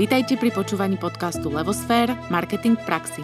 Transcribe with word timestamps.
Vítajte 0.00 0.40
pri 0.40 0.48
počúvaní 0.48 0.96
podcastu 0.96 1.52
Levosfér– 1.52 2.16
Marketing 2.32 2.72
v 2.72 2.84
praxi. 2.88 3.20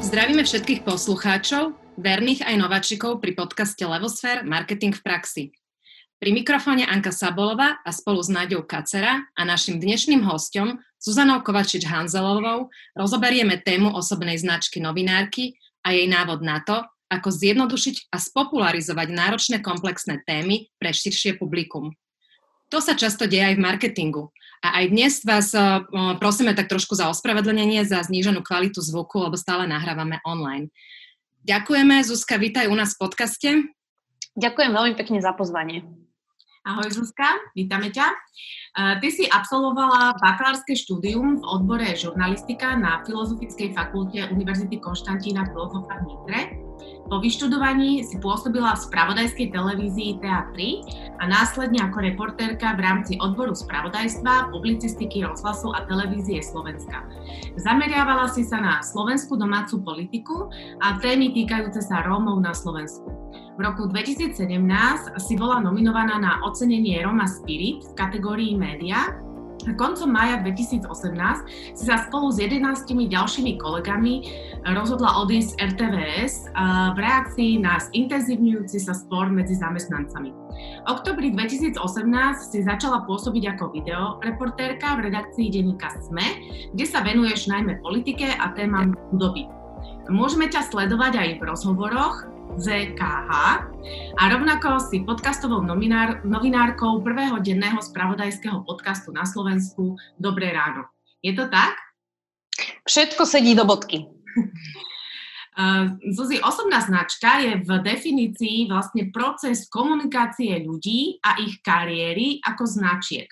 Zdravíme 0.00 0.40
všetkých 0.48 0.88
poslucháčov, 0.88 1.76
verných 2.00 2.48
aj 2.48 2.56
nováčikov 2.56 3.20
pri 3.20 3.36
podcaste 3.36 3.84
Levosfér– 3.84 4.40
Marketing 4.48 4.96
v 4.96 5.04
praxi. 5.04 5.44
Pri 6.24 6.32
mikrofóne 6.32 6.88
Anka 6.88 7.12
Sabolová 7.12 7.84
a 7.84 7.92
spolu 7.92 8.24
s 8.24 8.32
Náďou 8.32 8.64
Kacera 8.64 9.28
a 9.36 9.44
našim 9.44 9.76
dnešným 9.76 10.24
hostom 10.24 10.80
Zuzanou 10.96 11.44
Kovačič-Hanzelovou 11.44 12.72
rozoberieme 12.96 13.60
tému 13.60 13.92
osobnej 13.92 14.40
značky 14.40 14.80
novinárky 14.80 15.60
a 15.84 15.92
jej 15.92 16.08
návod 16.08 16.40
na 16.40 16.64
to, 16.64 16.80
ako 17.12 17.28
zjednodušiť 17.28 18.08
a 18.08 18.16
spopularizovať 18.16 19.08
náročné 19.12 19.56
komplexné 19.60 20.24
témy 20.24 20.72
pre 20.80 20.96
širšie 20.96 21.36
publikum. 21.36 21.92
To 22.72 22.80
sa 22.80 22.96
často 22.96 23.28
deje 23.28 23.44
aj 23.44 23.60
v 23.60 23.64
marketingu. 23.68 24.32
A 24.64 24.80
aj 24.80 24.96
dnes 24.96 25.20
vás 25.28 25.52
prosíme 26.24 26.56
tak 26.56 26.72
trošku 26.72 26.96
za 26.96 27.12
ospravedlnenie 27.12 27.84
za 27.84 28.00
zníženú 28.00 28.40
kvalitu 28.40 28.80
zvuku, 28.80 29.28
lebo 29.28 29.36
stále 29.36 29.68
nahrávame 29.68 30.24
online. 30.24 30.72
Ďakujeme. 31.44 32.00
Zuzka, 32.00 32.40
vítaj 32.40 32.72
u 32.72 32.76
nás 32.80 32.96
v 32.96 33.12
podcaste. 33.12 33.48
Ďakujem 34.40 34.72
veľmi 34.72 34.96
pekne 34.96 35.20
za 35.20 35.36
pozvanie. 35.36 35.84
Ahoj 36.64 36.96
Zuzka, 36.96 37.28
vítame 37.52 37.92
ťa. 37.92 38.08
Ty 38.72 39.08
si 39.12 39.28
absolvovala 39.28 40.16
bakalárske 40.16 40.72
štúdium 40.72 41.36
v 41.36 41.44
odbore 41.44 41.92
žurnalistika 41.92 42.72
na 42.72 43.04
Filozofickej 43.04 43.76
fakulte 43.76 44.32
Univerzity 44.32 44.80
Konštantína 44.80 45.44
Filozofa 45.52 46.00
v 46.00 46.04
Nitre. 46.08 46.63
Po 47.04 47.20
vyštudovaní 47.20 48.00
si 48.00 48.16
pôsobila 48.16 48.72
v 48.72 48.84
spravodajskej 48.88 49.52
televízii 49.52 50.24
TA3 50.24 50.56
a 51.20 51.28
následne 51.28 51.84
ako 51.84 52.00
reportérka 52.00 52.72
v 52.72 52.80
rámci 52.80 53.12
odboru 53.20 53.52
spravodajstva, 53.52 54.48
publicistiky, 54.48 55.20
rozhlasu 55.20 55.68
a 55.76 55.84
televízie 55.84 56.40
Slovenska. 56.40 57.04
Zameriavala 57.60 58.32
si 58.32 58.40
sa 58.40 58.56
na 58.56 58.80
slovenskú 58.80 59.36
domácu 59.36 59.84
politiku 59.84 60.48
a 60.80 60.96
témy 60.96 61.36
týkajúce 61.36 61.84
sa 61.84 62.00
Rómov 62.08 62.40
na 62.40 62.56
Slovensku. 62.56 63.04
V 63.54 63.60
roku 63.62 63.86
2017 63.86 64.40
si 65.20 65.34
bola 65.38 65.60
nominovaná 65.60 66.18
na 66.18 66.42
ocenenie 66.42 67.04
Roma 67.04 67.28
Spirit 67.28 67.84
v 67.84 67.92
kategórii 67.94 68.56
média 68.56 69.14
Koncom 69.72 70.12
mája 70.12 70.44
2018 70.44 70.84
si 71.72 71.84
sa 71.88 72.04
spolu 72.04 72.28
s 72.28 72.36
11 72.36 72.84
ďalšími 72.84 73.56
kolegami 73.56 74.28
rozhodla 74.76 75.24
odísť 75.24 75.56
z 75.56 75.60
RTVS 75.72 76.34
v 76.92 76.98
reakcii 77.00 77.64
na 77.64 77.80
intenzívňujúci 77.80 78.76
sa 78.84 78.92
spor 78.92 79.32
medzi 79.32 79.56
zamestnancami. 79.56 80.36
V 80.84 80.86
oktobri 80.86 81.32
2018 81.32 81.80
si 82.52 82.60
začala 82.60 83.08
pôsobiť 83.08 83.56
ako 83.56 83.72
videoreportérka 83.72 85.00
v 85.00 85.08
redakcii 85.08 85.48
denníka 85.48 85.88
SME, 86.04 86.28
kde 86.76 86.84
sa 86.84 87.00
venuješ 87.00 87.48
najmä 87.48 87.80
politike 87.80 88.28
a 88.36 88.52
témam 88.52 88.92
chudoby. 89.08 89.48
Môžeme 90.12 90.52
ťa 90.52 90.68
sledovať 90.68 91.16
aj 91.16 91.28
v 91.40 91.42
rozhovoroch, 91.48 92.28
ZKH 92.54 93.30
a 94.14 94.22
rovnako 94.30 94.78
si 94.78 95.02
podcastovou 95.02 95.58
nominár, 95.58 96.22
novinárkou 96.22 97.02
prvého 97.02 97.42
denného 97.42 97.82
spravodajského 97.82 98.62
podcastu 98.62 99.10
na 99.10 99.26
Slovensku 99.26 99.98
Dobré 100.14 100.54
ráno. 100.54 100.86
Je 101.18 101.34
to 101.34 101.50
tak? 101.50 101.74
Všetko 102.86 103.26
sedí 103.26 103.58
do 103.58 103.66
bodky. 103.66 104.06
Uh, 105.58 105.98
Zuzi, 106.14 106.38
osobná 106.38 106.78
značka 106.78 107.42
je 107.42 107.58
v 107.58 107.70
definícii 107.82 108.70
vlastne 108.70 109.10
proces 109.10 109.66
komunikácie 109.66 110.62
ľudí 110.62 111.18
a 111.26 111.42
ich 111.42 111.58
kariéry 111.58 112.38
ako 112.38 112.70
značiek. 112.70 113.26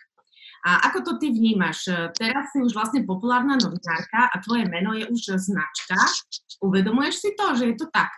A 0.66 0.90
ako 0.90 0.98
to 1.06 1.12
ty 1.22 1.30
vnímaš? 1.30 1.86
Teraz 2.18 2.50
si 2.50 2.58
už 2.58 2.74
vlastne 2.74 3.06
populárna 3.06 3.54
novinárka 3.54 4.30
a 4.30 4.36
tvoje 4.42 4.66
meno 4.66 4.98
je 4.98 5.06
už 5.06 5.38
značka. 5.38 5.94
Uvedomuješ 6.58 7.22
si 7.22 7.30
to, 7.38 7.54
že 7.54 7.70
je 7.70 7.76
to 7.78 7.86
tak? 7.90 8.10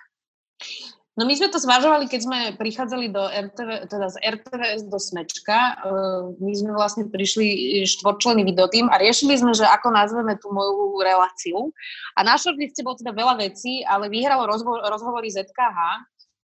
No 1.15 1.23
my 1.31 1.35
sme 1.39 1.47
to 1.47 1.63
zvažovali, 1.63 2.11
keď 2.11 2.21
sme 2.27 2.39
prichádzali 2.59 3.07
do 3.15 3.23
RTV, 3.23 3.87
teda 3.87 4.07
z 4.11 4.17
RTVS 4.19 4.83
do 4.91 4.99
Smečka. 4.99 5.79
Uh, 5.87 6.35
my 6.43 6.51
sme 6.51 6.75
vlastne 6.75 7.07
prišli 7.07 7.79
štvorčlený 7.87 8.43
videotým 8.43 8.91
a 8.91 8.99
riešili 8.99 9.39
sme, 9.39 9.55
že 9.55 9.63
ako 9.63 9.95
nazveme 9.95 10.35
tú 10.43 10.51
moju 10.51 10.99
reláciu. 10.99 11.71
A 12.19 12.27
na 12.27 12.35
shortliste 12.35 12.83
bolo 12.83 12.99
teda 12.99 13.15
veľa 13.15 13.39
vecí, 13.39 13.87
ale 13.87 14.11
vyhralo 14.11 14.51
rozho- 14.51 14.83
rozhovory 14.83 15.31
ZKH. 15.31 15.79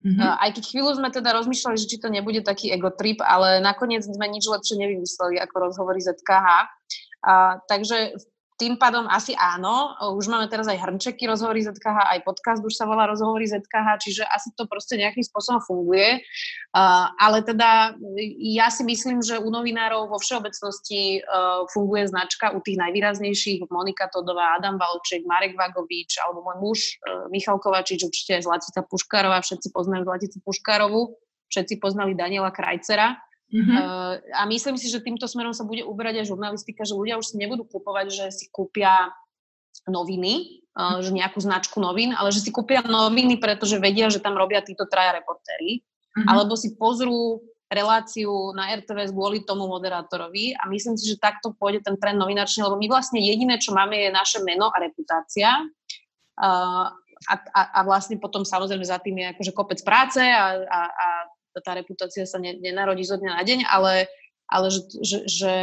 Mm-hmm. 0.07 0.23
Uh, 0.23 0.39
aj 0.39 0.51
keď 0.55 0.65
chvíľu 0.71 0.91
sme 1.03 1.11
teda 1.11 1.35
rozmýšľali, 1.35 1.77
že 1.77 1.91
či 1.91 1.99
to 1.99 2.07
nebude 2.07 2.47
taký 2.47 2.71
ego 2.71 2.95
trip, 2.95 3.19
ale 3.27 3.59
nakoniec 3.59 4.07
sme 4.07 4.31
nič 4.31 4.47
lepšie 4.47 4.79
nevymysleli 4.79 5.43
ako 5.43 5.67
rozhovory 5.67 5.99
ZKH. 5.99 6.47
Uh, 7.27 7.59
takže 7.67 8.15
v 8.15 8.25
tým 8.61 8.77
pádom 8.77 9.09
asi 9.09 9.33
áno. 9.33 9.97
Už 10.21 10.29
máme 10.29 10.45
teraz 10.53 10.69
aj 10.69 10.77
hrnčeky 10.77 11.25
rozhovory 11.25 11.65
ZKH, 11.65 12.13
aj 12.13 12.21
podcast 12.29 12.61
už 12.61 12.77
sa 12.77 12.85
volá 12.85 13.09
rozhovory 13.09 13.49
ZKH, 13.49 13.89
čiže 14.05 14.29
asi 14.29 14.53
to 14.53 14.69
proste 14.69 15.01
nejakým 15.01 15.25
spôsobom 15.25 15.65
funguje. 15.65 16.21
Uh, 16.77 17.09
ale 17.17 17.41
teda 17.41 17.97
ja 18.37 18.69
si 18.69 18.85
myslím, 18.85 19.25
že 19.25 19.41
u 19.41 19.49
novinárov 19.49 20.13
vo 20.13 20.21
všeobecnosti 20.21 21.25
uh, 21.25 21.65
funguje 21.73 22.13
značka 22.13 22.53
u 22.53 22.61
tých 22.61 22.77
najvýraznejších, 22.77 23.65
Monika 23.73 24.13
Todová, 24.13 24.61
Adam 24.61 24.77
Valček, 24.77 25.25
Marek 25.25 25.57
Vagovič, 25.57 26.21
alebo 26.21 26.45
môj 26.45 26.57
muž 26.61 26.79
uh, 27.01 27.33
Michal 27.33 27.57
Kovačič, 27.57 28.05
určite 28.05 28.45
Zlatica 28.45 28.85
Puškárová, 28.85 29.41
všetci 29.41 29.73
poznajú 29.73 30.05
Zlaticu 30.05 30.37
Puškárovu, 30.45 31.17
všetci 31.49 31.81
poznali 31.81 32.13
Daniela 32.13 32.53
Krajcera. 32.53 33.17
Mm-hmm. 33.51 33.77
Uh, 33.83 34.15
a 34.31 34.47
myslím 34.47 34.79
si, 34.79 34.87
že 34.87 35.03
týmto 35.03 35.27
smerom 35.27 35.51
sa 35.51 35.67
bude 35.67 35.83
uberať 35.83 36.23
aj 36.23 36.31
žurnalistika, 36.31 36.87
že 36.87 36.95
ľudia 36.95 37.19
už 37.19 37.35
si 37.35 37.37
nebudú 37.37 37.67
kupovať, 37.67 38.07
že 38.11 38.27
si 38.31 38.47
kúpia 38.47 39.11
noviny, 39.91 40.63
uh, 40.79 41.03
že 41.03 41.11
nejakú 41.11 41.43
značku 41.43 41.83
novín, 41.83 42.15
ale 42.15 42.31
že 42.31 42.47
si 42.47 42.55
kúpia 42.55 42.79
noviny, 42.87 43.43
pretože 43.43 43.83
vedia, 43.83 44.07
že 44.07 44.23
tam 44.23 44.39
robia 44.39 44.63
títo 44.63 44.87
traja 44.87 45.19
reportéry. 45.19 45.83
Mm-hmm. 45.83 46.27
Alebo 46.31 46.55
si 46.55 46.79
pozrú 46.79 47.43
reláciu 47.71 48.51
na 48.55 48.75
RTVS 48.75 49.15
kvôli 49.15 49.47
tomu 49.47 49.71
moderátorovi 49.71 50.59
a 50.59 50.67
myslím 50.67 50.99
si, 50.99 51.07
že 51.07 51.23
takto 51.23 51.55
pôjde 51.55 51.87
ten 51.87 51.95
trend 52.03 52.19
novinačný, 52.19 52.67
lebo 52.67 52.75
my 52.75 52.91
vlastne 52.91 53.23
jediné, 53.23 53.63
čo 53.63 53.71
máme, 53.71 53.95
je 53.95 54.11
naše 54.11 54.43
meno 54.43 54.75
a 54.75 54.77
reputácia. 54.83 55.55
Uh, 56.35 56.91
a, 57.29 57.35
a, 57.55 57.63
a 57.79 57.81
vlastne 57.85 58.17
potom 58.17 58.43
samozrejme 58.43 58.83
za 58.83 58.99
tým 58.99 59.23
je 59.23 59.27
akože 59.37 59.53
kopec 59.53 59.79
práce 59.85 60.19
a, 60.19 60.57
a, 60.57 60.81
a 60.89 61.07
tá 61.59 61.75
reputácia 61.75 62.23
sa 62.25 62.39
ne, 62.39 62.55
nenarodí 62.55 63.03
zo 63.03 63.19
dňa 63.19 63.31
na 63.35 63.43
deň, 63.43 63.59
ale, 63.67 64.07
ale 64.47 64.67
že, 64.71 64.81
že, 65.03 65.19
že 65.27 65.55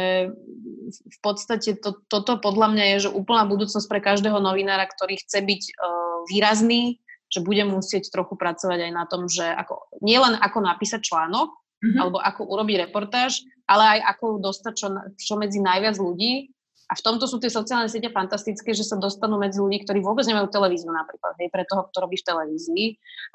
v 0.92 1.18
podstate 1.24 1.80
to, 1.80 1.96
toto 2.12 2.36
podľa 2.36 2.76
mňa 2.76 2.84
je 2.92 2.96
že 3.08 3.10
úplná 3.16 3.48
budúcnosť 3.48 3.88
pre 3.88 4.04
každého 4.04 4.36
novinára, 4.36 4.84
ktorý 4.84 5.16
chce 5.16 5.40
byť 5.40 5.62
uh, 5.72 6.28
výrazný, 6.28 7.00
že 7.28 7.44
bude 7.44 7.64
musieť 7.68 8.08
trochu 8.12 8.36
pracovať 8.36 8.88
aj 8.88 8.92
na 8.92 9.04
tom, 9.08 9.28
že 9.28 9.44
ako, 9.44 10.00
nielen 10.00 10.36
ako 10.36 10.58
napísať 10.64 11.04
článok, 11.04 11.48
mm-hmm. 11.52 11.98
alebo 12.00 12.18
ako 12.20 12.42
urobiť 12.48 12.88
reportáž, 12.88 13.44
ale 13.68 14.00
aj 14.00 14.16
ako 14.16 14.40
dostať 14.40 14.72
čo, 14.76 14.88
čo 15.16 15.34
medzi 15.36 15.60
najviac 15.60 15.96
ľudí 16.00 16.52
a 16.88 16.96
v 16.96 17.04
tomto 17.04 17.28
sú 17.28 17.36
tie 17.36 17.52
sociálne 17.52 17.84
siete 17.92 18.08
fantastické, 18.08 18.72
že 18.72 18.80
sa 18.80 18.96
dostanú 18.96 19.36
medzi 19.36 19.60
ľudí, 19.60 19.84
ktorí 19.84 20.00
vôbec 20.00 20.24
nemajú 20.24 20.48
televíziu 20.48 20.88
napríklad, 20.88 21.36
hej, 21.36 21.52
pre 21.52 21.68
toho, 21.68 21.84
kto 21.92 21.96
robí 22.00 22.16
v 22.16 22.24
televízii. 22.24 22.86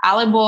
Alebo 0.01 0.41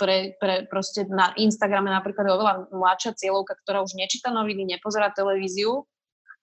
pre, 0.00 0.32
pre 0.40 0.64
proste 0.64 1.04
na 1.12 1.36
Instagrame 1.36 1.92
napríklad 1.92 2.24
je 2.24 2.32
oveľa 2.32 2.54
mladšia 2.72 3.12
cieľovka, 3.20 3.52
ktorá 3.60 3.84
už 3.84 3.92
nečíta 4.00 4.32
noviny, 4.32 4.64
nepozerá 4.64 5.12
televíziu. 5.12 5.84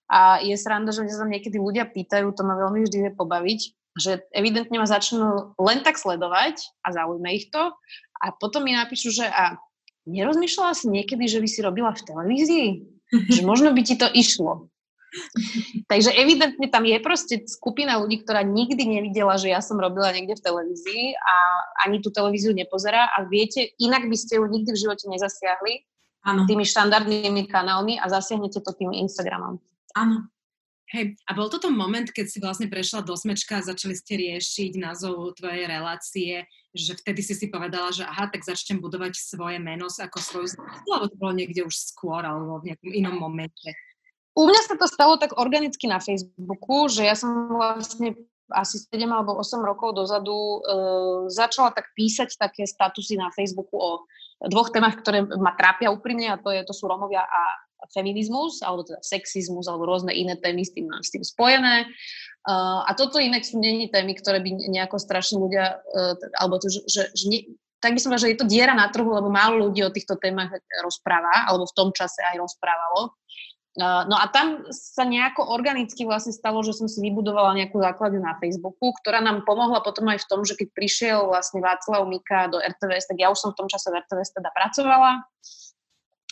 A 0.05 0.37
je 0.45 0.53
sranda, 0.53 0.93
že 0.93 1.09
sa 1.09 1.25
niekedy 1.25 1.57
ľudia 1.57 1.89
pýtajú, 1.89 2.29
to 2.37 2.45
ma 2.45 2.53
veľmi 2.53 2.85
vždy 2.85 3.09
vie 3.09 3.11
pobaviť, 3.17 3.59
že 3.97 4.21
evidentne 4.29 4.77
ma 4.77 4.85
začnú 4.85 5.57
len 5.57 5.81
tak 5.81 5.97
sledovať 5.97 6.61
a 6.85 6.93
zaujme 6.93 7.33
ich 7.33 7.49
to. 7.49 7.73
A 8.21 8.29
potom 8.29 8.61
mi 8.61 8.77
napíšu, 8.77 9.09
že 9.09 9.25
a 9.25 9.57
nerozmýšľala 10.05 10.77
si 10.77 10.85
niekedy, 10.85 11.25
že 11.25 11.41
by 11.41 11.49
si 11.49 11.65
robila 11.65 11.97
v 11.97 12.05
televízii? 12.05 12.69
že 13.11 13.41
možno 13.45 13.73
by 13.73 13.81
ti 13.85 13.95
to 13.97 14.07
išlo. 14.11 14.69
Takže 15.91 16.11
evidentne 16.15 16.67
tam 16.67 16.83
je 16.83 16.97
proste 16.99 17.35
skupina 17.47 17.99
ľudí, 17.99 18.23
ktorá 18.23 18.43
nikdy 18.43 18.83
nevidela, 18.83 19.39
že 19.39 19.51
ja 19.51 19.59
som 19.63 19.79
robila 19.79 20.11
niekde 20.11 20.35
v 20.37 20.45
televízii 20.45 21.05
a 21.15 21.35
ani 21.87 22.03
tú 22.03 22.11
televíziu 22.11 22.51
nepozerá 22.51 23.11
a 23.15 23.25
viete, 23.27 23.75
inak 23.79 24.07
by 24.07 24.17
ste 24.17 24.37
ju 24.39 24.45
nikdy 24.45 24.69
v 24.73 24.81
živote 24.81 25.05
nezasiahli 25.07 25.73
ano. 26.25 26.49
tými 26.49 26.65
štandardnými 26.65 27.47
kanálmi 27.47 28.01
a 28.01 28.09
zasiahnete 28.09 28.59
to 28.59 28.71
tým 28.75 28.91
Instagramom. 28.91 29.61
Áno. 29.95 30.27
Hej, 30.93 31.17
a 31.25 31.33
bol 31.33 31.49
toto 31.49 31.73
moment, 31.73 32.05
keď 32.05 32.25
si 32.29 32.37
vlastne 32.37 32.69
prešla 32.69 33.01
do 33.01 33.17
smečka 33.17 33.57
a 33.57 33.67
začali 33.73 33.97
ste 33.97 34.21
riešiť 34.21 34.77
názov 34.77 35.33
tvojej 35.33 35.65
relácie, 35.65 36.45
že 36.77 36.93
vtedy 36.93 37.25
si 37.25 37.33
si 37.33 37.49
povedala, 37.49 37.89
že 37.89 38.05
aha, 38.05 38.29
tak 38.29 38.45
začnem 38.45 38.77
budovať 38.77 39.17
svoje 39.17 39.57
meno 39.57 39.89
ako 39.89 40.17
svoju 40.21 40.47
značku, 40.53 40.87
alebo 40.93 41.09
to 41.09 41.17
bolo 41.17 41.33
niekde 41.33 41.65
už 41.65 41.73
skôr, 41.73 42.21
alebo 42.21 42.61
v 42.61 42.69
nejakom 42.69 42.91
inom 42.93 43.17
momente? 43.17 43.73
U 44.35 44.43
mňa 44.43 44.61
sa 44.67 44.75
to 44.75 44.85
stalo 44.91 45.15
tak 45.15 45.39
organicky 45.39 45.87
na 45.87 46.03
Facebooku, 46.03 46.91
že 46.91 47.07
ja 47.07 47.15
som 47.15 47.55
vlastne 47.55 48.19
asi 48.51 48.77
7 48.91 49.07
alebo 49.09 49.39
8 49.39 49.63
rokov 49.63 49.97
dozadu 49.97 50.61
uh, 50.61 51.25
začala 51.31 51.73
tak 51.73 51.89
písať 51.97 52.37
také 52.37 52.67
statusy 52.69 53.17
na 53.17 53.33
Facebooku 53.33 53.73
o 53.79 53.91
dvoch 54.51 54.69
témach, 54.69 54.99
ktoré 55.01 55.25
ma 55.25 55.55
trápia 55.55 55.89
úprimne 55.89 56.29
a 56.29 56.37
to, 56.37 56.51
je, 56.53 56.61
to 56.67 56.75
sú 56.75 56.85
Romovia 56.85 57.23
a 57.23 57.41
feminizmus, 57.93 58.61
alebo 58.65 58.85
teda 58.85 59.01
sexizmus, 59.01 59.69
alebo 59.69 59.85
rôzne 59.85 60.13
iné 60.13 60.37
témy 60.37 60.65
s 60.65 60.73
tým, 60.73 60.89
s 60.89 61.09
tým 61.13 61.23
spojené. 61.23 61.89
Uh, 62.45 62.85
a 62.85 62.93
toto 62.93 63.17
inak 63.17 63.41
sú 63.41 63.57
není 63.57 63.89
témy, 63.89 64.13
ktoré 64.19 64.41
by 64.41 64.69
nejako 64.69 65.01
strašne 65.01 65.41
ľudia, 65.41 65.81
uh, 65.81 66.13
alebo 66.37 66.61
to, 66.61 66.69
že, 66.69 66.81
že, 66.85 67.03
že 67.13 67.25
nie, 67.29 67.41
tak 67.81 67.93
by 67.93 67.99
som 68.01 68.09
povedala, 68.09 68.25
že 68.25 68.31
je 68.33 68.39
to 68.41 68.49
diera 68.49 68.73
na 68.73 68.89
trhu, 68.89 69.09
lebo 69.09 69.29
málo 69.29 69.69
ľudí 69.69 69.85
o 69.85 69.93
týchto 69.93 70.17
témach 70.17 70.49
rozpráva, 70.81 71.45
alebo 71.45 71.69
v 71.69 71.77
tom 71.77 71.89
čase 71.93 72.21
aj 72.25 72.41
rozprávalo. 72.41 73.13
No 73.75 74.15
a 74.15 74.31
tam 74.31 74.63
sa 74.71 75.03
nejako 75.03 75.51
organicky 75.51 76.07
vlastne 76.07 76.31
stalo, 76.31 76.63
že 76.63 76.71
som 76.71 76.87
si 76.87 77.03
vybudovala 77.03 77.59
nejakú 77.59 77.75
základňu 77.83 78.23
na 78.23 78.39
Facebooku, 78.39 78.95
ktorá 79.03 79.19
nám 79.19 79.43
pomohla 79.43 79.83
potom 79.83 80.07
aj 80.07 80.23
v 80.23 80.29
tom, 80.31 80.47
že 80.47 80.55
keď 80.55 80.67
prišiel 80.71 81.19
vlastne 81.27 81.59
Václav 81.59 82.07
Mika 82.07 82.47
do 82.47 82.63
RTVS, 82.63 83.11
tak 83.11 83.19
ja 83.19 83.27
už 83.27 83.35
som 83.35 83.51
v 83.51 83.59
tom 83.59 83.67
čase 83.67 83.91
v 83.91 83.99
RTVS 83.99 84.31
teda 84.31 84.47
pracovala. 84.55 85.27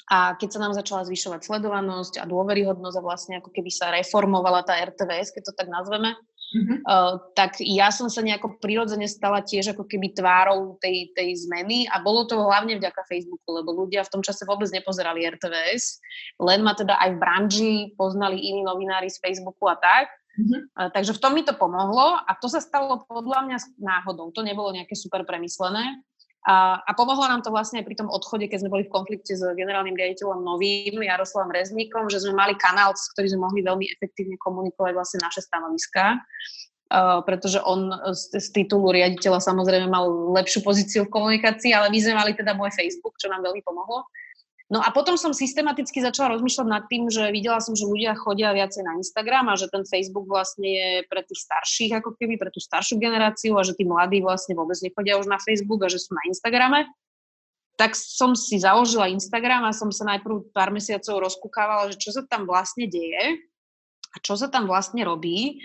A 0.07 0.39
keď 0.39 0.49
sa 0.55 0.59
nám 0.63 0.71
začala 0.71 1.03
zvyšovať 1.03 1.43
sledovanosť 1.43 2.23
a 2.23 2.27
dôveryhodnosť 2.27 2.95
a 2.99 3.05
vlastne 3.05 3.33
ako 3.43 3.51
keby 3.51 3.71
sa 3.71 3.91
reformovala 3.91 4.63
tá 4.63 4.79
RTVS, 4.79 5.35
keď 5.35 5.51
to 5.51 5.53
tak 5.55 5.67
nazveme, 5.67 6.15
mm-hmm. 6.53 6.77
uh, 6.85 7.19
tak 7.33 7.57
ja 7.59 7.89
som 7.89 8.07
sa 8.07 8.21
nejako 8.21 8.61
prirodzene 8.61 9.09
stala 9.09 9.41
tiež 9.41 9.73
ako 9.73 9.89
keby 9.89 10.13
tvárou 10.13 10.77
tej, 10.79 11.11
tej 11.17 11.49
zmeny 11.49 11.89
a 11.89 11.99
bolo 11.99 12.29
to 12.29 12.37
hlavne 12.37 12.77
vďaka 12.77 13.01
Facebooku, 13.09 13.49
lebo 13.49 13.73
ľudia 13.73 14.05
v 14.05 14.11
tom 14.13 14.21
čase 14.21 14.45
vôbec 14.45 14.69
nepozerali 14.69 15.25
RTVS, 15.27 15.99
len 16.39 16.61
ma 16.61 16.77
teda 16.77 16.95
aj 17.01 17.09
v 17.13 17.21
branži 17.21 17.75
poznali 17.97 18.37
iní 18.39 18.61
novinári 18.61 19.09
z 19.09 19.17
Facebooku 19.19 19.67
a 19.67 19.75
tak. 19.75 20.07
Mm-hmm. 20.33 20.61
Uh, 20.73 20.89
takže 20.89 21.13
v 21.13 21.21
tom 21.21 21.33
mi 21.37 21.45
to 21.45 21.53
pomohlo 21.53 22.17
a 22.17 22.31
to 22.41 22.49
sa 22.49 22.57
stalo 22.57 23.05
podľa 23.05 23.45
mňa 23.45 23.57
náhodou. 23.77 24.33
To 24.33 24.41
nebolo 24.41 24.73
nejaké 24.73 24.97
super 24.97 25.21
premyslené. 25.25 26.01
A, 26.43 26.83
a 26.83 26.91
pomohlo 26.91 27.23
nám 27.23 27.39
to 27.39 27.55
vlastne 27.55 27.79
aj 27.79 27.87
pri 27.87 27.95
tom 27.95 28.11
odchode, 28.11 28.51
keď 28.51 28.67
sme 28.67 28.73
boli 28.73 28.83
v 28.83 28.91
konflikte 28.91 29.31
s 29.31 29.43
generálnym 29.55 29.95
riaditeľom 29.95 30.43
novým, 30.43 30.99
Jaroslavom 30.99 31.55
Rezníkom, 31.55 32.11
že 32.11 32.19
sme 32.19 32.35
mali 32.35 32.59
kanál, 32.59 32.91
s 32.99 33.07
ktorým 33.15 33.31
sme 33.31 33.45
mohli 33.47 33.63
veľmi 33.63 33.87
efektívne 33.87 34.35
komunikovať 34.35 34.91
vlastne 34.91 35.19
naše 35.23 35.39
stanoviská. 35.39 36.19
Uh, 36.93 37.25
pretože 37.25 37.57
on 37.63 37.89
z, 38.13 38.37
z 38.37 38.47
titulu 38.53 38.93
riaditeľa 38.93 39.41
samozrejme 39.41 39.89
mal 39.89 40.05
lepšiu 40.37 40.61
pozíciu 40.61 41.01
v 41.07 41.13
komunikácii, 41.15 41.73
ale 41.73 41.89
my 41.89 41.97
sme 41.97 42.13
mali 42.13 42.31
teda 42.37 42.53
môj 42.53 42.69
Facebook, 42.75 43.17
čo 43.17 43.31
nám 43.31 43.41
veľmi 43.41 43.63
pomohlo. 43.65 44.05
No 44.73 44.81
a 44.81 44.89
potom 44.89 45.13
som 45.21 45.37
systematicky 45.37 46.01
začala 46.01 46.33
rozmýšľať 46.33 46.65
nad 46.65 46.89
tým, 46.89 47.05
že 47.05 47.29
videla 47.29 47.61
som, 47.61 47.77
že 47.77 47.85
ľudia 47.85 48.17
chodia 48.17 48.57
viacej 48.57 48.81
na 48.81 48.97
Instagram 48.97 49.53
a 49.53 49.59
že 49.59 49.69
ten 49.69 49.85
Facebook 49.85 50.25
vlastne 50.25 50.65
je 50.65 50.89
pre 51.05 51.21
tých 51.21 51.45
starších, 51.45 52.01
ako 52.01 52.17
keby 52.17 52.41
pre 52.41 52.49
tú 52.49 52.57
staršiu 52.57 52.97
generáciu 52.97 53.53
a 53.53 53.61
že 53.61 53.77
tí 53.77 53.85
mladí 53.85 54.25
vlastne 54.25 54.57
vôbec 54.57 54.73
nechodia 54.81 55.21
už 55.21 55.29
na 55.29 55.37
Facebook 55.37 55.85
a 55.85 55.93
že 55.93 56.01
sú 56.01 56.17
na 56.17 56.25
Instagrame. 56.25 56.89
Tak 57.77 57.93
som 57.93 58.33
si 58.33 58.57
založila 58.57 59.13
Instagram 59.13 59.69
a 59.69 59.77
som 59.77 59.93
sa 59.93 60.09
najprv 60.09 60.49
pár 60.49 60.73
mesiacov 60.73 61.21
rozkúkávala, 61.21 61.93
že 61.93 62.01
čo 62.01 62.09
sa 62.09 62.25
tam 62.25 62.49
vlastne 62.49 62.89
deje 62.89 63.45
a 64.13 64.17
čo 64.21 64.37
sa 64.37 64.47
tam 64.47 64.69
vlastne 64.69 65.01
robí. 65.01 65.57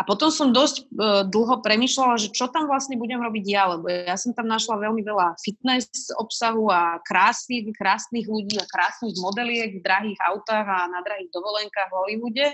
A 0.00 0.04
potom 0.08 0.32
som 0.32 0.48
dosť 0.48 0.88
uh, 0.96 1.28
dlho 1.28 1.60
premyšľala, 1.60 2.16
že 2.16 2.32
čo 2.32 2.48
tam 2.48 2.64
vlastne 2.64 2.96
budem 2.96 3.20
robiť 3.20 3.44
ja, 3.44 3.68
lebo 3.76 3.84
ja 3.92 4.16
som 4.16 4.32
tam 4.32 4.48
našla 4.48 4.80
veľmi 4.80 5.04
veľa 5.04 5.36
fitness 5.44 6.08
obsahu 6.16 6.72
a 6.72 6.96
krásnych, 7.04 7.68
krásnych 7.76 8.24
ľudí 8.24 8.56
a 8.56 8.64
krásnych 8.64 9.20
modeliek 9.20 9.76
v 9.76 9.84
drahých 9.84 10.16
autách 10.24 10.64
a 10.64 10.88
na 10.88 11.04
drahých 11.04 11.28
dovolenkách 11.36 11.92
v 11.92 11.98
Hollywoode. 12.00 12.48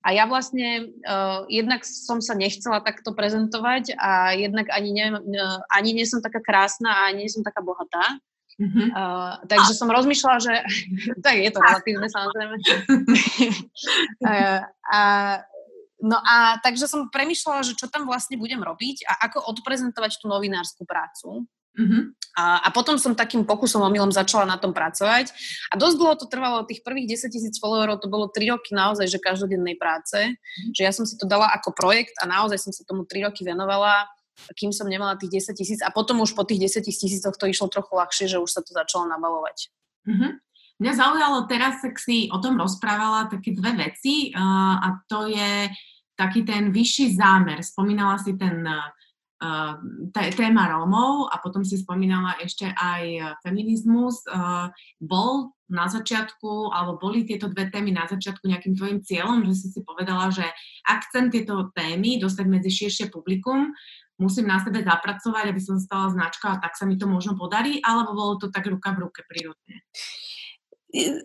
A 0.00 0.16
ja 0.16 0.24
vlastne 0.30 0.94
uh, 1.04 1.42
jednak 1.50 1.82
som 1.82 2.22
sa 2.22 2.38
nechcela 2.38 2.78
takto 2.80 3.12
prezentovať 3.18 3.98
a 3.98 4.32
jednak 4.38 4.70
ani, 4.70 4.94
ne, 4.94 5.06
uh, 5.18 5.58
ani 5.74 5.90
nie 5.92 6.06
som 6.06 6.22
taká 6.22 6.38
krásna 6.38 6.88
a 6.88 7.00
ani 7.10 7.26
nie 7.26 7.34
som 7.34 7.42
taká 7.42 7.66
bohatá. 7.66 8.22
Uh-huh. 8.60 8.86
Uh, 8.92 9.32
takže 9.48 9.72
som 9.72 9.88
rozmýšľala, 9.88 10.38
že 10.42 10.54
tak 11.24 11.34
je 11.40 11.50
to 11.52 11.60
relatívne 11.60 12.08
samozrejme. 12.10 12.54
uh, 14.28 14.60
a, 14.90 15.00
no 16.04 16.16
a 16.20 16.60
takže 16.60 16.84
som 16.90 17.08
premyšľala, 17.08 17.64
že 17.64 17.78
čo 17.78 17.88
tam 17.88 18.04
vlastne 18.04 18.36
budem 18.36 18.60
robiť 18.60 19.08
a 19.08 19.30
ako 19.30 19.48
odprezentovať 19.56 20.20
tú 20.20 20.28
novinárskú 20.28 20.84
prácu. 20.84 21.48
Uh-huh. 21.70 22.12
A, 22.36 22.66
a 22.66 22.68
potom 22.74 22.98
som 23.00 23.16
takým 23.16 23.46
pokusom 23.46 23.80
omylom 23.80 24.12
začala 24.12 24.44
na 24.44 24.60
tom 24.60 24.76
pracovať. 24.76 25.32
A 25.70 25.78
dosť 25.78 25.96
dlho 25.96 26.14
to 26.18 26.26
trvalo, 26.28 26.66
tých 26.66 26.82
prvých 26.84 27.16
10 27.16 27.32
tisíc 27.32 27.54
followerov, 27.56 28.02
to 28.02 28.12
bolo 28.12 28.28
3 28.28 28.52
roky 28.52 28.74
naozaj, 28.76 29.06
že 29.08 29.22
každodennej 29.22 29.80
práce. 29.80 30.18
Uh-huh. 30.20 30.72
Že 30.76 30.82
ja 30.84 30.92
som 30.92 31.08
si 31.08 31.16
to 31.16 31.24
dala 31.24 31.48
ako 31.54 31.72
projekt 31.72 32.12
a 32.20 32.28
naozaj 32.28 32.60
som 32.60 32.72
sa 32.76 32.84
tomu 32.84 33.08
3 33.08 33.30
roky 33.30 33.46
venovala 33.46 34.04
kým 34.56 34.72
som 34.72 34.88
nemala 34.88 35.18
tých 35.20 35.42
10 35.42 35.56
tisíc 35.56 35.80
a 35.84 35.92
potom 35.92 36.22
už 36.24 36.32
po 36.32 36.46
tých 36.46 36.70
10 36.70 36.84
tisícoch 36.84 37.36
to 37.36 37.46
išlo 37.48 37.68
trochu 37.68 37.92
ľahšie, 37.96 38.26
že 38.30 38.38
už 38.40 38.50
sa 38.50 38.60
to 38.64 38.72
začalo 38.72 39.08
nabalovať. 39.08 39.70
Mm-hmm. 40.08 40.32
Mňa 40.80 40.92
zaujalo 40.96 41.44
teraz, 41.44 41.84
ak 41.84 42.00
si 42.00 42.32
o 42.32 42.40
tom 42.40 42.56
rozprávala, 42.56 43.28
také 43.28 43.52
dve 43.52 43.76
veci 43.76 44.32
uh, 44.32 44.80
a 44.80 45.04
to 45.04 45.28
je 45.28 45.68
taký 46.16 46.44
ten 46.44 46.72
vyšší 46.72 47.20
zámer. 47.20 47.60
Spomínala 47.60 48.16
si 48.16 48.32
ten 48.36 48.64
uh, 48.64 48.88
téma 50.12 50.68
Rómov 50.72 51.32
a 51.32 51.40
potom 51.40 51.64
si 51.64 51.80
spomínala 51.80 52.36
ešte 52.40 52.68
aj 52.68 53.36
feminizmus. 53.44 54.24
Uh, 54.24 54.72
bol 55.00 55.52
na 55.70 55.86
začiatku, 55.86 56.74
alebo 56.74 56.98
boli 56.98 57.22
tieto 57.22 57.46
dve 57.46 57.70
témy 57.70 57.94
na 57.94 58.04
začiatku 58.04 58.42
nejakým 58.42 58.74
tvojim 58.74 58.98
cieľom, 59.00 59.46
že 59.46 59.54
si 59.54 59.66
si 59.70 59.80
povedala, 59.86 60.28
že 60.34 60.44
ak 60.82 61.08
chcem 61.08 61.30
tieto 61.30 61.70
témy 61.72 62.18
dostať 62.18 62.46
medzi 62.50 62.70
širšie 62.74 63.06
publikum, 63.08 63.70
musím 64.20 64.46
na 64.46 64.60
sebe 64.60 64.84
zapracovať, 64.84 65.44
aby 65.48 65.60
som 65.60 65.80
stala 65.80 66.12
značka 66.12 66.54
a 66.54 66.60
tak 66.60 66.76
sa 66.76 66.84
mi 66.84 67.00
to 67.00 67.08
možno 67.08 67.34
podarí, 67.34 67.80
alebo 67.80 68.12
bolo 68.12 68.36
to 68.36 68.52
tak 68.52 68.68
ruka 68.68 68.92
v 68.92 69.08
ruke 69.08 69.24
prírodne? 69.24 69.80
E, 70.90 71.22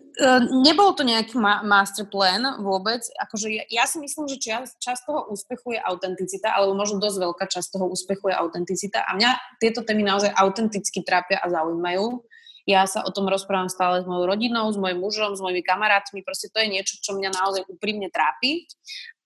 nebol 0.62 0.94
to 0.94 1.02
nejaký 1.02 1.34
ma- 1.34 1.66
master 1.66 2.06
plan 2.06 2.62
vôbec. 2.62 3.02
Akože 3.18 3.50
ja, 3.50 3.64
ja 3.66 3.84
si 3.90 3.98
myslím, 3.98 4.30
že 4.30 4.38
čas, 4.38 4.78
časť 4.78 5.02
toho 5.10 5.26
úspechu 5.26 5.74
je 5.74 5.80
autenticita, 5.82 6.54
alebo 6.54 6.78
možno 6.78 7.02
dosť 7.02 7.18
veľká 7.18 7.44
časť 7.50 7.74
toho 7.74 7.90
úspechu 7.90 8.30
je 8.30 8.36
autenticita. 8.38 9.02
A 9.02 9.18
mňa 9.18 9.58
tieto 9.58 9.82
témy 9.82 10.06
naozaj 10.06 10.30
autenticky 10.38 11.02
trápia 11.02 11.42
a 11.42 11.50
zaujímajú. 11.50 12.22
Ja 12.66 12.82
sa 12.86 13.06
o 13.06 13.10
tom 13.14 13.30
rozprávam 13.30 13.70
stále 13.70 14.02
s 14.02 14.06
mojou 14.06 14.26
rodinou, 14.26 14.70
s 14.70 14.78
mojim 14.78 14.98
mužom, 14.98 15.34
s 15.34 15.42
mojimi 15.42 15.62
kamarátmi. 15.62 16.22
Proste 16.26 16.50
to 16.50 16.58
je 16.62 16.70
niečo, 16.70 16.98
čo 16.98 17.14
mňa 17.14 17.30
naozaj 17.34 17.62
úprimne 17.70 18.10
trápi. 18.10 18.66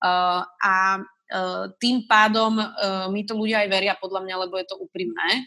Uh, 0.01 0.45
a 0.61 1.05
tým 1.79 2.11
pádom 2.11 2.59
uh, 2.59 3.07
mi 3.09 3.23
to 3.23 3.39
ľudia 3.39 3.63
aj 3.63 3.69
veria 3.71 3.95
podľa 3.95 4.27
mňa, 4.27 4.35
lebo 4.47 4.59
je 4.59 4.67
to 4.67 4.77
úprimné. 4.83 5.47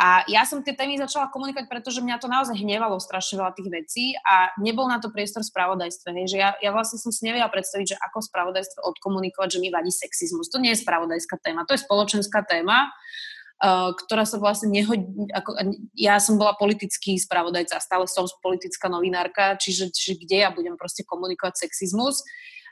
A 0.00 0.24
ja 0.24 0.48
som 0.48 0.64
tie 0.64 0.72
témy 0.72 0.96
začala 0.96 1.28
komunikovať, 1.28 1.68
pretože 1.68 2.00
mňa 2.00 2.16
to 2.16 2.32
naozaj 2.32 2.56
hnevalo 2.56 2.96
strašne 2.96 3.36
veľa 3.44 3.52
tých 3.52 3.68
vecí 3.68 4.04
a 4.24 4.48
nebol 4.56 4.88
na 4.88 5.04
to 5.04 5.12
priestor 5.12 5.44
v 5.44 5.52
spravodajstve. 5.52 6.08
Hej, 6.16 6.26
že 6.32 6.38
ja, 6.40 6.50
ja 6.64 6.72
vlastne 6.72 6.96
som 6.96 7.12
si 7.12 7.28
nevedela 7.28 7.52
predstaviť, 7.52 7.92
že 7.92 8.00
ako 8.00 8.24
spravodajstvo 8.24 8.80
odkomunikovať, 8.80 9.48
že 9.52 9.60
mi 9.60 9.68
vadí 9.68 9.92
sexizmus. 9.92 10.48
To 10.48 10.56
nie 10.56 10.72
je 10.72 10.80
spravodajská 10.80 11.36
téma, 11.44 11.68
to 11.68 11.76
je 11.76 11.84
spoločenská 11.84 12.40
téma 12.48 12.88
Uh, 13.60 13.92
ktorá 13.92 14.24
sa 14.24 14.40
vlastne 14.40 14.72
nehodí, 14.72 15.04
ako, 15.36 15.52
ja 15.92 16.16
som 16.16 16.40
bola 16.40 16.56
politický 16.56 17.20
spravodajca 17.20 17.76
stále 17.76 18.08
som 18.08 18.24
politická 18.40 18.88
novinárka, 18.88 19.52
čiže, 19.60 19.92
čiže 19.92 20.16
kde 20.16 20.36
ja 20.40 20.48
budem 20.48 20.80
proste 20.80 21.04
komunikovať 21.04 21.68
sexizmus. 21.68 22.24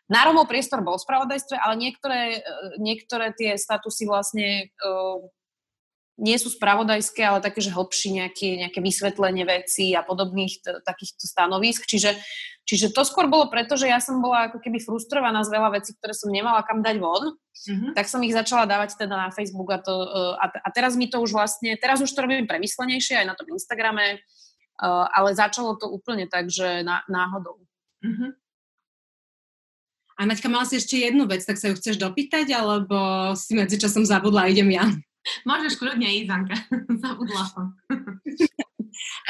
Na 0.09 0.25
Romov 0.25 0.49
priestor 0.49 0.81
bol 0.81 0.97
v 0.97 1.05
spravodajstve, 1.05 1.57
ale 1.61 1.75
niektoré, 1.77 2.41
e, 2.41 2.81
niektoré 2.81 3.37
tie 3.37 3.61
statusy 3.61 4.09
vlastne 4.09 4.73
uh, 4.81 5.21
nie 6.19 6.35
sú 6.41 6.51
spravodajské, 6.51 7.23
ale 7.23 7.45
také, 7.45 7.63
že 7.63 7.71
hlbší 7.71 8.09
nejaké, 8.19 8.49
nejaké 8.59 8.81
vysvetlenie 8.83 9.47
vecí 9.47 9.95
a 9.95 10.03
podobných 10.03 10.65
t- 10.65 10.81
takýchto 10.83 11.29
stanovisk. 11.31 11.87
Čiže, 11.87 12.19
čiže 12.67 12.91
to 12.91 13.07
skôr 13.07 13.31
bolo 13.31 13.47
preto, 13.47 13.79
že 13.79 13.87
ja 13.87 14.03
som 14.03 14.19
bola 14.19 14.51
ako 14.51 14.59
keby 14.59 14.83
frustrovaná 14.83 15.47
z 15.47 15.55
veľa 15.55 15.79
vecí, 15.79 15.95
ktoré 15.95 16.17
som 16.17 16.35
nemala 16.35 16.67
kam 16.67 16.83
dať 16.83 16.97
von, 16.99 17.39
mm-hmm. 17.39 17.93
tak 17.95 18.11
som 18.11 18.19
ich 18.27 18.35
začala 18.35 18.67
dávať 18.67 18.99
teda 18.99 19.15
na 19.15 19.29
Facebook 19.31 19.71
a, 19.71 19.79
to, 19.79 19.95
uh, 19.95 20.35
a, 20.43 20.51
a 20.51 20.69
teraz 20.75 20.99
mi 20.99 21.07
to 21.07 21.23
už 21.23 21.31
vlastne, 21.31 21.79
teraz 21.79 22.03
už 22.03 22.11
to 22.11 22.25
robím 22.27 22.51
premyslenejšie 22.51 23.23
aj 23.23 23.27
na 23.31 23.39
tom 23.39 23.47
Instagrame, 23.55 24.19
ale 24.79 25.35
začalo 25.35 25.75
to 25.75 25.91
úplne 25.91 26.31
tak, 26.31 26.47
že 26.55 26.87
ná, 26.87 27.03
náhodou. 27.11 27.59
Mm-hmm. 27.99 28.31
A 30.19 30.27
Naďka, 30.27 30.51
mala 30.51 30.67
si 30.67 30.83
ešte 30.83 30.99
jednu 30.99 31.31
vec, 31.31 31.47
tak 31.47 31.63
sa 31.63 31.71
ju 31.71 31.79
chceš 31.79 31.95
dopýtať, 32.03 32.51
alebo 32.51 33.31
si 33.39 33.55
medzičasom 33.55 34.03
zabudla 34.03 34.51
idem 34.51 34.67
ja? 34.75 34.91
Môžeš 35.47 35.79
kľudne 35.79 36.11
ísť, 36.11 36.31
Anka. 36.35 36.57
Zabudla 37.07 37.43
som. 37.47 37.79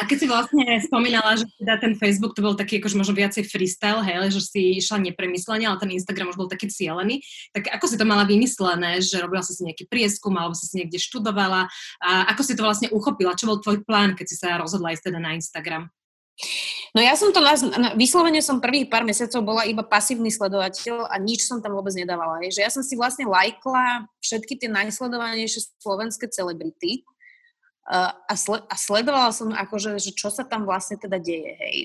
A 0.00 0.08
keď 0.08 0.16
si 0.16 0.26
vlastne 0.30 0.64
spomínala, 0.80 1.36
že 1.36 1.44
teda 1.60 1.76
ten 1.76 1.92
Facebook 1.92 2.32
to 2.32 2.40
bol 2.40 2.56
taký 2.56 2.80
akože 2.80 2.96
možno 2.96 3.12
viacej 3.12 3.44
freestyle, 3.44 4.00
hej, 4.00 4.32
že 4.32 4.40
si 4.40 4.60
išla 4.80 4.96
nepremyslene, 5.02 5.68
ale 5.68 5.76
ten 5.76 5.92
Instagram 5.92 6.32
už 6.32 6.40
bol 6.40 6.48
taký 6.48 6.72
cieľený, 6.72 7.20
tak 7.52 7.68
ako 7.76 7.84
si 7.84 8.00
to 8.00 8.08
mala 8.08 8.24
vymyslené, 8.24 9.04
že 9.04 9.20
robila 9.20 9.44
si 9.44 9.52
si 9.52 9.68
nejaký 9.68 9.90
prieskum, 9.90 10.32
alebo 10.40 10.56
si 10.56 10.64
si 10.70 10.80
niekde 10.80 10.96
študovala 10.96 11.68
a 12.00 12.10
ako 12.32 12.42
si 12.46 12.56
to 12.56 12.64
vlastne 12.64 12.88
uchopila? 12.88 13.36
Čo 13.36 13.52
bol 13.52 13.60
tvoj 13.60 13.84
plán, 13.84 14.16
keď 14.16 14.26
si 14.30 14.36
sa 14.40 14.56
rozhodla 14.56 14.96
ísť 14.96 15.12
teda 15.12 15.20
na 15.20 15.36
Instagram? 15.36 15.92
No 16.94 17.02
ja 17.02 17.18
som 17.18 17.34
to, 17.34 17.42
na, 17.42 17.54
na, 17.54 17.88
vyslovene 17.98 18.38
som 18.38 18.62
prvých 18.62 18.86
pár 18.86 19.02
mesiacov 19.02 19.42
bola 19.42 19.66
iba 19.66 19.82
pasívny 19.82 20.30
sledovateľ 20.30 21.10
a 21.10 21.18
nič 21.18 21.44
som 21.44 21.58
tam 21.58 21.74
vôbec 21.74 21.92
nedávala. 21.98 22.40
Je, 22.46 22.58
že 22.58 22.64
ja 22.64 22.70
som 22.70 22.86
si 22.86 22.94
vlastne 22.94 23.26
lajkla 23.26 24.06
všetky 24.22 24.54
tie 24.54 24.70
najsledovanejšie 24.70 25.82
slovenské 25.82 26.30
celebrity 26.30 27.02
a, 27.88 28.12
a 28.68 28.74
sledovala 28.76 29.32
som 29.32 29.48
akože, 29.50 29.96
že 29.96 30.12
čo 30.12 30.28
sa 30.28 30.44
tam 30.44 30.68
vlastne 30.68 31.00
teda 31.00 31.16
deje, 31.16 31.56
hej. 31.56 31.78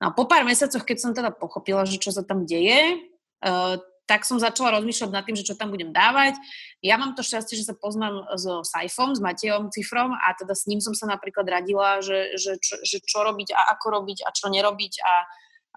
No 0.00 0.08
a 0.08 0.14
po 0.16 0.24
pár 0.24 0.48
mesiacoch, 0.48 0.82
keď 0.82 0.96
som 0.96 1.12
teda 1.12 1.28
pochopila, 1.28 1.84
že 1.84 2.00
čo 2.00 2.08
sa 2.08 2.24
tam 2.24 2.48
deje, 2.48 3.04
uh, 3.44 3.76
tak 4.06 4.22
som 4.22 4.38
začala 4.38 4.78
rozmýšľať 4.78 5.10
nad 5.10 5.26
tým, 5.26 5.34
že 5.34 5.42
čo 5.42 5.58
tam 5.58 5.74
budem 5.74 5.90
dávať. 5.90 6.38
Ja 6.78 6.94
mám 6.94 7.18
to 7.18 7.26
šťastie, 7.26 7.58
že 7.58 7.66
sa 7.66 7.74
poznám 7.74 8.22
so 8.38 8.62
Saifom, 8.62 9.12
s 9.12 9.20
Matejom 9.20 9.74
Cifrom 9.74 10.14
a 10.14 10.30
teda 10.38 10.54
s 10.54 10.70
ním 10.70 10.78
som 10.78 10.94
sa 10.94 11.10
napríklad 11.10 11.42
radila, 11.42 11.98
že, 11.98 12.38
že, 12.38 12.56
čo, 12.62 12.78
že 12.86 13.02
čo 13.02 13.26
robiť 13.26 13.50
a 13.50 13.74
ako 13.74 13.86
robiť 14.00 14.22
a 14.22 14.30
čo 14.30 14.46
nerobiť 14.46 14.94
a, 15.02 15.14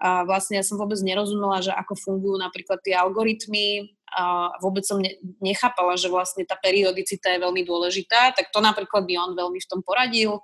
a 0.00 0.08
vlastne 0.24 0.62
ja 0.62 0.64
som 0.64 0.78
vôbec 0.78 0.96
nerozumela, 1.02 1.58
že 1.58 1.74
ako 1.74 1.98
fungujú 1.98 2.38
napríklad 2.38 2.78
tie 2.86 2.94
algoritmy 2.94 3.90
a 4.14 4.54
vôbec 4.62 4.86
som 4.86 5.02
ne, 5.02 5.18
nechápala, 5.42 5.98
že 5.98 6.06
vlastne 6.06 6.46
tá 6.46 6.54
periodicita 6.54 7.34
je 7.34 7.42
veľmi 7.42 7.66
dôležitá, 7.66 8.34
tak 8.34 8.54
to 8.54 8.62
napríklad 8.62 9.06
by 9.06 9.14
on 9.18 9.30
veľmi 9.34 9.58
v 9.58 9.70
tom 9.70 9.82
poradil. 9.82 10.38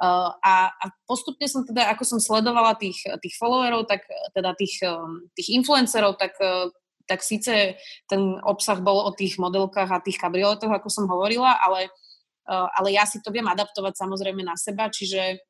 Uh, 0.00 0.32
a, 0.40 0.72
a 0.72 0.84
postupne 1.04 1.44
som 1.44 1.60
teda, 1.60 1.92
ako 1.92 2.08
som 2.08 2.20
sledovala 2.22 2.72
tých, 2.80 3.04
tých 3.20 3.36
followerov, 3.36 3.84
tak 3.84 4.08
teda 4.32 4.56
tých, 4.56 4.80
tých 5.36 5.48
influencerov, 5.60 6.16
tak 6.16 6.40
tak 7.10 7.26
síce 7.26 7.74
ten 8.06 8.38
obsah 8.46 8.78
bol 8.78 9.02
o 9.02 9.10
tých 9.10 9.42
modelkách 9.42 9.90
a 9.90 9.98
tých 9.98 10.22
kabrioletoch, 10.22 10.70
ako 10.70 10.86
som 10.86 11.10
hovorila, 11.10 11.58
ale, 11.58 11.90
eh, 12.46 12.68
ale 12.78 12.94
ja 12.94 13.02
si 13.02 13.18
to 13.18 13.34
viem 13.34 13.50
adaptovať 13.50 13.98
samozrejme 13.98 14.46
na 14.46 14.54
seba, 14.54 14.86
čiže 14.86 15.42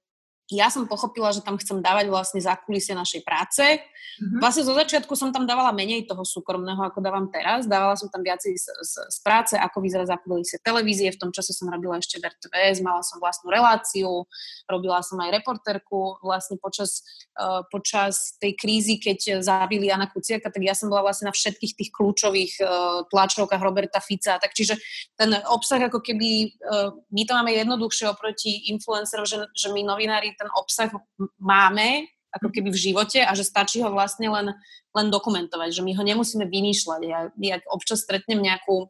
ja 0.51 0.67
som 0.67 0.91
pochopila, 0.91 1.31
že 1.31 1.47
tam 1.47 1.55
chcem 1.55 1.79
dávať 1.79 2.11
vlastne 2.11 2.43
zákulisie 2.43 2.99
našej 2.99 3.23
práce. 3.23 3.63
Mm-hmm. 3.63 4.43
Vlastne 4.43 4.67
zo 4.67 4.75
začiatku 4.75 5.15
som 5.15 5.31
tam 5.31 5.47
dávala 5.47 5.71
menej 5.71 6.11
toho 6.11 6.27
súkromného, 6.27 6.83
ako 6.91 6.99
dávam 6.99 7.31
teraz. 7.31 7.71
Dávala 7.71 7.95
som 7.95 8.11
tam 8.11 8.27
viacej 8.27 8.59
z, 8.59 8.67
z, 8.67 8.93
z 9.15 9.19
práce, 9.23 9.55
ako 9.55 9.79
vyzerá 9.79 10.11
zákulisie 10.11 10.59
televízie. 10.67 11.15
V 11.15 11.23
tom 11.23 11.31
čase 11.31 11.55
som 11.55 11.71
robila 11.71 12.03
ešte 12.03 12.19
v 12.19 12.27
RTVS, 12.27 12.83
mala 12.83 13.07
som 13.07 13.23
vlastnú 13.23 13.47
reláciu, 13.55 14.27
robila 14.67 14.99
som 15.07 15.23
aj 15.23 15.39
reporterku. 15.39 16.19
Vlastne 16.19 16.59
počas, 16.59 17.07
uh, 17.39 17.63
počas 17.71 18.35
tej 18.43 18.59
krízy, 18.59 18.99
keď 18.99 19.47
zabili 19.47 19.87
Jana 19.87 20.11
Kuciaka, 20.11 20.51
tak 20.51 20.67
ja 20.67 20.75
som 20.75 20.91
bola 20.91 21.07
vlastne 21.07 21.31
na 21.31 21.35
všetkých 21.35 21.79
tých 21.79 21.91
kľúčových 21.95 22.53
uh, 22.59 22.69
tlačovkách 23.07 23.63
Roberta 23.63 24.03
Fica. 24.03 24.35
Tak 24.43 24.51
čiže 24.51 24.75
ten 25.15 25.31
obsah 25.47 25.79
ako 25.87 26.03
keby, 26.03 26.59
uh, 26.67 26.91
my 27.15 27.23
to 27.23 27.33
máme 27.39 27.55
jednoduchšie 27.55 28.11
oproti 28.11 28.67
influencerom, 28.75 29.23
že, 29.23 29.47
že 29.55 29.71
my 29.71 29.87
novinári 29.87 30.35
ten 30.41 30.49
obsah 30.57 30.89
máme 31.37 32.09
ako 32.33 32.49
keby 32.49 32.73
v 32.73 32.83
živote 32.91 33.21
a 33.21 33.37
že 33.37 33.45
stačí 33.45 33.85
ho 33.85 33.93
vlastne 33.93 34.33
len, 34.33 34.57
len 34.97 35.07
dokumentovať, 35.13 35.77
že 35.77 35.85
my 35.85 35.93
ho 35.99 36.03
nemusíme 36.07 36.47
vymýšľať. 36.49 37.01
Ja, 37.05 37.21
ja 37.37 37.57
občas 37.69 38.07
stretnem 38.07 38.41
nejakú, 38.41 38.87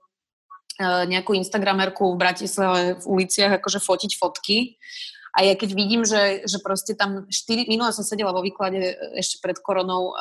e, 0.79 0.87
nejakú 1.11 1.35
Instagramerku 1.35 2.15
v 2.15 2.21
Bratislave 2.21 2.83
v 3.01 3.05
uliciach 3.09 3.59
akože 3.59 3.83
fotiť 3.83 4.13
fotky 4.15 4.79
a 5.31 5.47
ja 5.47 5.55
keď 5.55 5.71
vidím, 5.73 6.03
že, 6.03 6.43
že 6.45 6.59
proste 6.59 6.93
tam 6.99 7.31
4, 7.31 7.71
minula 7.71 7.95
som 7.95 8.03
sedela 8.03 8.35
vo 8.35 8.43
výklade 8.43 8.99
ešte 9.15 9.39
pred 9.39 9.57
koronou 9.63 10.13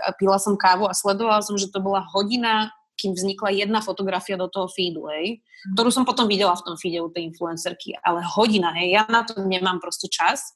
a 0.00 0.10
pila 0.14 0.38
som 0.38 0.54
kávu 0.54 0.86
a 0.86 0.94
sledovala 0.94 1.42
som, 1.42 1.58
že 1.58 1.70
to 1.70 1.82
bola 1.82 2.02
hodina 2.14 2.72
kým 2.92 3.18
vznikla 3.18 3.50
jedna 3.50 3.82
fotografia 3.82 4.38
do 4.38 4.46
toho 4.46 4.70
feedu, 4.70 5.10
hej, 5.10 5.42
ktorú 5.74 5.90
som 5.90 6.06
potom 6.06 6.30
videla 6.30 6.54
v 6.54 6.62
tom 6.62 6.76
feede 6.78 7.02
u 7.02 7.10
tej 7.10 7.34
influencerky, 7.34 7.98
ale 7.98 8.22
hodina, 8.22 8.70
hej, 8.78 8.94
ja 8.94 9.02
na 9.10 9.26
to 9.26 9.42
nemám 9.42 9.82
proste 9.82 10.06
čas 10.06 10.54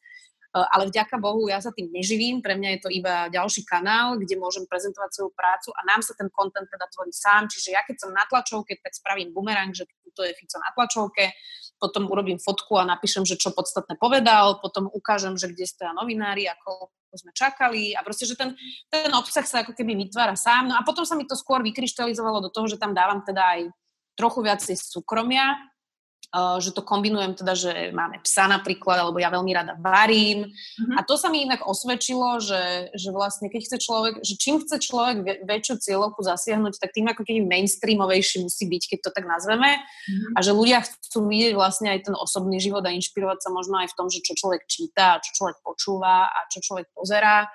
ale 0.52 0.90
vďaka 0.90 1.16
Bohu 1.18 1.48
ja 1.50 1.58
sa 1.58 1.72
tým 1.72 1.90
neživím, 1.90 2.44
pre 2.44 2.54
mňa 2.58 2.78
je 2.78 2.80
to 2.84 2.90
iba 2.92 3.32
ďalší 3.32 3.66
kanál, 3.66 4.20
kde 4.20 4.38
môžem 4.38 4.68
prezentovať 4.68 5.10
svoju 5.16 5.30
prácu 5.34 5.72
a 5.74 5.80
nám 5.88 6.00
sa 6.04 6.12
ten 6.14 6.30
kontent 6.30 6.68
teda 6.70 6.86
tvorí 6.92 7.12
sám, 7.14 7.48
čiže 7.50 7.74
ja 7.74 7.82
keď 7.82 7.96
som 8.06 8.10
na 8.14 8.24
tlačovke, 8.28 8.78
tak 8.80 8.94
spravím 8.94 9.34
bumerang, 9.34 9.74
že 9.74 9.88
tu 10.16 10.24
je 10.24 10.32
Fico 10.32 10.56
na 10.56 10.72
tlačovke, 10.72 11.36
potom 11.76 12.08
urobím 12.08 12.40
fotku 12.40 12.80
a 12.80 12.88
napíšem, 12.88 13.28
že 13.28 13.36
čo 13.36 13.52
podstatné 13.52 14.00
povedal, 14.00 14.64
potom 14.64 14.88
ukážem, 14.88 15.36
že 15.36 15.52
kde 15.52 15.68
stoja 15.68 15.92
novinári, 15.92 16.48
ako 16.48 16.88
sme 17.16 17.32
čakali. 17.32 17.92
A 17.96 18.04
proste, 18.04 18.28
že 18.28 18.36
ten, 18.36 18.56
ten 18.88 19.12
obsah 19.12 19.44
sa 19.44 19.64
ako 19.64 19.76
keby 19.76 19.96
vytvára 20.08 20.36
sám. 20.36 20.72
No 20.72 20.74
a 20.76 20.84
potom 20.84 21.04
sa 21.04 21.16
mi 21.16 21.28
to 21.28 21.36
skôr 21.36 21.64
vykryštalizovalo 21.64 22.44
do 22.44 22.50
toho, 22.52 22.68
že 22.68 22.80
tam 22.80 22.96
dávam 22.96 23.24
teda 23.24 23.44
aj 23.56 23.60
trochu 24.16 24.40
viacej 24.40 24.76
súkromia, 24.80 25.56
že 26.36 26.70
to 26.74 26.84
kombinujem 26.84 27.32
teda, 27.32 27.54
že 27.56 27.72
máme 27.96 28.20
psa 28.20 28.44
napríklad, 28.50 29.00
alebo 29.00 29.16
ja 29.16 29.32
veľmi 29.32 29.52
rada 29.56 29.72
varím. 29.80 30.50
Mm-hmm. 30.50 30.96
A 30.98 31.00
to 31.06 31.16
sa 31.16 31.32
mi 31.32 31.48
inak 31.48 31.64
osvedčilo, 31.64 32.42
že, 32.42 32.92
že 32.92 33.08
vlastne 33.14 33.48
keď 33.48 33.60
chce 33.64 33.76
človek, 33.80 34.14
že 34.20 34.34
čím 34.36 34.60
chce 34.60 34.76
človek 34.82 35.46
väčšiu 35.48 35.80
cieľovku 35.80 36.20
zasiahnuť, 36.20 36.76
tak 36.76 36.92
tým 36.92 37.08
ako 37.08 37.24
keby 37.24 37.40
mainstreamovejší 37.46 38.44
musí 38.44 38.68
byť, 38.68 38.82
keď 38.84 38.98
to 39.00 39.10
tak 39.16 39.24
nazveme. 39.24 39.80
Mm-hmm. 39.80 40.32
A 40.36 40.38
že 40.44 40.52
ľudia 40.52 40.84
chcú 40.84 41.24
vidieť 41.24 41.54
vlastne 41.56 41.88
aj 41.94 42.10
ten 42.10 42.14
osobný 42.18 42.60
život 42.60 42.84
a 42.84 42.92
inšpirovať 42.92 43.38
sa 43.40 43.50
možno 43.54 43.80
aj 43.80 43.88
v 43.88 43.96
tom, 43.96 44.06
že 44.12 44.20
čo 44.20 44.36
človek 44.36 44.68
číta, 44.68 45.22
čo 45.24 45.30
človek 45.40 45.64
počúva 45.64 46.28
a 46.28 46.38
čo 46.52 46.60
človek 46.60 46.92
pozerá. 46.92 47.48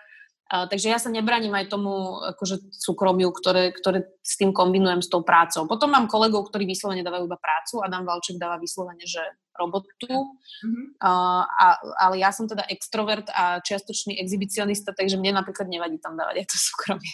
Takže 0.51 0.91
ja 0.91 0.99
sa 0.99 1.07
nebraním 1.07 1.55
aj 1.55 1.71
tomu 1.71 2.19
akože 2.35 2.75
súkromiu, 2.75 3.31
ktoré, 3.31 3.71
ktoré 3.71 4.03
s 4.19 4.35
tým 4.35 4.51
kombinujem 4.51 4.99
s 4.99 5.07
tou 5.07 5.23
prácou. 5.23 5.63
Potom 5.63 5.95
mám 5.95 6.11
kolegov, 6.11 6.51
ktorí 6.51 6.67
vyslovene 6.67 7.07
dávajú 7.07 7.23
iba 7.23 7.39
prácu. 7.39 7.79
Adam 7.79 8.03
Valček 8.03 8.35
dáva 8.35 8.59
vyslovene, 8.59 9.07
že 9.07 9.23
robotu. 9.55 10.11
Mm-hmm. 10.11 10.85
Uh, 10.99 11.43
a, 11.47 11.79
ale 12.03 12.19
ja 12.19 12.35
som 12.35 12.51
teda 12.51 12.67
extrovert 12.67 13.31
a 13.31 13.63
čiastočný 13.63 14.19
exhibicionista, 14.19 14.91
takže 14.91 15.15
mne 15.15 15.39
napríklad 15.39 15.71
nevadí 15.71 16.03
tam 16.03 16.19
dávať 16.19 16.43
aj 16.43 16.47
to 16.51 16.57
súkromie. 16.59 17.13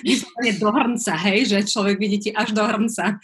Vyslovene 0.00 0.52
do 0.56 0.68
hrnca, 0.72 1.12
hej? 1.28 1.38
Že 1.44 1.58
človek 1.68 1.96
vidí 2.00 2.16
ti 2.16 2.30
až 2.32 2.56
do 2.56 2.64
hrnca. 2.64 3.20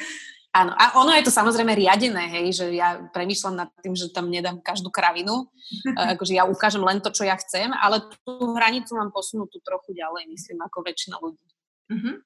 Áno, 0.51 0.75
a 0.75 0.99
ono 0.99 1.15
je 1.15 1.23
to 1.23 1.31
samozrejme 1.31 1.79
riadené, 1.79 2.27
hej, 2.27 2.47
že 2.59 2.65
ja 2.75 2.99
premýšľam 3.15 3.55
nad 3.55 3.71
tým, 3.87 3.95
že 3.95 4.11
tam 4.11 4.27
nedám 4.27 4.59
každú 4.59 4.91
kravinu, 4.91 5.47
akože 6.19 6.35
ja 6.35 6.43
ukážem 6.43 6.83
len 6.83 6.99
to, 6.99 7.15
čo 7.15 7.23
ja 7.23 7.39
chcem, 7.39 7.71
ale 7.71 8.03
tú 8.27 8.51
hranicu 8.59 8.99
mám 8.99 9.15
posunutú 9.15 9.63
trochu 9.63 9.95
ďalej, 9.95 10.27
myslím, 10.27 10.59
ako 10.67 10.83
väčšina 10.83 11.17
ľudí. 11.23 11.47
Uh-huh. 11.91 12.19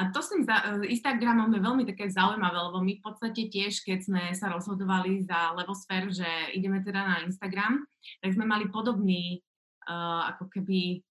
A 0.00 0.10
to 0.10 0.18
s 0.18 0.34
tým 0.34 0.42
Instagramom 0.82 1.52
je 1.54 1.60
veľmi 1.62 1.84
také 1.86 2.10
zaujímavé, 2.10 2.58
lebo 2.58 2.78
my 2.82 2.92
v 2.98 3.04
podstate 3.04 3.52
tiež, 3.52 3.86
keď 3.86 3.98
sme 4.02 4.22
sa 4.34 4.50
rozhodovali 4.50 5.22
za 5.22 5.54
Levosfér, 5.54 6.10
že 6.10 6.26
ideme 6.56 6.82
teda 6.82 7.06
na 7.06 7.16
Instagram, 7.22 7.86
tak 8.18 8.34
sme 8.34 8.48
mali 8.48 8.66
podobný 8.72 9.44
uh, 9.86 10.30
ako 10.34 10.48
keby 10.48 11.04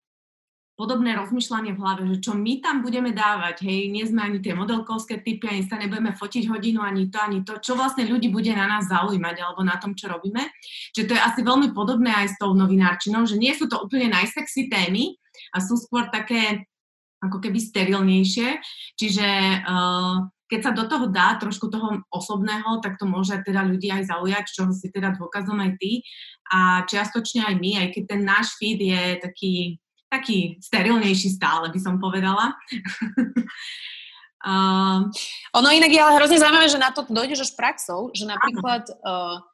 podobné 0.78 1.18
rozmýšľanie 1.18 1.74
v 1.74 1.82
hlave, 1.82 2.02
že 2.06 2.22
čo 2.22 2.38
my 2.38 2.62
tam 2.62 2.86
budeme 2.86 3.10
dávať, 3.10 3.66
hej, 3.66 3.90
nie 3.90 4.06
sme 4.06 4.22
ani 4.22 4.38
tie 4.38 4.54
modelkovské 4.54 5.18
typy, 5.26 5.50
ani 5.50 5.66
sa 5.66 5.74
nebudeme 5.74 6.14
fotiť 6.14 6.46
hodinu, 6.46 6.78
ani 6.78 7.10
to, 7.10 7.18
ani 7.18 7.42
to, 7.42 7.58
čo 7.58 7.74
vlastne 7.74 8.06
ľudí 8.06 8.30
bude 8.30 8.54
na 8.54 8.70
nás 8.70 8.86
zaujímať 8.86 9.42
alebo 9.42 9.66
na 9.66 9.74
tom, 9.82 9.98
čo 9.98 10.06
robíme. 10.06 10.46
Čiže 10.94 11.06
to 11.10 11.16
je 11.18 11.26
asi 11.26 11.40
veľmi 11.42 11.74
podobné 11.74 12.14
aj 12.14 12.26
s 12.30 12.38
tou 12.38 12.54
novinárčinou, 12.54 13.26
že 13.26 13.34
nie 13.34 13.50
sú 13.58 13.66
to 13.66 13.82
úplne 13.82 14.06
najsexy 14.14 14.70
témy 14.70 15.18
a 15.50 15.58
sú 15.58 15.74
skôr 15.74 16.06
také 16.14 16.70
ako 17.18 17.42
keby 17.42 17.58
sterilnejšie, 17.58 18.62
čiže 18.94 19.26
uh, 19.66 20.30
keď 20.46 20.60
sa 20.62 20.72
do 20.72 20.86
toho 20.86 21.10
dá 21.10 21.34
trošku 21.36 21.66
toho 21.68 22.06
osobného, 22.08 22.78
tak 22.78 22.96
to 22.96 23.04
môže 23.04 23.34
teda 23.42 23.66
ľudí 23.66 23.90
aj 23.90 24.14
zaujať, 24.14 24.44
čo 24.46 24.70
si 24.70 24.88
teda 24.94 25.12
dôkazom 25.18 25.58
aj 25.60 25.76
ty. 25.76 26.00
A 26.48 26.88
čiastočne 26.88 27.44
aj 27.44 27.54
my, 27.60 27.70
aj 27.84 27.88
keď 27.92 28.02
ten 28.08 28.22
náš 28.24 28.56
feed 28.56 28.80
je 28.80 29.02
taký 29.20 29.76
taký 30.08 30.56
sterilnejší 30.60 31.36
stále, 31.36 31.68
by 31.68 31.80
som 31.80 32.00
povedala. 32.00 32.56
uh, 34.44 35.04
ono 35.58 35.68
inak 35.68 35.92
je 35.92 36.00
ale 36.00 36.16
hrozne 36.16 36.40
zaujímavé, 36.40 36.68
že 36.68 36.80
na 36.80 36.90
to 36.90 37.04
dojdeš 37.06 37.48
až 37.48 37.52
praxou, 37.54 38.12
že 38.16 38.24
napríklad 38.24 38.88
uh, 39.04 39.44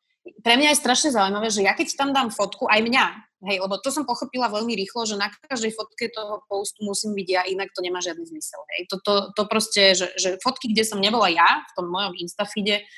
pre 0.41 0.57
mňa 0.57 0.73
je 0.73 0.81
strašne 0.81 1.11
zaujímavé, 1.13 1.53
že 1.53 1.61
ja 1.61 1.77
keď 1.77 1.89
tam 1.99 2.11
dám 2.17 2.33
fotku, 2.33 2.65
aj 2.65 2.81
mňa, 2.81 3.05
hej, 3.45 3.61
lebo 3.61 3.77
to 3.77 3.93
som 3.93 4.09
pochopila 4.09 4.49
veľmi 4.49 4.73
rýchlo, 4.73 5.05
že 5.05 5.21
na 5.21 5.29
každej 5.29 5.77
fotke 5.77 6.09
toho 6.09 6.41
postu 6.49 6.81
musím 6.81 7.13
byť 7.13 7.29
ja, 7.29 7.43
inak 7.45 7.69
to 7.77 7.85
nemá 7.85 8.01
žiadny 8.01 8.25
zmysel, 8.25 8.61
hej. 8.73 8.89
To, 8.89 8.97
to, 9.05 9.15
to 9.37 9.43
proste, 9.45 9.93
že, 9.93 10.09
že 10.17 10.41
fotky, 10.41 10.73
kde 10.73 10.89
som 10.89 10.97
nebola 10.97 11.29
ja, 11.29 11.61
v 11.61 11.73
tom 11.77 11.93
mojom 11.93 12.17
instafide, 12.17 12.89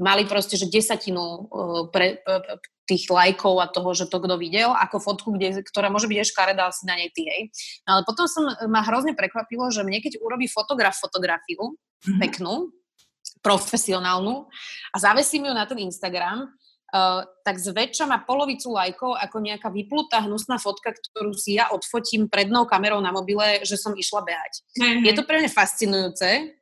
mali 0.00 0.24
proste, 0.24 0.56
že 0.56 0.70
desatinu 0.70 1.20
uh, 1.20 1.82
pre, 1.92 2.20
pre, 2.24 2.60
tých 2.86 3.06
lajkov 3.08 3.62
a 3.62 3.70
toho, 3.70 3.94
že 3.94 4.10
to 4.10 4.18
kto 4.18 4.34
videl, 4.36 4.74
ako 4.74 4.98
fotku, 4.98 5.28
kde, 5.38 5.62
ktorá 5.62 5.88
môže 5.88 6.10
byť 6.10 6.18
ešte 6.18 6.32
škaredá, 6.34 6.68
si 6.74 6.84
na 6.84 6.98
nej 6.98 7.08
ty, 7.14 7.24
hej. 7.30 7.42
No, 7.86 7.98
ale 7.98 8.02
potom 8.02 8.26
som, 8.26 8.44
ma 8.66 8.82
hrozne 8.82 9.14
prekvapilo, 9.14 9.70
že 9.70 9.86
mne 9.86 10.02
keď 10.02 10.18
urobí 10.18 10.50
fotograf 10.50 10.98
fotografiu, 10.98 11.78
mm-hmm. 11.78 12.18
peknú, 12.18 12.74
profesionálnu 13.42 14.50
a 14.94 14.96
zavesím 14.98 15.50
ju 15.50 15.52
na 15.54 15.64
ten 15.66 15.78
Instagram, 15.82 16.50
Uh, 16.92 17.24
tak 17.40 17.56
zväčša 17.56 18.04
má 18.04 18.20
polovicu 18.20 18.68
lajkov 18.68 19.16
ako 19.16 19.40
nejaká 19.40 19.72
vyplutá 19.72 20.28
hnusná 20.28 20.60
fotka, 20.60 20.92
ktorú 20.92 21.32
si 21.32 21.56
ja 21.56 21.72
odfotím 21.72 22.28
prednou 22.28 22.68
kamerou 22.68 23.00
na 23.00 23.08
mobile, 23.08 23.64
že 23.64 23.80
som 23.80 23.96
išla 23.96 24.20
behať. 24.20 24.60
Mm-hmm. 24.76 25.04
Je 25.08 25.12
to 25.16 25.24
pre 25.24 25.40
mňa 25.40 25.48
fascinujúce, 25.56 26.52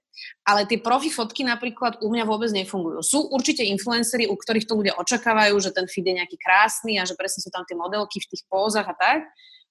ale 0.44 0.66
tie 0.68 0.78
profi 0.80 1.08
fotky 1.08 1.46
napríklad 1.46 2.02
u 2.04 2.08
mňa 2.10 2.24
vôbec 2.28 2.50
nefungujú. 2.52 3.00
Sú 3.00 3.18
určite 3.30 3.64
influencery, 3.64 4.28
u 4.28 4.36
ktorých 4.36 4.66
to 4.66 4.76
ľudia 4.76 4.94
očakávajú, 4.98 5.56
že 5.62 5.70
ten 5.74 5.86
feed 5.86 6.06
je 6.06 6.18
nejaký 6.20 6.36
krásny 6.36 7.00
a 7.00 7.06
že 7.08 7.16
presne 7.16 7.40
sú 7.40 7.50
tam 7.50 7.64
tie 7.64 7.78
modelky 7.78 8.20
v 8.20 8.28
tých 8.30 8.42
pózach 8.46 8.88
a 8.88 8.94
tak. 8.94 9.26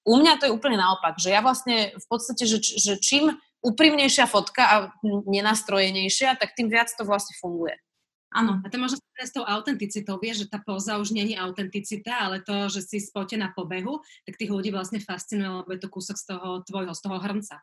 U 0.07 0.17
mňa 0.17 0.39
to 0.39 0.47
je 0.47 0.55
úplne 0.55 0.79
naopak, 0.79 1.19
že 1.19 1.29
ja 1.29 1.43
vlastne 1.43 1.91
v 1.93 2.05
podstate, 2.07 2.47
že, 2.47 2.63
že 2.63 2.97
čím 2.97 3.35
úprimnejšia 3.59 4.25
fotka 4.25 4.63
a 4.63 4.75
nenastrojenejšia, 5.03 6.39
tak 6.39 6.55
tým 6.55 6.71
viac 6.71 6.87
to 6.95 7.03
vlastne 7.03 7.35
funguje. 7.37 7.75
Áno. 8.29 8.61
A 8.61 8.69
to 8.69 8.77
možno 8.77 9.01
s 9.01 9.33
tou 9.33 9.41
autenticitou, 9.41 10.21
vieš, 10.21 10.45
že 10.45 10.51
tá 10.53 10.61
poza 10.61 11.01
už 11.01 11.17
není 11.17 11.33
autenticita, 11.33 12.29
ale 12.29 12.45
to, 12.45 12.69
že 12.69 12.85
si 12.85 12.97
spotená 13.01 13.51
po 13.57 13.65
behu, 13.65 14.05
tak 14.23 14.37
tých 14.37 14.53
ľudí 14.53 14.69
vlastne 14.69 15.01
fascinuje, 15.01 15.65
lebo 15.65 15.69
je 15.73 15.81
to 15.81 15.89
kúsok 15.89 16.15
z 16.15 16.25
toho 16.29 16.61
tvojho, 16.61 16.93
z 16.93 17.01
toho 17.01 17.17
hrnca. 17.17 17.57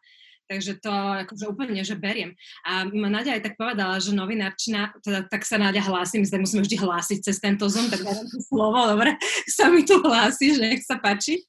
Takže 0.47 0.79
to 0.79 0.91
akože 1.27 1.45
úplne, 1.51 1.83
že 1.83 1.99
beriem. 1.99 2.39
A 2.63 2.87
ma 2.87 3.11
Nadia 3.11 3.35
aj 3.35 3.51
tak 3.51 3.55
povedala, 3.59 3.99
že 3.99 4.15
novinárčina, 4.15 4.95
teda, 5.03 5.27
tak 5.27 5.43
sa 5.43 5.59
Nadia 5.59 5.83
hlási, 5.83 6.23
my 6.23 6.27
sa 6.27 6.39
musíme 6.39 6.63
vždy 6.63 6.79
hlásiť 6.79 7.19
cez 7.27 7.43
tento 7.43 7.67
Zoom, 7.67 7.91
tak 7.91 8.07
dávam 8.07 8.27
to 8.31 8.39
slovo, 8.47 8.79
dobre, 8.95 9.19
sa 9.59 9.67
mi 9.67 9.83
tu 9.83 9.99
hlási, 9.99 10.55
že 10.55 10.63
nech 10.63 10.87
sa 10.87 11.03
páči. 11.03 11.43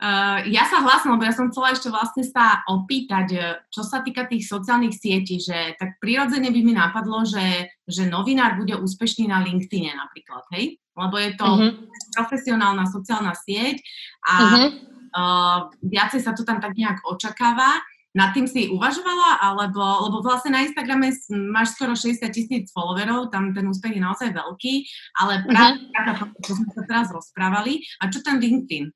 Uh, 0.00 0.40
ja 0.48 0.64
sa 0.64 0.80
hlásim, 0.80 1.12
lebo 1.12 1.28
ja 1.28 1.34
som 1.36 1.52
chcela 1.52 1.76
ešte 1.76 1.92
vlastne 1.92 2.24
sa 2.24 2.64
opýtať, 2.72 3.26
e, 3.36 3.40
čo 3.68 3.84
sa 3.84 4.00
týka 4.00 4.24
tých 4.24 4.48
sociálnych 4.48 4.96
sietí, 4.96 5.36
že 5.36 5.76
tak 5.76 6.00
prirodzene 6.00 6.48
by 6.48 6.60
mi 6.64 6.72
napadlo, 6.72 7.28
že, 7.28 7.68
že 7.84 8.08
novinár 8.08 8.56
bude 8.56 8.80
úspešný 8.80 9.28
na 9.28 9.44
LinkedIne 9.44 9.92
napríklad, 9.92 10.48
hej? 10.56 10.80
Lebo 10.96 11.20
je 11.20 11.30
to 11.36 11.44
uh-huh. 11.44 11.72
profesionálna 12.16 12.88
sociálna 12.88 13.36
sieť 13.36 13.76
a 14.24 14.34
uh-huh. 14.40 14.68
Uh, 15.14 15.70
viacej 15.82 16.20
sa 16.22 16.32
to 16.32 16.42
tam 16.46 16.58
tak 16.62 16.74
nejak 16.74 17.02
očakáva. 17.06 17.82
Nad 18.10 18.34
tým 18.34 18.50
si 18.50 18.66
uvažovala, 18.66 19.38
alebo, 19.38 19.78
lebo 20.10 20.18
vlastne 20.18 20.50
na 20.50 20.66
Instagrame 20.66 21.14
máš 21.30 21.78
skoro 21.78 21.94
60 21.94 22.26
tisíc 22.34 22.66
followerov, 22.74 23.30
tam 23.30 23.54
ten 23.54 23.62
úspech 23.70 23.94
je 23.94 24.02
naozaj 24.02 24.34
veľký, 24.34 24.82
ale 25.14 25.46
práve 25.46 25.78
uh-huh. 25.94 26.34
čo 26.42 26.58
sme 26.58 26.74
sa 26.74 26.82
teraz 26.90 27.06
rozprávali. 27.14 27.86
A 28.02 28.10
čo 28.10 28.18
ten 28.18 28.42
LinkedIn? 28.42 28.90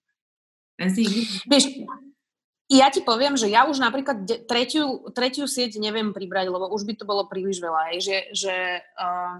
Vieš, 1.46 1.86
ja 2.66 2.90
ti 2.90 3.06
poviem, 3.06 3.38
že 3.38 3.46
ja 3.46 3.70
už 3.70 3.78
napríklad 3.78 4.26
tretiu, 4.50 5.06
tretiu 5.14 5.46
sieť 5.46 5.78
neviem 5.78 6.10
pribrať, 6.10 6.50
lebo 6.50 6.66
už 6.74 6.82
by 6.82 6.94
to 6.98 7.04
bolo 7.06 7.30
príliš 7.30 7.62
veľa. 7.62 7.94
Hej, 7.94 7.98
že, 8.02 8.18
že 8.34 8.54
uh, 8.98 9.38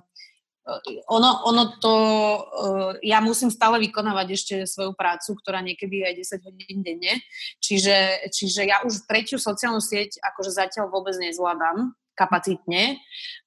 ono, 1.13 1.31
ono 1.45 1.77
to, 1.77 1.95
uh, 2.41 2.93
ja 3.05 3.21
musím 3.21 3.53
stále 3.53 3.77
vykonávať 3.85 4.29
ešte 4.33 4.55
svoju 4.65 4.97
prácu, 4.97 5.37
ktorá 5.37 5.61
niekedy 5.61 6.01
je 6.01 6.25
10 6.25 6.41
hodín 6.49 6.81
denne, 6.81 7.21
čiže, 7.61 8.29
čiže 8.33 8.65
ja 8.65 8.81
už 8.81 9.05
tretiu 9.05 9.37
sociálnu 9.37 9.85
sieť 9.85 10.17
akože 10.25 10.51
zatiaľ 10.57 10.89
vôbec 10.89 11.13
nezvládam 11.21 11.93
kapacitne. 12.17 12.97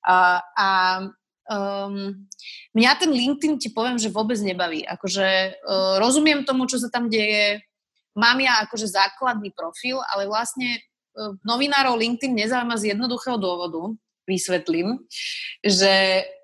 Uh, 0.05 0.39
a 0.57 0.67
Um, 1.47 2.27
mňa 2.75 2.99
ten 2.99 3.07
LinkedIn 3.07 3.55
ti 3.55 3.71
poviem, 3.71 3.95
že 3.95 4.11
vôbec 4.11 4.35
nebaví. 4.43 4.83
Akože 4.83 5.55
uh, 5.55 5.95
rozumiem 5.95 6.43
tomu, 6.43 6.67
čo 6.67 6.75
sa 6.75 6.91
tam 6.91 7.07
deje, 7.07 7.63
mám 8.19 8.35
ja 8.43 8.67
akože 8.67 8.83
základný 8.83 9.55
profil, 9.55 10.01
ale 10.11 10.25
vlastne 10.25 10.75
e, 10.75 10.81
novinárov 11.45 11.95
LinkedIn 12.01 12.33
nezaujíma 12.33 12.75
z 12.75 12.97
jednoduchého 12.97 13.37
dôvodu, 13.37 13.93
vysvetlím, 14.25 15.05
že 15.61 16.25
uh, 16.25 16.36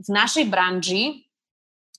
v 0.00 0.08
našej 0.08 0.46
branži 0.48 1.28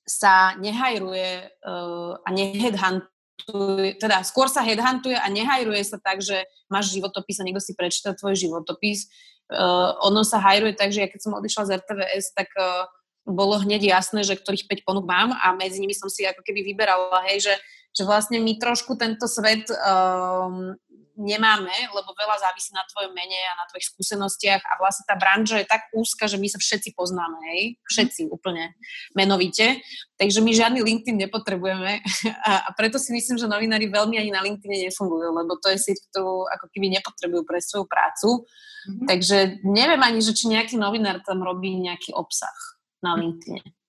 sa 0.07 0.57
nehajruje 0.57 1.51
uh, 1.61 2.17
a 2.25 2.29
neheadhuntuje, 2.33 4.01
teda 4.01 4.25
skôr 4.25 4.49
sa 4.49 4.65
headhuntuje 4.65 5.13
a 5.13 5.27
nehajruje 5.29 5.83
sa 5.85 6.01
tak, 6.01 6.25
že 6.25 6.47
máš 6.71 6.91
životopis 6.91 7.37
a 7.39 7.45
niekto 7.45 7.61
si 7.61 7.77
prečíta 7.77 8.17
tvoj 8.17 8.33
životopis. 8.33 9.07
Uh, 9.51 9.93
ono 10.01 10.25
sa 10.25 10.41
hajruje 10.41 10.73
tak, 10.73 10.89
že 10.95 11.05
ja 11.05 11.07
keď 11.11 11.19
som 11.21 11.37
odišla 11.37 11.63
z 11.67 11.71
RTVS, 11.83 12.25
tak 12.33 12.49
uh, 12.57 12.89
bolo 13.27 13.61
hneď 13.61 13.93
jasné, 13.93 14.25
že 14.25 14.39
ktorých 14.39 14.65
5 14.65 14.87
ponúk 14.87 15.05
mám 15.05 15.37
a 15.37 15.53
medzi 15.53 15.77
nimi 15.77 15.93
som 15.93 16.09
si 16.09 16.25
ako 16.25 16.41
keby 16.41 16.65
vyberala, 16.73 17.21
hej, 17.29 17.51
že 17.51 17.55
že 17.91 18.07
vlastne 18.07 18.39
my 18.39 18.55
trošku 18.55 18.95
tento 18.95 19.27
svet 19.27 19.67
um, 19.67 20.75
nemáme, 21.17 21.73
lebo 21.91 22.09
veľa 22.15 22.37
závisí 22.39 22.71
na 22.71 22.83
tvojom 22.87 23.11
mene 23.11 23.37
a 23.51 23.59
na 23.59 23.65
tvojich 23.67 23.91
skúsenostiach 23.91 24.61
a 24.63 24.73
vlastne 24.79 25.03
tá 25.07 25.15
branža 25.19 25.59
je 25.59 25.67
tak 25.67 25.91
úzka, 25.91 26.29
že 26.29 26.39
my 26.39 26.47
sa 26.47 26.59
všetci 26.61 26.95
poznáme, 26.95 27.37
hej? 27.51 27.75
Všetci 27.87 28.31
úplne 28.31 28.75
menovite. 29.17 29.81
Takže 30.15 30.39
my 30.39 30.51
žiadny 30.53 30.79
LinkedIn 30.85 31.17
nepotrebujeme 31.27 31.99
a, 32.49 32.51
a 32.67 32.69
preto 32.77 33.01
si 33.01 33.11
myslím, 33.11 33.41
že 33.41 33.49
novinári 33.49 33.89
veľmi 33.89 34.15
ani 34.15 34.31
na 34.31 34.45
LinkedIn 34.45 34.87
nefungujú, 34.87 35.33
lebo 35.33 35.57
to 35.57 35.73
je 35.73 35.81
sieť, 35.81 35.99
ktorú 36.11 36.47
ako 36.47 36.65
keby 36.71 36.93
nepotrebujú 37.01 37.43
pre 37.43 37.59
svoju 37.59 37.89
prácu. 37.89 38.45
Mm-hmm. 38.81 39.07
Takže 39.09 39.37
neviem 39.65 40.01
ani, 40.01 40.19
že 40.21 40.33
či 40.37 40.49
nejaký 40.49 40.77
novinár 40.77 41.21
tam 41.25 41.41
robí 41.41 41.73
nejaký 41.81 42.13
obsah 42.13 42.55
na 43.01 43.17
LinkedIn. 43.17 43.80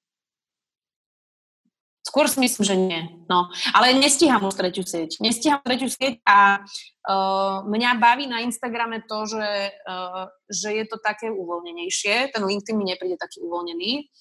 Skôr 2.13 2.29
si 2.29 2.45
myslím, 2.45 2.65
že 2.69 2.77
nie. 2.77 3.09
No. 3.25 3.49
Ale 3.73 3.97
nestíham 3.97 4.45
už 4.45 4.61
tretiu 4.61 4.85
sieť. 4.85 5.17
Nestíham 5.25 5.65
tretiu 5.65 5.89
sieť 5.89 6.21
a 6.29 6.61
uh, 6.61 7.65
mňa 7.65 7.97
baví 7.97 8.29
na 8.29 8.45
Instagrame 8.45 9.01
to, 9.09 9.25
že, 9.25 9.73
uh, 9.89 10.29
že 10.45 10.77
je 10.77 10.85
to 10.93 11.01
také 11.01 11.33
uvoľnenejšie. 11.33 12.37
Ten 12.37 12.45
LinkedIn 12.45 12.77
mi 12.77 12.85
nepríde 12.85 13.17
taký 13.17 13.41
uvoľnený. 13.41 14.13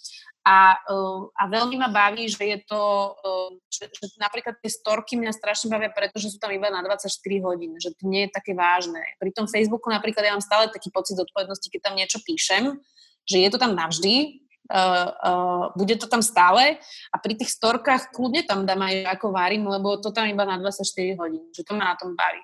A, 0.48 0.80
uh, 0.88 1.36
a 1.36 1.52
veľmi 1.52 1.84
ma 1.84 1.92
baví, 1.92 2.32
že 2.32 2.40
je 2.48 2.64
to, 2.64 3.12
uh, 3.12 3.52
že, 3.68 3.92
že 3.92 4.16
napríklad 4.24 4.56
tie 4.64 4.72
storky 4.72 5.20
mňa 5.20 5.36
strašne 5.36 5.68
bavia, 5.68 5.92
pretože 5.92 6.32
sú 6.32 6.40
tam 6.40 6.56
iba 6.56 6.72
na 6.72 6.80
24 6.88 7.12
hodín, 7.44 7.76
že 7.76 7.92
to 7.92 8.08
nie 8.08 8.24
je 8.24 8.32
také 8.32 8.56
vážne. 8.56 9.04
Pri 9.20 9.36
tom 9.36 9.52
Facebooku 9.52 9.92
napríklad 9.92 10.24
ja 10.24 10.32
mám 10.32 10.40
stále 10.40 10.72
taký 10.72 10.96
pocit 10.96 11.20
odpovednosti, 11.20 11.68
keď 11.68 11.92
tam 11.92 12.00
niečo 12.00 12.24
píšem, 12.24 12.80
že 13.28 13.38
je 13.44 13.50
to 13.52 13.60
tam 13.60 13.76
navždy, 13.76 14.41
uh, 14.72 15.08
uh, 15.20 15.64
bude 15.76 16.00
to 16.00 16.08
tam 16.08 16.24
stále 16.24 16.80
a 17.12 17.16
pri 17.20 17.36
tých 17.36 17.52
storkách 17.52 18.16
kľudne 18.16 18.48
tam 18.48 18.64
dám 18.64 18.82
aj 18.82 19.20
ako 19.20 19.36
varím, 19.36 19.68
lebo 19.68 20.00
to 20.00 20.16
tam 20.16 20.26
iba 20.32 20.48
na 20.48 20.58
24 20.58 21.20
hodín, 21.20 21.44
že 21.52 21.68
to 21.68 21.76
ma 21.76 21.92
na 21.92 21.96
tom 22.00 22.16
baví. 22.16 22.42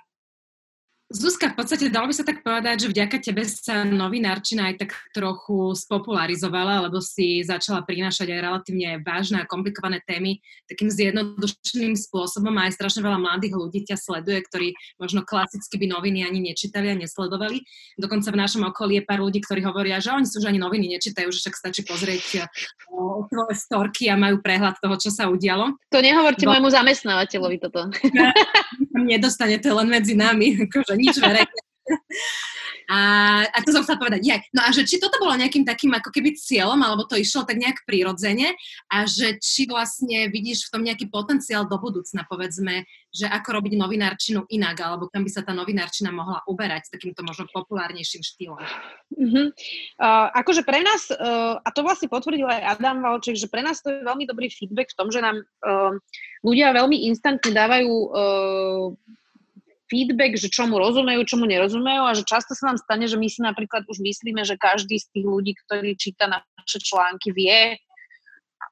Zuzka, 1.07 1.55
v 1.55 1.63
podstate 1.63 1.87
dalo 1.87 2.11
by 2.11 2.15
sa 2.19 2.27
tak 2.27 2.43
povedať, 2.43 2.83
že 2.83 2.91
vďaka 2.91 3.23
tebe 3.23 3.47
sa 3.47 3.87
novinárčina 3.87 4.67
aj 4.67 4.75
tak 4.83 4.91
trochu 5.15 5.71
spopularizovala, 5.71 6.83
lebo 6.83 6.99
si 6.99 7.47
začala 7.47 7.79
prinášať 7.87 8.27
aj 8.27 8.43
relatívne 8.43 8.99
vážne 8.99 9.39
a 9.39 9.47
komplikované 9.47 10.03
témy 10.03 10.43
takým 10.67 10.91
zjednodušeným 10.91 11.95
spôsobom 11.95 12.51
a 12.59 12.67
aj 12.67 12.75
strašne 12.75 13.07
veľa 13.07 13.23
mladých 13.23 13.55
ľudí 13.55 13.87
ťa 13.87 13.95
sleduje, 13.95 14.43
ktorí 14.51 14.67
možno 14.99 15.23
klasicky 15.23 15.79
by 15.79 15.95
noviny 15.95 16.27
ani 16.27 16.43
nečítali 16.43 16.91
a 16.91 16.99
nesledovali. 16.99 17.63
Dokonca 17.95 18.27
v 18.27 18.41
našom 18.43 18.67
okolí 18.67 18.99
je 18.99 19.07
pár 19.07 19.23
ľudí, 19.23 19.39
ktorí 19.39 19.63
hovoria, 19.63 20.03
že 20.03 20.11
oni 20.11 20.27
sú 20.27 20.43
už 20.43 20.51
ani 20.51 20.59
noviny 20.59 20.91
nečítajú, 20.99 21.31
že 21.31 21.39
však 21.39 21.55
stačí 21.55 21.87
pozrieť 21.87 22.51
tvoje 23.31 23.55
storky 23.55 24.11
a 24.11 24.19
majú 24.19 24.43
prehľad 24.43 24.75
toho, 24.83 24.99
čo 24.99 25.07
sa 25.07 25.31
udialo. 25.31 25.71
To 25.87 26.03
nehovorte 26.03 26.43
Bo... 26.43 26.51
môjmu 26.51 26.67
zamestnávateľovi 26.67 27.57
toto. 27.63 27.87
Nedostane 29.07 29.55
to 29.63 29.71
len 29.71 29.87
medzi 29.87 30.17
nami, 30.17 30.67
akože 30.67 30.96
nič 30.97 31.21
verejné. 31.21 31.61
A, 32.87 32.99
a 33.51 33.57
to 33.67 33.75
som 33.75 33.83
chcela 33.83 33.99
povedať. 33.99 34.23
Ja. 34.23 34.39
No 34.55 34.63
a 34.63 34.71
že 34.71 34.87
či 34.87 34.95
toto 34.95 35.19
bolo 35.19 35.35
nejakým 35.35 35.67
takým 35.67 35.91
ako 35.91 36.07
keby 36.07 36.39
cieľom, 36.39 36.79
alebo 36.79 37.03
to 37.03 37.19
išlo 37.19 37.43
tak 37.43 37.59
nejak 37.59 37.83
prirodzene 37.83 38.55
a 38.87 39.03
že 39.03 39.35
či 39.43 39.67
vlastne 39.67 40.31
vidíš 40.31 40.67
v 40.67 40.71
tom 40.71 40.81
nejaký 40.87 41.11
potenciál 41.11 41.67
do 41.67 41.75
budúcna, 41.75 42.23
povedzme, 42.31 42.87
že 43.11 43.27
ako 43.27 43.59
robiť 43.59 43.75
novinárčinu 43.75 44.47
inak, 44.47 44.79
alebo 44.79 45.11
kam 45.11 45.27
by 45.27 45.31
sa 45.31 45.43
tá 45.43 45.51
novinárčina 45.51 46.15
mohla 46.15 46.39
uberať 46.47 46.87
s 46.87 46.93
takýmto 46.95 47.27
možno 47.27 47.51
populárnejším 47.51 48.23
štýlom. 48.23 48.63
Uh-huh. 48.63 49.51
Uh, 49.99 50.27
akože 50.31 50.63
pre 50.63 50.79
nás, 50.79 51.11
uh, 51.11 51.59
a 51.59 51.69
to 51.75 51.83
vlastne 51.83 52.07
potvrdil 52.07 52.47
aj 52.47 52.79
Adam 52.79 53.03
Valček, 53.03 53.35
že 53.35 53.51
pre 53.51 53.67
nás 53.67 53.83
to 53.83 53.91
je 53.91 54.07
veľmi 54.07 54.23
dobrý 54.23 54.47
feedback 54.47 54.95
v 54.95 54.97
tom, 54.99 55.11
že 55.11 55.19
nám 55.19 55.43
uh, 55.43 55.91
ľudia 56.39 56.71
veľmi 56.71 57.03
instantne 57.11 57.51
dávajú 57.51 57.91
uh, 57.91 58.95
feedback, 59.87 60.35
že 60.35 60.51
čomu 60.51 60.77
rozumejú, 60.77 61.23
čomu 61.27 61.47
nerozumejú 61.47 62.03
a 62.07 62.13
že 62.13 62.27
často 62.27 62.53
sa 62.53 62.71
nám 62.71 62.77
stane, 62.79 63.07
že 63.07 63.15
my 63.15 63.27
si 63.27 63.39
napríklad 63.39 63.87
už 63.87 64.03
myslíme, 64.03 64.43
že 64.43 64.59
každý 64.59 64.99
z 64.99 65.07
tých 65.11 65.25
ľudí, 65.25 65.55
ktorý 65.65 65.95
číta 65.95 66.27
naše 66.27 66.79
články, 66.83 67.31
vie, 67.31 67.79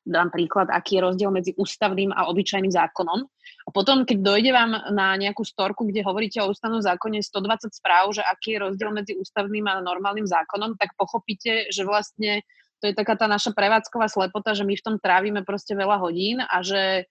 dám 0.06 0.30
príklad, 0.30 0.70
aký 0.70 1.02
je 1.02 1.02
rozdiel 1.02 1.32
medzi 1.34 1.52
ústavným 1.58 2.14
a 2.14 2.30
obyčajným 2.30 2.70
zákonom. 2.70 3.26
A 3.66 3.70
potom, 3.74 4.06
keď 4.06 4.18
dojde 4.22 4.52
vám 4.54 4.72
na 4.94 5.18
nejakú 5.18 5.42
storku, 5.42 5.90
kde 5.90 6.06
hovoríte 6.06 6.38
o 6.46 6.54
ústavnom 6.54 6.78
zákone 6.78 7.26
120 7.26 7.74
správ, 7.74 8.14
že 8.14 8.22
aký 8.22 8.56
je 8.56 8.64
rozdiel 8.70 8.94
medzi 8.94 9.14
ústavným 9.18 9.66
a 9.66 9.82
normálnym 9.82 10.30
zákonom, 10.30 10.78
tak 10.78 10.94
pochopíte, 10.94 11.74
že 11.74 11.82
vlastne 11.82 12.46
to 12.84 12.92
je 12.92 12.94
taká 12.94 13.18
tá 13.18 13.26
naša 13.26 13.56
prevádzková 13.58 14.06
slepota, 14.06 14.54
že 14.54 14.62
my 14.62 14.78
v 14.78 14.86
tom 14.86 14.96
trávime 15.02 15.42
proste 15.42 15.74
veľa 15.74 15.98
hodín 15.98 16.44
a 16.46 16.62
že 16.62 17.10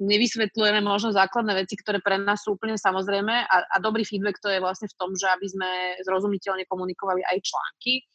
nevysvetľujeme 0.00 0.80
možno 0.80 1.12
základné 1.12 1.64
veci, 1.64 1.76
ktoré 1.76 2.00
pre 2.00 2.16
nás 2.16 2.44
sú 2.44 2.56
úplne 2.56 2.80
samozrejme 2.80 3.34
a, 3.44 3.56
a 3.68 3.76
dobrý 3.82 4.06
feedback 4.06 4.40
to 4.40 4.48
je 4.48 4.62
vlastne 4.62 4.88
v 4.88 4.96
tom, 4.96 5.12
že 5.12 5.28
aby 5.28 5.46
sme 5.48 5.68
zrozumiteľne 6.06 6.64
komunikovali 6.70 7.20
aj 7.26 7.36
články. 7.44 8.06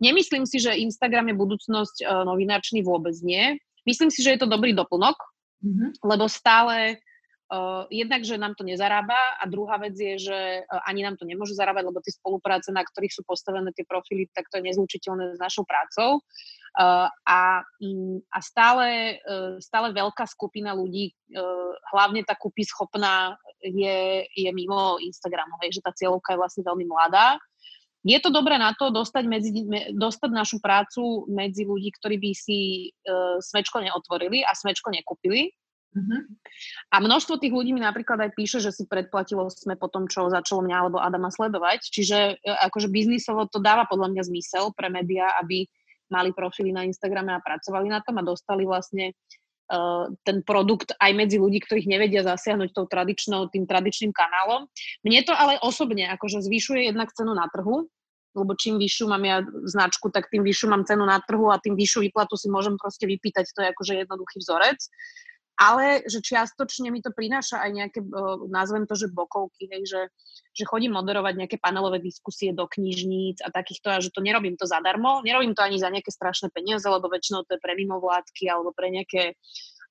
Nemyslím 0.00 0.44
si, 0.44 0.60
že 0.60 0.76
Instagram 0.76 1.32
je 1.32 1.40
budúcnosť 1.40 1.96
uh, 2.04 2.24
novináčný 2.28 2.84
vôbec 2.84 3.16
nie. 3.24 3.56
Myslím 3.88 4.12
si, 4.12 4.20
že 4.20 4.36
je 4.36 4.40
to 4.44 4.50
dobrý 4.50 4.76
doplnok, 4.76 5.16
mm-hmm. 5.64 6.04
lebo 6.04 6.24
stále 6.28 7.00
Uh, 7.46 7.86
jednak, 7.94 8.26
že 8.26 8.42
nám 8.42 8.58
to 8.58 8.66
nezarába 8.66 9.14
a 9.38 9.46
druhá 9.46 9.78
vec 9.78 9.94
je, 9.94 10.18
že 10.18 10.66
uh, 10.66 10.82
ani 10.82 11.06
nám 11.06 11.14
to 11.14 11.22
nemôže 11.22 11.54
zarábať, 11.54 11.86
lebo 11.86 12.02
tie 12.02 12.10
spolupráce, 12.10 12.74
na 12.74 12.82
ktorých 12.82 13.14
sú 13.14 13.22
postavené 13.22 13.70
tie 13.70 13.86
profily, 13.86 14.26
tak 14.34 14.50
to 14.50 14.58
je 14.58 14.66
nezlučiteľné 14.66 15.30
s 15.30 15.38
našou 15.38 15.62
prácou. 15.62 16.26
A, 16.76 17.64
um, 17.80 18.20
a 18.28 18.38
stále, 18.44 19.16
uh, 19.24 19.56
stále 19.64 19.96
veľká 19.96 20.28
skupina 20.28 20.76
ľudí, 20.76 21.08
uh, 21.32 21.72
hlavne 21.96 22.20
tá 22.20 22.36
kúpy 22.36 22.68
schopná, 22.68 23.32
je, 23.64 24.28
je 24.28 24.50
mimo 24.52 25.00
Instagramu, 25.00 25.56
hej, 25.64 25.80
že 25.80 25.84
tá 25.84 25.96
cieľovka 25.96 26.36
je 26.36 26.40
vlastne 26.44 26.62
veľmi 26.68 26.84
mladá. 26.84 27.40
Je 28.04 28.20
to 28.20 28.28
dobré 28.28 28.60
na 28.60 28.76
to 28.76 28.92
dostať, 28.92 29.24
medzi, 29.24 29.50
dostať 29.96 30.30
našu 30.30 30.60
prácu 30.60 31.26
medzi 31.32 31.64
ľudí, 31.64 31.90
ktorí 31.96 32.20
by 32.20 32.30
si 32.36 32.92
uh, 33.08 33.40
smečko 33.40 33.80
neotvorili 33.80 34.44
a 34.44 34.52
smečko 34.52 34.92
nekúpili, 34.92 35.56
Uh-huh. 35.96 36.20
A 36.92 37.00
množstvo 37.00 37.40
tých 37.40 37.56
ľudí 37.56 37.72
mi 37.72 37.80
napríklad 37.80 38.20
aj 38.20 38.36
píše, 38.36 38.60
že 38.60 38.68
si 38.68 38.84
predplatilo 38.84 39.48
sme 39.48 39.80
po 39.80 39.88
tom, 39.88 40.04
čo 40.04 40.28
začalo 40.28 40.60
mňa 40.60 40.76
alebo 40.76 41.00
Adama 41.00 41.32
sledovať. 41.32 41.88
Čiže 41.88 42.18
e, 42.36 42.52
akože 42.68 42.92
biznisovo 42.92 43.48
to 43.48 43.64
dáva 43.64 43.88
podľa 43.88 44.12
mňa 44.12 44.22
zmysel 44.28 44.76
pre 44.76 44.92
médiá, 44.92 45.32
aby 45.40 45.64
mali 46.12 46.30
profily 46.32 46.70
na 46.70 46.86
Instagrame 46.86 47.34
a 47.34 47.42
pracovali 47.42 47.86
na 47.90 48.00
tom 48.02 48.18
a 48.18 48.26
dostali 48.26 48.62
vlastne 48.66 49.12
uh, 49.72 50.10
ten 50.22 50.42
produkt 50.46 50.94
aj 50.98 51.12
medzi 51.14 51.36
ľudí, 51.36 51.62
ktorých 51.62 51.90
nevedia 51.90 52.22
zasiahnuť 52.22 52.70
tou 52.74 52.86
tradičnou, 52.86 53.50
tým 53.50 53.66
tradičným 53.66 54.12
kanálom. 54.14 54.70
Mne 55.02 55.20
to 55.26 55.34
ale 55.34 55.58
osobne 55.62 56.06
akože 56.14 56.42
zvyšuje 56.46 56.90
jednak 56.92 57.10
cenu 57.14 57.34
na 57.34 57.50
trhu, 57.50 57.86
lebo 58.36 58.52
čím 58.52 58.76
vyššiu 58.76 59.04
mám 59.08 59.24
ja 59.24 59.40
značku, 59.64 60.12
tak 60.12 60.28
tým 60.28 60.44
vyššiu 60.44 60.68
mám 60.68 60.84
cenu 60.84 61.08
na 61.08 61.18
trhu 61.24 61.48
a 61.48 61.56
tým 61.56 61.72
vyššiu 61.72 62.04
výplatu 62.04 62.36
si 62.36 62.52
môžem 62.52 62.76
proste 62.76 63.08
vypýtať. 63.08 63.48
To 63.56 63.64
je 63.64 63.68
akože 63.72 63.92
jednoduchý 64.04 64.36
vzorec 64.44 64.80
ale 65.56 66.04
že 66.04 66.20
čiastočne 66.20 66.92
mi 66.92 67.00
to 67.00 67.08
prináša 67.16 67.64
aj 67.64 67.70
nejaké, 67.72 68.00
nazvem 68.52 68.84
to, 68.84 68.92
že 68.92 69.08
bokovky, 69.08 69.72
hej, 69.72 69.82
že, 69.88 70.02
že 70.52 70.68
chodím 70.68 70.92
moderovať 70.92 71.34
nejaké 71.40 71.56
panelové 71.56 71.98
diskusie 72.00 72.52
do 72.52 72.68
knižníc 72.68 73.40
a 73.40 73.48
takýchto 73.48 73.88
a 73.88 74.04
že 74.04 74.12
to 74.12 74.20
nerobím 74.20 74.60
to 74.60 74.68
zadarmo, 74.68 75.24
nerobím 75.24 75.56
to 75.56 75.64
ani 75.64 75.80
za 75.80 75.88
nejaké 75.88 76.12
strašné 76.12 76.52
peniaze, 76.52 76.84
lebo 76.84 77.08
väčšinou 77.08 77.48
to 77.48 77.56
je 77.56 77.64
pre 77.64 77.72
mimovládky 77.72 78.44
alebo 78.52 78.76
pre 78.76 78.92
nejaké 78.92 79.32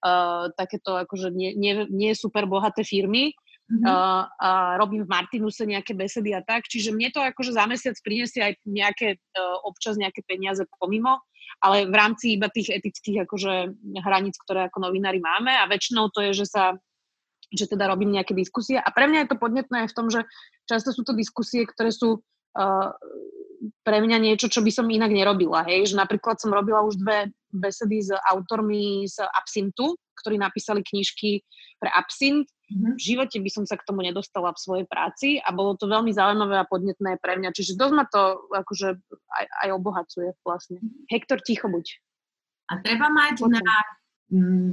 uh, 0.06 0.54
takéto 0.54 1.02
akože 1.02 1.34
nie, 1.34 1.58
nie, 1.58 1.90
nie 1.90 2.14
super 2.14 2.46
bohaté 2.46 2.86
firmy, 2.86 3.34
Mm-hmm. 3.66 3.82
Uh, 3.82 4.30
a 4.46 4.50
robím 4.78 5.10
v 5.10 5.10
Martinuse 5.10 5.66
nejaké 5.66 5.98
besedy 5.98 6.38
a 6.38 6.46
tak, 6.46 6.70
čiže 6.70 6.94
mne 6.94 7.10
to 7.10 7.18
akože 7.18 7.50
za 7.50 7.66
mesiac 7.66 7.98
prinesie 8.06 8.38
aj 8.46 8.62
nejaké, 8.62 9.18
uh, 9.18 9.58
občas 9.66 9.98
nejaké 9.98 10.22
peniaze 10.22 10.62
pomimo, 10.78 11.18
ale 11.64 11.90
v 11.90 11.96
rámci 11.96 12.36
iba 12.36 12.52
tých 12.52 12.72
etických 12.74 13.26
akože 13.26 13.54
hraníc, 14.04 14.36
ktoré 14.42 14.68
ako 14.70 14.90
novinári 14.90 15.24
máme 15.24 15.52
a 15.52 15.70
väčšinou 15.70 16.12
to 16.12 16.22
je, 16.32 16.46
že 16.46 16.48
sa 16.50 16.76
že 17.54 17.70
teda 17.70 17.86
robím 17.88 18.10
nejaké 18.10 18.34
diskusie 18.34 18.82
a 18.82 18.90
pre 18.90 19.06
mňa 19.06 19.26
je 19.26 19.30
to 19.32 19.38
podnetné 19.38 19.86
v 19.86 19.96
tom, 19.96 20.10
že 20.10 20.26
často 20.66 20.90
sú 20.90 21.06
to 21.06 21.14
diskusie, 21.14 21.64
ktoré 21.64 21.94
sú 21.94 22.20
uh, 22.20 22.90
pre 23.86 23.98
mňa 24.02 24.18
niečo, 24.18 24.50
čo 24.50 24.66
by 24.66 24.72
som 24.74 24.90
inak 24.90 25.14
nerobila, 25.14 25.64
hej, 25.66 25.94
že 25.94 25.96
napríklad 25.96 26.42
som 26.42 26.52
robila 26.52 26.84
už 26.84 27.00
dve 27.00 27.32
besedy 27.54 28.04
s 28.04 28.12
autormi 28.12 29.08
z 29.08 29.24
Absintu, 29.24 29.96
ktorí 30.22 30.36
napísali 30.42 30.84
knižky 30.84 31.42
pre 31.80 31.90
Absint. 31.94 32.50
Mm-hmm. 32.66 32.94
V 32.98 33.02
živote 33.02 33.38
by 33.38 33.50
som 33.54 33.64
sa 33.70 33.78
k 33.78 33.86
tomu 33.86 34.02
nedostala 34.02 34.50
v 34.50 34.62
svojej 34.62 34.86
práci 34.90 35.38
a 35.38 35.54
bolo 35.54 35.78
to 35.78 35.86
veľmi 35.86 36.10
zaujímavé 36.10 36.58
a 36.58 36.66
podnetné 36.66 37.22
pre 37.22 37.38
mňa. 37.38 37.54
Čiže 37.54 37.78
dosť 37.78 37.94
ma 37.94 38.06
to 38.10 38.50
akože 38.50 38.98
aj, 39.30 39.46
aj 39.66 39.70
obohacuje 39.78 40.34
vlastne. 40.42 40.82
Mm-hmm. 40.82 41.06
Hektor, 41.14 41.38
ticho 41.46 41.70
buď. 41.70 41.86
A 42.74 42.82
treba 42.82 43.14
mať 43.14 43.46
Potom. 43.46 43.54
na 43.54 43.78
mm, 44.34 44.72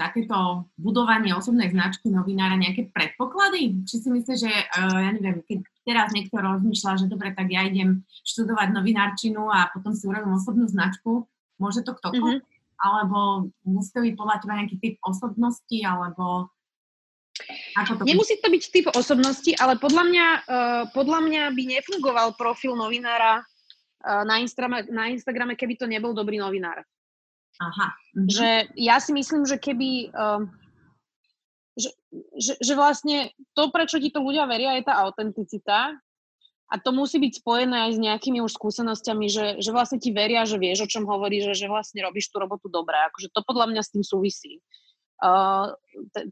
takéto 0.00 0.72
budovanie 0.80 1.36
osobnej 1.36 1.68
značky 1.68 2.08
novinára 2.08 2.56
nejaké 2.56 2.88
predpoklady? 2.88 3.84
Či 3.84 3.94
si 4.00 4.08
myslíš, 4.08 4.38
že 4.40 4.52
uh, 4.52 4.96
ja 5.04 5.10
neviem, 5.12 5.44
keď 5.44 5.60
teraz 5.84 6.08
niekto 6.16 6.40
rozmýšľa, 6.40 7.04
že 7.04 7.12
dobre, 7.12 7.36
tak 7.36 7.52
ja 7.52 7.68
idem 7.68 8.08
študovať 8.24 8.72
novinárčinu 8.72 9.52
a 9.52 9.68
potom 9.68 9.92
si 9.92 10.08
urobím 10.08 10.40
osobnú 10.40 10.64
značku, 10.64 11.28
môže 11.60 11.84
to 11.84 11.92
ktokoľvek? 11.92 12.40
Mm-hmm 12.40 12.52
alebo 12.84 13.48
musí 13.64 13.90
to 13.94 14.04
byť 14.04 14.14
podľa 14.18 14.36
teba 14.42 14.58
nejaký 14.60 14.76
typ 14.76 14.94
osobnosti, 15.06 15.78
alebo 15.80 16.52
ako 17.74 17.98
to 17.98 18.02
Nemusí 18.06 18.38
to 18.38 18.46
byť 18.46 18.62
typ 18.70 18.86
osobnosti, 18.94 19.50
ale 19.58 19.74
podľa 19.74 20.04
mňa, 20.06 20.26
uh, 20.46 20.82
podľa 20.94 21.20
mňa 21.26 21.42
by 21.50 21.62
nefungoval 21.66 22.38
profil 22.38 22.78
novinára 22.78 23.42
uh, 23.42 24.22
na, 24.22 24.38
Instagrame, 24.38 24.86
na 24.86 25.10
Instagrame, 25.10 25.58
keby 25.58 25.74
to 25.74 25.90
nebol 25.90 26.14
dobrý 26.14 26.38
novinár. 26.38 26.86
Aha. 27.58 27.88
Mhm. 28.14 28.28
Že 28.30 28.48
ja 28.78 28.96
si 29.02 29.10
myslím, 29.14 29.42
že 29.46 29.58
keby... 29.58 30.14
Uh, 30.14 30.46
že, 31.74 31.90
že, 32.38 32.54
že 32.62 32.78
vlastne 32.78 33.34
to, 33.58 33.66
prečo 33.74 33.98
ti 33.98 34.06
to 34.14 34.22
ľudia 34.22 34.46
veria, 34.46 34.78
je 34.78 34.86
tá 34.86 34.94
autenticita 35.02 35.98
a 36.70 36.74
to 36.78 36.90
musí 36.94 37.18
byť 37.18 37.42
spojené 37.42 37.90
aj 37.90 37.90
s 37.94 38.02
nejakými 38.02 38.38
už 38.40 38.54
skúsenosťami, 38.56 39.26
že, 39.26 39.46
že 39.58 39.70
vlastne 39.74 39.98
ti 39.98 40.14
veria, 40.14 40.46
že 40.46 40.56
vieš, 40.56 40.86
o 40.86 40.90
čom 40.90 41.04
hovoríš, 41.04 41.50
že, 41.52 41.66
že 41.66 41.70
vlastne 41.70 42.00
robíš 42.00 42.30
tú 42.30 42.40
robotu 42.40 42.70
dobre. 42.70 42.94
Akože 43.10 43.28
to 43.34 43.42
podľa 43.42 43.74
mňa 43.74 43.82
s 43.82 43.92
tým 43.92 44.04
súvisí. 44.06 44.62
Uh, 45.24 45.72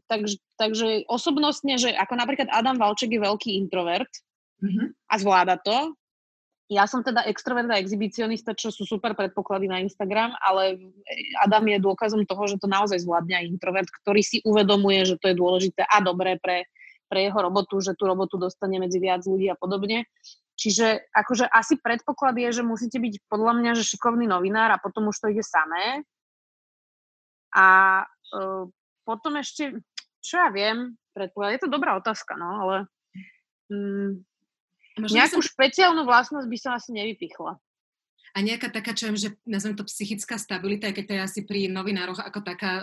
takže, 0.05 0.37
takže 0.61 1.09
osobnostne, 1.09 1.81
že 1.81 1.89
ako 1.97 2.13
napríklad 2.13 2.45
Adam 2.53 2.77
Valček 2.77 3.09
je 3.09 3.25
veľký 3.25 3.57
introvert 3.57 4.09
mm-hmm. 4.61 4.87
a 5.09 5.15
zvláda 5.17 5.57
to. 5.57 5.97
Ja 6.69 6.85
som 6.85 7.01
teda 7.01 7.25
extrovert 7.25 7.73
a 7.73 7.81
exhibicionista, 7.81 8.53
čo 8.53 8.69
sú 8.69 8.85
super 8.85 9.17
predpoklady 9.17 9.65
na 9.65 9.81
Instagram, 9.81 10.37
ale 10.45 10.93
Adam 11.41 11.65
je 11.65 11.81
dôkazom 11.81 12.21
toho, 12.29 12.45
že 12.45 12.61
to 12.61 12.69
naozaj 12.69 13.01
zvládne 13.01 13.33
aj 13.33 13.49
introvert, 13.49 13.89
ktorý 14.05 14.21
si 14.21 14.37
uvedomuje, 14.45 15.09
že 15.09 15.17
to 15.17 15.33
je 15.33 15.35
dôležité 15.41 15.81
a 15.89 15.97
dobré 15.97 16.37
pre 16.37 16.69
pre 17.13 17.29
jeho 17.29 17.39
robotu, 17.45 17.77
že 17.77 17.93
tú 17.93 18.09
robotu 18.09 18.41
dostane 18.41 18.81
medzi 18.81 18.97
viac 18.97 19.21
ľudí 19.21 19.45
a 19.45 19.53
podobne. 19.53 20.09
Čiže 20.57 21.13
akože 21.13 21.45
asi 21.45 21.77
predpoklad 21.77 22.33
je, 22.41 22.49
že 22.57 22.63
musíte 22.65 22.97
byť 22.97 23.29
podľa 23.29 23.53
mňa, 23.61 23.71
že 23.77 23.85
šikovný 23.85 24.25
novinár 24.25 24.73
a 24.73 24.81
potom 24.81 25.13
už 25.13 25.21
to 25.21 25.29
ide 25.29 25.45
samé. 25.45 26.01
A 27.53 28.01
uh, 28.33 28.65
potom 29.03 29.39
ešte, 29.39 29.77
čo 30.23 30.39
ja 30.39 30.49
viem, 30.49 30.95
predpoklad, 31.13 31.55
je 31.55 31.61
to 31.67 31.69
dobrá 31.71 31.95
otázka, 31.99 32.35
no, 32.35 32.49
ale 32.63 32.75
um, 33.71 34.23
nejakú 34.97 35.39
som... 35.43 35.49
špeciálnu 35.53 36.07
vlastnosť 36.07 36.47
by 36.47 36.57
som 36.57 36.71
asi 36.73 36.95
nevypichla 36.95 37.59
a 38.33 38.41
nejaká 38.41 38.73
taká, 38.73 38.97
čo 38.97 39.09
viem, 39.09 39.17
že 39.17 39.29
nazvem 39.45 39.77
to 39.77 39.85
psychická 39.85 40.41
stabilita, 40.41 40.89
keď 40.89 41.03
to 41.05 41.13
je 41.13 41.21
asi 41.21 41.39
pri 41.45 41.69
novinároch 41.69 42.17
ako 42.17 42.41
taká 42.41 42.81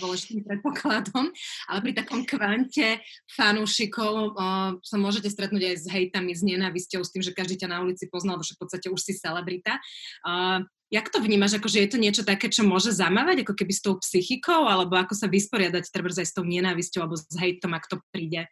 dôležitým 0.00 0.40
predpokladom, 0.40 1.28
ale 1.68 1.78
pri 1.84 1.92
takom 1.92 2.24
kvante 2.24 3.04
fanúšikov 3.28 4.32
sa 4.80 4.96
môžete 4.96 5.28
stretnúť 5.28 5.62
aj 5.68 5.76
s 5.76 5.86
hejtami, 5.92 6.32
s 6.32 6.40
nenávisťou, 6.40 7.04
s 7.04 7.12
tým, 7.12 7.20
že 7.20 7.36
každý 7.36 7.60
ťa 7.60 7.76
na 7.76 7.84
ulici 7.84 8.08
pozná, 8.08 8.34
lebo 8.34 8.44
v 8.48 8.56
podstate 8.56 8.88
už 8.88 9.00
si 9.04 9.12
celebrita. 9.12 9.76
O, 10.24 10.64
Jak 10.86 11.10
to 11.10 11.18
vnímaš, 11.18 11.58
akože 11.58 11.82
je 11.82 11.90
to 11.90 11.98
niečo 11.98 12.22
také, 12.22 12.46
čo 12.46 12.62
môže 12.62 12.94
zamávať, 12.94 13.42
ako 13.42 13.58
keby 13.58 13.72
s 13.74 13.82
tou 13.82 13.98
psychikou, 13.98 14.70
alebo 14.70 14.94
ako 14.94 15.18
sa 15.18 15.26
vysporiadať 15.26 15.90
treba 15.90 16.14
aj 16.14 16.30
s 16.30 16.30
tou 16.30 16.46
nenávisťou 16.46 17.02
alebo 17.02 17.18
s 17.18 17.26
hejtom, 17.34 17.74
ak 17.74 17.90
to 17.90 17.98
príde? 18.14 18.46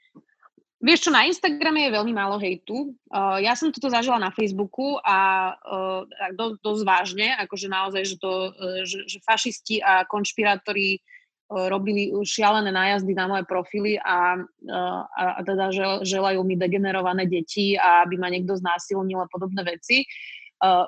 Vieš 0.84 1.08
čo, 1.08 1.10
na 1.16 1.24
Instagrame 1.24 1.88
je 1.88 1.96
veľmi 1.96 2.12
málo 2.12 2.36
hejtu. 2.36 2.92
Uh, 3.08 3.40
ja 3.40 3.56
som 3.56 3.72
toto 3.72 3.88
zažila 3.88 4.20
na 4.20 4.28
Facebooku 4.28 5.00
a 5.00 5.50
uh, 5.56 6.04
do, 6.36 6.60
dosť 6.60 6.82
vážne, 6.84 7.32
akože 7.40 7.72
naozaj, 7.72 8.02
že, 8.04 8.16
to, 8.20 8.52
uh, 8.52 8.84
že, 8.84 9.08
že 9.08 9.24
fašisti 9.24 9.80
a 9.80 10.04
konšpirátori 10.04 11.00
uh, 11.00 11.72
robili 11.72 12.12
šialené 12.28 12.68
nájazdy 12.68 13.16
na 13.16 13.24
moje 13.24 13.48
profily 13.48 13.96
a, 13.96 14.36
uh, 14.44 15.00
a, 15.08 15.22
a 15.36 15.40
teda 15.40 15.72
žel, 15.72 16.04
želajú 16.04 16.44
mi 16.44 16.60
degenerované 16.60 17.24
deti 17.32 17.80
a 17.80 18.04
aby 18.04 18.20
ma 18.20 18.28
niekto 18.28 18.52
znásilnil 18.52 19.24
a 19.24 19.30
podobné 19.32 19.64
veci. 19.64 20.04
Uh, 20.04 20.43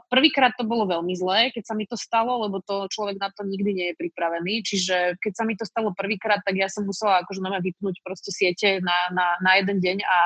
prvýkrát 0.08 0.54
to 0.56 0.64
bolo 0.64 0.88
veľmi 0.88 1.14
zlé, 1.18 1.50
keď 1.52 1.64
sa 1.68 1.74
mi 1.76 1.84
to 1.84 1.98
stalo, 1.98 2.46
lebo 2.46 2.62
to 2.64 2.88
človek 2.88 3.20
na 3.20 3.28
to 3.34 3.44
nikdy 3.44 3.70
nie 3.74 3.86
je 3.92 3.98
pripravený. 3.98 4.64
Čiže 4.64 5.20
keď 5.20 5.32
sa 5.36 5.44
mi 5.44 5.54
to 5.58 5.66
stalo 5.66 5.92
prvýkrát, 5.92 6.40
tak 6.46 6.56
ja 6.56 6.70
som 6.70 6.86
musela 6.86 7.20
akože 7.22 7.42
na 7.42 7.60
vypnúť 7.60 8.00
proste 8.00 8.30
siete 8.32 8.80
na, 8.80 8.98
na, 9.12 9.26
na 9.42 9.52
jeden 9.60 9.78
deň 9.82 9.96
a, 10.06 10.18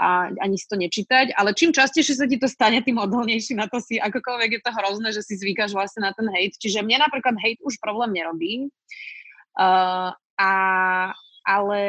a 0.00 0.06
ani 0.40 0.56
si 0.56 0.66
to 0.70 0.80
nečítať. 0.80 1.36
Ale 1.36 1.52
čím 1.52 1.74
častejšie 1.74 2.14
sa 2.16 2.26
ti 2.30 2.40
to 2.40 2.48
stane, 2.48 2.80
tým 2.80 2.96
odolnejší 2.96 3.58
na 3.58 3.68
to 3.68 3.82
si, 3.82 4.00
akokoľvek 4.00 4.50
je 4.56 4.62
to 4.64 4.70
hrozné, 4.72 5.08
že 5.12 5.26
si 5.26 5.36
zvykáš 5.36 5.76
vlastne 5.76 6.06
na 6.06 6.16
ten 6.16 6.30
hate. 6.30 6.56
Čiže 6.56 6.86
mne 6.86 7.04
napríklad 7.04 7.36
hate 7.36 7.60
už 7.66 7.76
problém 7.82 8.16
nerobí. 8.16 8.70
Uh, 9.58 10.14
a, 10.40 10.52
ale 11.44 11.80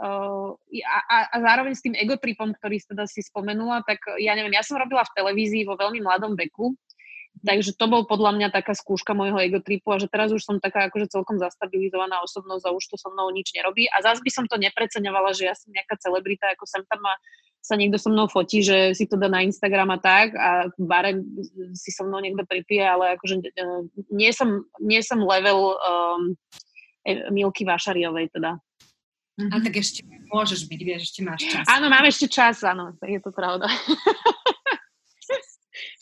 Uh, 0.00 0.56
a, 0.88 1.28
a 1.28 1.36
zároveň 1.44 1.76
s 1.76 1.84
tým 1.84 1.92
egotripom, 1.92 2.56
ktorý 2.56 2.80
teda 2.80 3.04
si 3.04 3.20
spomenula, 3.20 3.84
tak 3.84 4.00
ja 4.16 4.32
neviem, 4.32 4.56
ja 4.56 4.64
som 4.64 4.80
robila 4.80 5.04
v 5.04 5.12
televízii 5.12 5.68
vo 5.68 5.76
veľmi 5.76 6.00
mladom 6.00 6.40
veku, 6.40 6.72
takže 7.44 7.76
to 7.76 7.84
bol 7.84 8.08
podľa 8.08 8.32
mňa 8.36 8.48
taká 8.48 8.72
skúška 8.72 9.12
môjho 9.12 9.36
egotripu 9.40 9.92
a 9.92 10.00
že 10.00 10.08
teraz 10.08 10.32
už 10.32 10.40
som 10.40 10.56
taká 10.56 10.88
akože 10.88 11.12
celkom 11.12 11.36
zastabilizovaná 11.36 12.20
osobnosť 12.24 12.64
a 12.64 12.74
už 12.74 12.84
to 12.88 12.96
so 12.96 13.12
mnou 13.12 13.28
nič 13.28 13.52
nerobí. 13.52 13.92
A 13.92 14.00
zase 14.00 14.24
by 14.24 14.30
som 14.32 14.44
to 14.48 14.56
nepreceňovala, 14.56 15.36
že 15.36 15.48
ja 15.48 15.54
som 15.56 15.68
nejaká 15.68 16.00
celebrita, 16.00 16.48
ako 16.52 16.64
sem 16.64 16.82
tam 16.88 17.04
ma, 17.04 17.12
sa 17.60 17.76
niekto 17.76 18.00
so 18.00 18.08
mnou 18.08 18.24
fotí, 18.24 18.64
že 18.64 18.96
si 18.96 19.04
to 19.04 19.20
dá 19.20 19.28
na 19.28 19.44
Instagram 19.44 19.92
a 19.92 19.98
tak 20.00 20.32
a 20.32 20.72
v 20.72 20.84
bare 20.88 21.12
si 21.76 21.92
so 21.92 22.08
mnou 22.08 22.24
niekto 22.24 22.44
pripije, 22.48 22.88
ale 22.88 23.20
akože 23.20 23.36
uh, 23.36 23.84
nie 24.08 24.32
som, 24.32 24.64
nie 24.80 25.04
som 25.04 25.20
level 25.20 25.76
um, 25.76 26.32
Milky 27.32 27.68
Vašariovej 27.68 28.32
teda. 28.32 28.56
Mm-hmm. 29.40 29.52
Ale 29.56 29.60
tak 29.64 29.76
ešte 29.80 30.04
môžeš 30.28 30.68
byť, 30.68 30.80
vieš, 30.84 31.02
ešte 31.08 31.24
máš 31.24 31.48
čas. 31.48 31.64
Áno, 31.64 31.88
máme 31.88 32.12
ešte 32.12 32.28
čas, 32.28 32.60
áno, 32.60 32.92
je 33.00 33.20
to 33.24 33.32
pravda. 33.32 33.72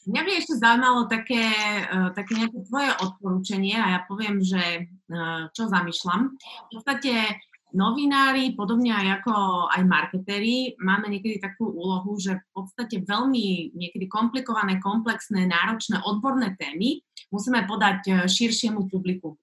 Mňa 0.08 0.22
by 0.24 0.30
ešte 0.40 0.56
zaujímalo 0.56 1.04
také, 1.06 1.44
uh, 1.86 2.10
také 2.16 2.32
nejaké 2.34 2.58
tvoje 2.64 2.90
odporúčanie 2.98 3.76
a 3.76 3.86
ja 3.94 4.00
poviem, 4.08 4.40
že 4.40 4.88
uh, 4.88 5.52
čo 5.52 5.68
zamýšľam. 5.68 6.32
V 6.32 6.70
podstate 6.72 7.38
novinári, 7.76 8.56
podobne 8.56 8.96
aj 8.96 9.20
ako 9.20 9.32
aj 9.68 9.82
marketéri, 9.84 10.72
máme 10.80 11.12
niekedy 11.12 11.36
takú 11.36 11.68
úlohu, 11.68 12.16
že 12.16 12.40
v 12.40 12.44
podstate 12.56 13.04
veľmi 13.04 13.76
niekedy 13.76 14.08
komplikované, 14.08 14.80
komplexné, 14.80 15.44
náročné, 15.44 16.00
odborné 16.00 16.56
témy 16.56 17.04
musíme 17.28 17.68
podať 17.68 18.00
e, 18.08 18.12
širšiemu 18.24 18.88
publiku. 18.88 19.36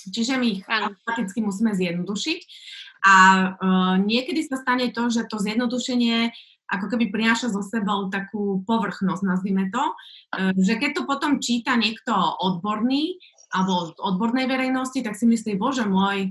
Čiže 0.00 0.36
my 0.36 0.46
ich 0.48 0.62
automaticky 0.64 1.40
musíme 1.44 1.72
zjednodušiť 1.76 2.40
a 3.00 3.16
uh, 3.56 3.94
niekedy 4.00 4.44
sa 4.44 4.60
stane 4.60 4.92
to, 4.92 5.08
že 5.08 5.28
to 5.28 5.40
zjednodušenie 5.40 6.30
ako 6.70 6.86
keby 6.86 7.10
prináša 7.10 7.50
so 7.50 7.66
sebou 7.66 8.06
takú 8.12 8.62
povrchnosť, 8.62 9.22
nazvime 9.26 9.72
to, 9.74 9.82
uh, 9.82 10.52
že 10.54 10.78
keď 10.78 10.90
to 11.00 11.02
potom 11.08 11.42
číta 11.42 11.74
niekto 11.74 12.12
odborný 12.40 13.18
alebo 13.50 13.90
odbornej 13.98 14.46
verejnosti, 14.46 15.02
tak 15.02 15.18
si 15.18 15.26
myslí, 15.26 15.58
bože 15.58 15.82
môj, 15.82 16.30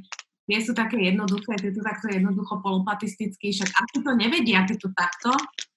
tie 0.49 0.59
sú 0.65 0.73
také 0.73 0.97
jednoduché, 0.97 1.61
tie 1.61 1.69
sú 1.69 1.85
takto 1.85 2.09
jednoducho 2.09 2.57
polopatisticky, 2.65 3.53
však 3.53 3.69
asi 3.69 3.97
to 4.01 4.11
nevedia, 4.17 4.65
tie 4.65 4.81
to 4.81 4.89
takto, 4.97 5.29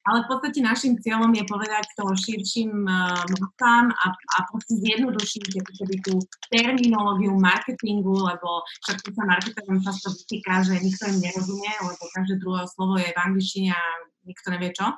ale 0.09 0.25
v 0.25 0.29
podstate 0.33 0.65
našim 0.65 0.97
cieľom 0.97 1.29
je 1.37 1.45
povedať 1.45 1.85
to 1.93 2.09
širším 2.09 2.89
uh, 2.89 3.23
masám 3.37 3.93
a, 3.93 4.07
a 4.17 4.37
proste 4.49 4.81
zjednodušiť 4.81 5.43
keby 5.77 5.97
tú 6.01 6.25
terminológiu 6.49 7.37
marketingu, 7.37 8.17
lebo 8.17 8.65
však 8.89 8.99
tu 9.05 9.13
sa 9.13 9.29
marketerom 9.29 9.79
často 9.85 10.09
vytýka, 10.09 10.65
že 10.65 10.81
nikto 10.81 11.05
im 11.07 11.19
nerozumie, 11.21 11.73
lebo 11.85 12.03
každé 12.17 12.35
druhé 12.41 12.65
slovo 12.73 12.97
je 12.97 13.13
v 13.13 13.23
angličtine 13.29 13.71
a 13.77 13.83
nikto 14.25 14.47
nevie 14.57 14.73
čo. 14.73 14.89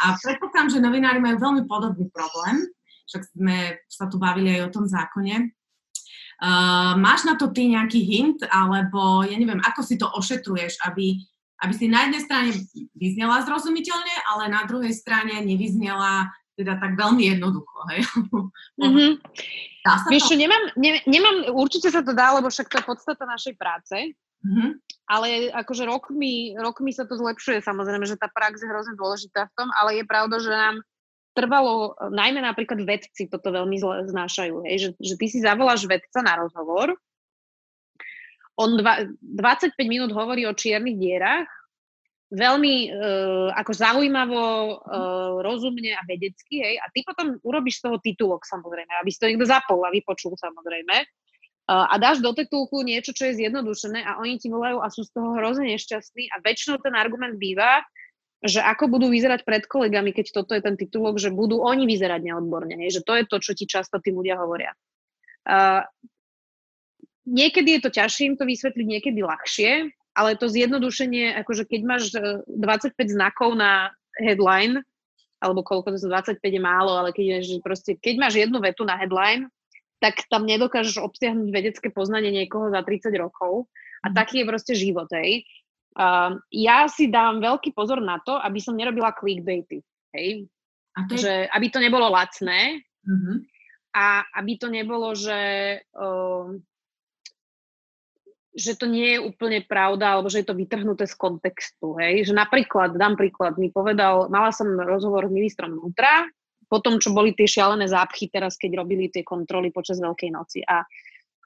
A 0.00 0.04
predpokladám, 0.16 0.72
že 0.72 0.82
novinári 0.82 1.20
majú 1.20 1.36
veľmi 1.38 1.62
podobný 1.68 2.08
problém, 2.08 2.66
však 3.04 3.22
sme 3.36 3.84
sa 3.86 4.08
tu 4.08 4.16
bavili 4.16 4.56
aj 4.56 4.70
o 4.70 4.74
tom 4.80 4.86
zákone, 4.88 5.59
Uh, 6.40 6.96
máš 6.96 7.28
na 7.28 7.36
to 7.36 7.52
ty 7.52 7.68
nejaký 7.68 8.00
hint, 8.00 8.40
alebo 8.48 9.20
ja 9.28 9.36
neviem, 9.36 9.60
ako 9.60 9.84
si 9.84 10.00
to 10.00 10.08
ošetruješ, 10.08 10.80
aby, 10.88 11.20
aby 11.60 11.72
si 11.76 11.84
na 11.84 12.08
jednej 12.08 12.22
strane 12.24 12.48
vyznela 12.96 13.44
zrozumiteľne, 13.44 14.16
ale 14.32 14.48
na 14.48 14.64
druhej 14.64 14.96
strane 14.96 15.36
nevyznela 15.44 16.32
teda 16.56 16.80
tak 16.80 16.96
veľmi 16.96 17.36
jednoducho, 17.36 17.78
hej? 17.92 18.00
Mm-hmm. 18.80 19.10
Dá 19.84 19.92
sa 20.00 20.08
Vieš 20.12 20.28
to? 20.28 20.28
čo, 20.32 20.36
nemám, 20.36 20.64
ne, 20.76 21.00
nemám, 21.08 21.36
určite 21.56 21.88
sa 21.88 22.04
to 22.04 22.12
dá, 22.12 22.36
lebo 22.36 22.52
však 22.52 22.68
to 22.68 22.80
je 22.80 22.88
podstata 22.88 23.24
našej 23.24 23.54
práce, 23.56 23.96
mm-hmm. 24.44 24.70
ale 25.08 25.52
akože 25.56 25.88
rokmi, 25.88 26.56
rokmi 26.56 26.92
sa 26.92 27.08
to 27.08 27.16
zlepšuje, 27.16 27.64
samozrejme, 27.64 28.04
že 28.04 28.20
tá 28.20 28.28
prax 28.28 28.60
je 28.60 28.68
hrozne 28.68 28.96
dôležitá 28.96 29.48
v 29.48 29.54
tom, 29.56 29.68
ale 29.76 30.00
je 30.00 30.04
pravda, 30.04 30.36
že 30.40 30.52
nám 30.52 30.84
trvalo, 31.32 31.94
najmä 32.10 32.42
napríklad 32.42 32.82
vedci 32.82 33.30
toto 33.30 33.54
veľmi 33.54 33.76
zle 33.78 34.10
znášajú, 34.10 34.66
hej, 34.66 34.76
že, 34.78 34.88
že 34.98 35.14
ty 35.16 35.26
si 35.30 35.38
zavoláš 35.38 35.86
vedca 35.86 36.20
na 36.20 36.38
rozhovor, 36.38 36.98
on 38.60 38.76
dva, 38.76 39.08
25 39.24 39.72
minút 39.88 40.12
hovorí 40.12 40.44
o 40.44 40.52
čiernych 40.52 41.00
dierach, 41.00 41.48
veľmi 42.30 42.74
uh, 42.94 43.48
ako 43.58 43.72
zaujímavo, 43.74 44.44
uh, 44.78 45.34
rozumne 45.42 45.96
a 45.98 46.02
vedecky, 46.06 46.62
hej, 46.62 46.74
a 46.78 46.86
ty 46.94 47.02
potom 47.02 47.40
urobíš 47.42 47.82
z 47.82 47.90
toho 47.90 47.96
titulok 47.98 48.46
samozrejme, 48.46 48.92
aby 49.02 49.10
si 49.10 49.18
to 49.18 49.26
niekto 49.26 49.50
zapol 49.50 49.82
a 49.82 49.90
vypočul 49.90 50.38
samozrejme. 50.38 50.96
Uh, 51.66 51.86
a 51.90 51.98
dáš 51.98 52.22
do 52.22 52.30
titulku 52.30 52.86
niečo, 52.86 53.10
čo 53.10 53.30
je 53.30 53.42
zjednodušené 53.42 54.06
a 54.06 54.22
oni 54.22 54.38
ti 54.38 54.46
volajú 54.46 54.78
a 54.78 54.86
sú 54.94 55.02
z 55.02 55.10
toho 55.10 55.34
hrozne 55.38 55.74
nešťastní 55.74 56.30
a 56.30 56.38
väčšinou 56.38 56.78
ten 56.78 56.94
argument 56.94 57.34
býva, 57.34 57.82
že 58.40 58.64
ako 58.64 58.88
budú 58.88 59.12
vyzerať 59.12 59.44
pred 59.44 59.68
kolegami, 59.68 60.16
keď 60.16 60.32
toto 60.32 60.56
je 60.56 60.64
ten 60.64 60.72
titulok, 60.72 61.20
že 61.20 61.28
budú 61.28 61.60
oni 61.60 61.84
vyzerať 61.84 62.20
neodborne, 62.24 62.72
hej? 62.80 63.00
že 63.00 63.04
to 63.04 63.12
je 63.12 63.24
to, 63.28 63.36
čo 63.36 63.52
ti 63.52 63.68
často 63.68 64.00
tí 64.00 64.16
ľudia 64.16 64.40
hovoria. 64.40 64.72
Uh, 65.44 65.84
niekedy 67.28 67.76
je 67.76 67.80
to 67.84 67.90
ťažšie 67.92 68.32
im 68.32 68.36
to 68.40 68.48
vysvetliť, 68.48 68.86
niekedy 68.86 69.20
ľahšie, 69.20 69.92
ale 70.16 70.40
to 70.40 70.48
zjednodušenie, 70.48 71.36
akože 71.44 71.68
keď 71.68 71.80
máš 71.84 72.02
25 72.48 72.96
e, 72.96 73.12
znakov 73.12 73.54
na 73.54 73.92
headline, 74.18 74.82
alebo 75.40 75.64
koľko 75.64 75.96
to 75.96 75.98
sú, 76.00 76.08
25 76.12 76.40
je 76.40 76.60
málo, 76.60 76.96
ale 76.96 77.12
keď, 77.12 77.44
že 77.44 77.60
proste, 77.64 77.96
keď 77.96 78.14
máš 78.20 78.34
jednu 78.40 78.60
vetu 78.60 78.84
na 78.84 78.96
headline, 78.96 79.48
tak 80.00 80.24
tam 80.32 80.48
nedokážeš 80.48 80.96
obsiahnuť 81.00 81.48
vedecké 81.52 81.88
poznanie 81.92 82.32
niekoho 82.32 82.72
za 82.72 82.80
30 82.80 83.12
rokov. 83.20 83.68
A 84.00 84.08
mhm. 84.08 84.14
taký 84.16 84.34
je 84.42 84.48
proste 84.48 84.72
život, 84.72 85.08
hej. 85.12 85.44
Uh, 85.90 86.38
ja 86.54 86.86
si 86.86 87.10
dám 87.10 87.42
veľký 87.42 87.74
pozor 87.74 87.98
na 87.98 88.22
to, 88.22 88.38
aby 88.38 88.62
som 88.62 88.78
nerobila 88.78 89.10
clickbaity. 89.10 89.82
Hej? 90.14 90.46
A 90.94 90.98
to 91.10 91.18
je... 91.18 91.22
že, 91.26 91.34
aby 91.50 91.66
to 91.70 91.82
nebolo 91.82 92.06
lacné 92.10 92.82
uh-huh. 93.02 93.36
a 93.94 94.22
aby 94.38 94.52
to 94.58 94.70
nebolo, 94.70 95.14
že, 95.18 95.42
uh, 95.98 96.46
že 98.54 98.78
to 98.78 98.86
nie 98.86 99.18
je 99.18 99.18
úplne 99.22 99.66
pravda 99.66 100.14
alebo 100.14 100.30
že 100.30 100.42
je 100.42 100.48
to 100.50 100.58
vytrhnuté 100.58 101.10
z 101.10 101.14
kontextu. 101.18 101.98
Hej? 101.98 102.30
Že 102.30 102.38
napríklad, 102.38 102.94
dám 102.94 103.18
príklad, 103.18 103.58
mi 103.58 103.74
povedal, 103.74 104.30
mala 104.30 104.54
som 104.54 104.70
rozhovor 104.78 105.26
s 105.26 105.34
ministrom 105.34 105.74
vnútra, 105.74 106.30
po 106.70 106.78
tom, 106.78 107.02
čo 107.02 107.10
boli 107.10 107.34
tie 107.34 107.50
šialené 107.50 107.90
zápchy 107.90 108.30
teraz, 108.30 108.54
keď 108.54 108.86
robili 108.86 109.10
tie 109.10 109.26
kontroly 109.26 109.74
počas 109.74 109.98
Veľkej 109.98 110.30
noci. 110.30 110.62
A, 110.62 110.86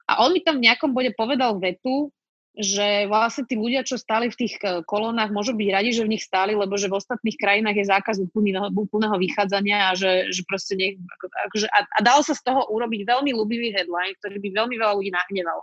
a 0.05 0.21
on 0.21 0.29
mi 0.29 0.45
tam 0.45 0.61
v 0.61 0.69
nejakom 0.69 0.93
bode 0.93 1.17
povedal 1.17 1.57
vetu, 1.57 2.13
že 2.55 3.11
vlastne 3.11 3.43
tí 3.43 3.59
ľudia, 3.59 3.83
čo 3.83 3.99
stáli 3.99 4.31
v 4.31 4.39
tých 4.39 4.55
eh, 4.63 4.79
kolónach, 4.87 5.31
môžu 5.31 5.51
byť 5.55 5.69
radi, 5.71 5.91
že 5.91 6.07
v 6.07 6.15
nich 6.15 6.23
stáli, 6.23 6.55
lebo 6.55 6.79
že 6.79 6.87
v 6.87 6.97
ostatných 6.97 7.35
krajinách 7.35 7.77
je 7.77 7.91
zákaz 7.91 8.15
úplného, 8.23 8.71
úplného 8.71 9.19
vychádzania 9.19 9.91
a 9.91 9.99
že, 9.99 10.31
že 10.31 10.41
proste 10.47 10.73
ako, 10.75 11.25
akože, 11.51 11.67
a, 11.67 11.79
a 11.83 11.99
dalo 11.99 12.23
sa 12.23 12.31
z 12.31 12.41
toho 12.47 12.63
urobiť 12.71 13.03
veľmi 13.03 13.31
ľubivý 13.35 13.75
headline, 13.75 14.15
ktorý 14.23 14.39
by 14.39 14.49
veľmi 14.55 14.75
veľa 14.79 14.93
ľudí 14.95 15.11
nahneval. 15.11 15.59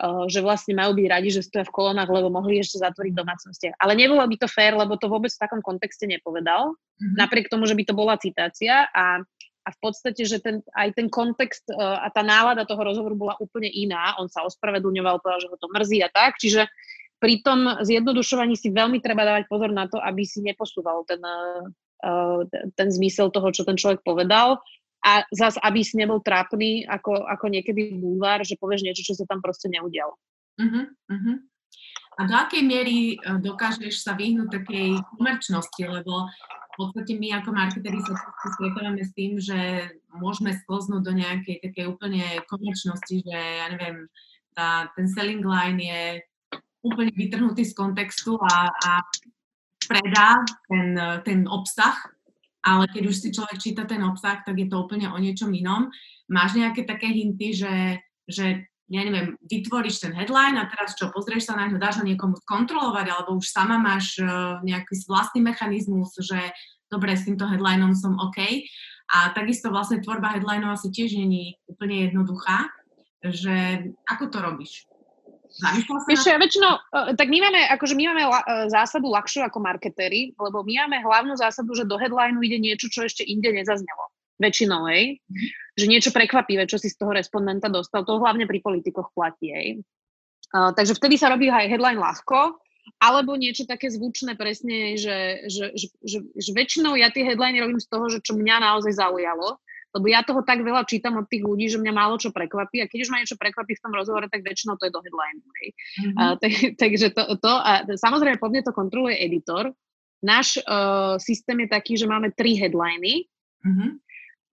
Uh, 0.00 0.24
že 0.32 0.40
vlastne 0.40 0.72
majú 0.72 0.96
byť 0.96 1.06
radi, 1.12 1.28
že 1.28 1.44
stoja 1.44 1.60
v 1.68 1.76
kolónach, 1.76 2.08
lebo 2.08 2.32
mohli 2.32 2.56
ešte 2.56 2.80
zatvoriť 2.80 3.12
domácnosti. 3.12 3.68
Ale 3.76 3.92
nebolo 3.92 4.24
by 4.24 4.36
to 4.40 4.48
fér, 4.48 4.72
lebo 4.72 4.96
to 4.96 5.12
vôbec 5.12 5.28
v 5.28 5.42
takom 5.44 5.60
kontexte 5.60 6.08
nepovedal, 6.08 6.72
mm-hmm. 6.72 7.20
napriek 7.20 7.52
tomu, 7.52 7.68
že 7.68 7.76
by 7.76 7.84
to 7.84 7.92
bola 7.92 8.16
citácia 8.16 8.88
a 8.96 9.20
a 9.60 9.68
v 9.68 9.78
podstate, 9.80 10.24
že 10.24 10.40
ten, 10.40 10.64
aj 10.72 10.96
ten 10.96 11.12
kontext 11.12 11.68
uh, 11.68 12.00
a 12.00 12.08
tá 12.08 12.24
nálada 12.24 12.64
toho 12.64 12.80
rozhovoru 12.80 13.16
bola 13.16 13.34
úplne 13.38 13.68
iná. 13.68 14.16
On 14.16 14.26
sa 14.26 14.44
ospravedlňoval, 14.48 15.20
povedal, 15.20 15.40
že 15.44 15.50
ho 15.52 15.56
to 15.60 15.68
mrzí 15.68 16.00
a 16.00 16.08
tak. 16.08 16.40
Čiže 16.40 16.64
pri 17.20 17.44
tom 17.44 17.68
zjednodušovaní 17.84 18.56
si 18.56 18.72
veľmi 18.72 19.04
treba 19.04 19.28
dávať 19.28 19.44
pozor 19.52 19.68
na 19.68 19.84
to, 19.84 20.00
aby 20.00 20.24
si 20.24 20.40
neposúval 20.40 21.04
ten, 21.04 21.20
uh, 21.20 22.40
ten 22.74 22.88
zmysel 22.88 23.28
toho, 23.28 23.52
čo 23.52 23.68
ten 23.68 23.76
človek 23.76 24.00
povedal. 24.00 24.56
A 25.00 25.24
zas, 25.32 25.56
aby 25.64 25.80
si 25.80 25.96
nebol 25.96 26.20
trápny, 26.20 26.84
ako, 26.84 27.24
ako 27.24 27.48
niekedy 27.48 27.96
bulvár, 27.96 28.44
že 28.44 28.60
povieš 28.60 28.84
niečo, 28.84 29.04
čo 29.04 29.16
sa 29.16 29.24
tam 29.24 29.40
proste 29.40 29.72
neudialo. 29.72 30.12
Uh-huh, 30.60 30.84
uh-huh. 30.92 31.36
A 32.20 32.28
do 32.28 32.36
akej 32.36 32.60
miery 32.60 33.16
dokážeš 33.24 34.04
sa 34.04 34.12
vyhnúť 34.12 34.60
takej 34.60 35.00
komerčnosti, 35.16 35.80
lebo 35.80 36.28
podstate 36.80 37.20
my 37.20 37.36
ako 37.36 37.52
marketeri 37.52 38.00
sa 38.00 38.16
stretávame 38.56 39.04
s 39.04 39.12
tým, 39.12 39.36
že 39.36 39.92
môžeme 40.16 40.56
sklznúť 40.56 41.02
do 41.04 41.12
nejakej 41.12 41.60
takej 41.60 41.84
úplne 41.92 42.24
komerčnosti, 42.48 43.16
že 43.20 43.36
ja 43.36 43.68
neviem, 43.68 44.08
tá, 44.56 44.88
ten 44.96 45.04
selling 45.04 45.44
line 45.44 45.80
je 45.84 46.02
úplne 46.80 47.12
vytrhnutý 47.12 47.68
z 47.68 47.76
kontextu 47.76 48.40
a, 48.40 48.72
a 48.72 48.90
predá 49.84 50.40
ten, 50.64 50.96
ten 51.28 51.40
obsah, 51.44 51.96
ale 52.64 52.88
keď 52.88 53.02
už 53.08 53.16
si 53.16 53.28
človek 53.32 53.60
číta 53.60 53.84
ten 53.84 54.00
obsah, 54.00 54.40
tak 54.40 54.56
je 54.56 54.68
to 54.68 54.80
úplne 54.80 55.08
o 55.12 55.18
niečom 55.20 55.52
inom. 55.52 55.92
Máš 56.28 56.56
nejaké 56.56 56.88
také 56.88 57.12
hinty, 57.12 57.52
že, 57.52 58.00
že 58.24 58.70
ja 58.90 59.06
neviem, 59.06 59.38
vytvoríš 59.46 60.02
ten 60.02 60.10
headline 60.10 60.58
a 60.58 60.66
teraz 60.66 60.98
čo, 60.98 61.14
pozrieš 61.14 61.46
sa 61.46 61.54
na 61.54 61.70
ňu, 61.70 61.78
dáš 61.78 62.02
ho 62.02 62.04
niekomu 62.04 62.34
skontrolovať, 62.42 63.06
alebo 63.06 63.38
už 63.38 63.46
sama 63.46 63.78
máš 63.78 64.18
uh, 64.18 64.58
nejaký 64.66 65.06
vlastný 65.06 65.46
mechanizmus, 65.46 66.10
že 66.18 66.50
dobre, 66.90 67.14
s 67.14 67.22
týmto 67.22 67.46
headlineom 67.46 67.94
som 67.94 68.18
OK. 68.18 68.66
A 69.14 69.30
takisto 69.30 69.70
vlastne 69.70 70.02
tvorba 70.02 70.34
headlineov 70.34 70.74
asi 70.74 70.90
tiež 70.90 71.14
není 71.14 71.54
úplne 71.70 72.10
jednoduchá, 72.10 72.66
že 73.22 73.86
ako 74.10 74.24
to 74.26 74.38
robíš? 74.42 74.90
Vieš, 76.10 76.30
ja 76.30 76.38
väčšinou, 76.38 76.74
uh, 76.74 77.14
tak 77.14 77.30
my 77.30 77.46
máme, 77.46 77.70
akože 77.78 77.94
my 77.94 78.04
máme 78.10 78.22
la, 78.26 78.42
uh, 78.42 78.66
zásadu 78.66 79.06
ľahšiu 79.06 79.46
ako 79.46 79.62
marketéri, 79.62 80.34
lebo 80.34 80.66
my 80.66 80.86
máme 80.86 80.98
hlavnú 81.06 81.38
zásadu, 81.38 81.78
že 81.78 81.86
do 81.86 81.94
headlineu 81.94 82.42
ide 82.42 82.58
niečo, 82.58 82.90
čo 82.90 83.06
ešte 83.06 83.22
inde 83.22 83.54
nezaznelo. 83.54 84.10
Väčšinou, 84.42 84.90
hej. 84.90 85.22
Mm-hmm 85.30 85.69
že 85.80 85.88
niečo 85.88 86.12
prekvapivé, 86.12 86.68
čo 86.68 86.76
si 86.76 86.92
z 86.92 87.00
toho 87.00 87.16
respondenta 87.16 87.72
dostal, 87.72 88.04
to 88.04 88.20
hlavne 88.20 88.44
pri 88.44 88.60
politikoch 88.60 89.08
platí. 89.16 89.48
Hej. 89.48 89.68
Uh, 90.52 90.76
takže 90.76 90.98
vtedy 90.98 91.16
sa 91.16 91.32
robí 91.32 91.48
aj 91.48 91.70
headline 91.72 91.96
ľahko, 91.96 92.60
alebo 92.98 93.38
niečo 93.38 93.68
také 93.68 93.88
zvučné 93.92 94.34
presne, 94.34 94.98
že, 94.98 95.46
že, 95.46 95.72
že, 95.76 95.86
že, 96.02 96.18
že 96.26 96.50
väčšinou 96.50 96.98
ja 96.98 97.12
tie 97.12 97.22
headliny 97.22 97.62
robím 97.62 97.80
z 97.80 97.88
toho, 97.88 98.10
že 98.10 98.18
čo 98.24 98.34
mňa 98.34 98.56
naozaj 98.60 98.98
zaujalo. 98.98 99.60
lebo 99.90 100.06
ja 100.06 100.22
toho 100.22 100.46
tak 100.46 100.62
veľa 100.62 100.86
čítam 100.86 101.18
od 101.18 101.26
tých 101.26 101.42
ľudí, 101.42 101.66
že 101.66 101.82
mňa 101.82 101.92
málo 101.94 102.14
čo 102.14 102.30
prekvapí 102.30 102.78
a 102.78 102.86
keď 102.86 102.98
už 103.06 103.10
ma 103.10 103.18
niečo 103.18 103.34
prekvapí 103.34 103.74
v 103.74 103.82
tom 103.82 103.90
rozhovore, 103.94 104.30
tak 104.30 104.46
väčšinou 104.46 104.78
to 104.78 104.86
je 104.86 104.94
do 104.94 105.02
headline. 105.02 105.38
Mm-hmm. 105.42 106.38
Tak, 106.38 106.52
takže 106.82 107.06
to, 107.10 107.22
to 107.42 107.50
a 107.50 107.86
samozrejme 107.98 108.38
po 108.38 108.50
mne 108.50 108.62
to 108.62 108.72
kontroluje 108.74 109.18
editor. 109.18 109.74
Náš 110.20 110.60
uh, 110.62 111.16
systém 111.16 111.64
je 111.64 111.68
taký, 111.72 111.96
že 111.96 112.06
máme 112.06 112.30
tri 112.36 112.54
headliny 112.54 113.26
mm-hmm. 113.64 113.90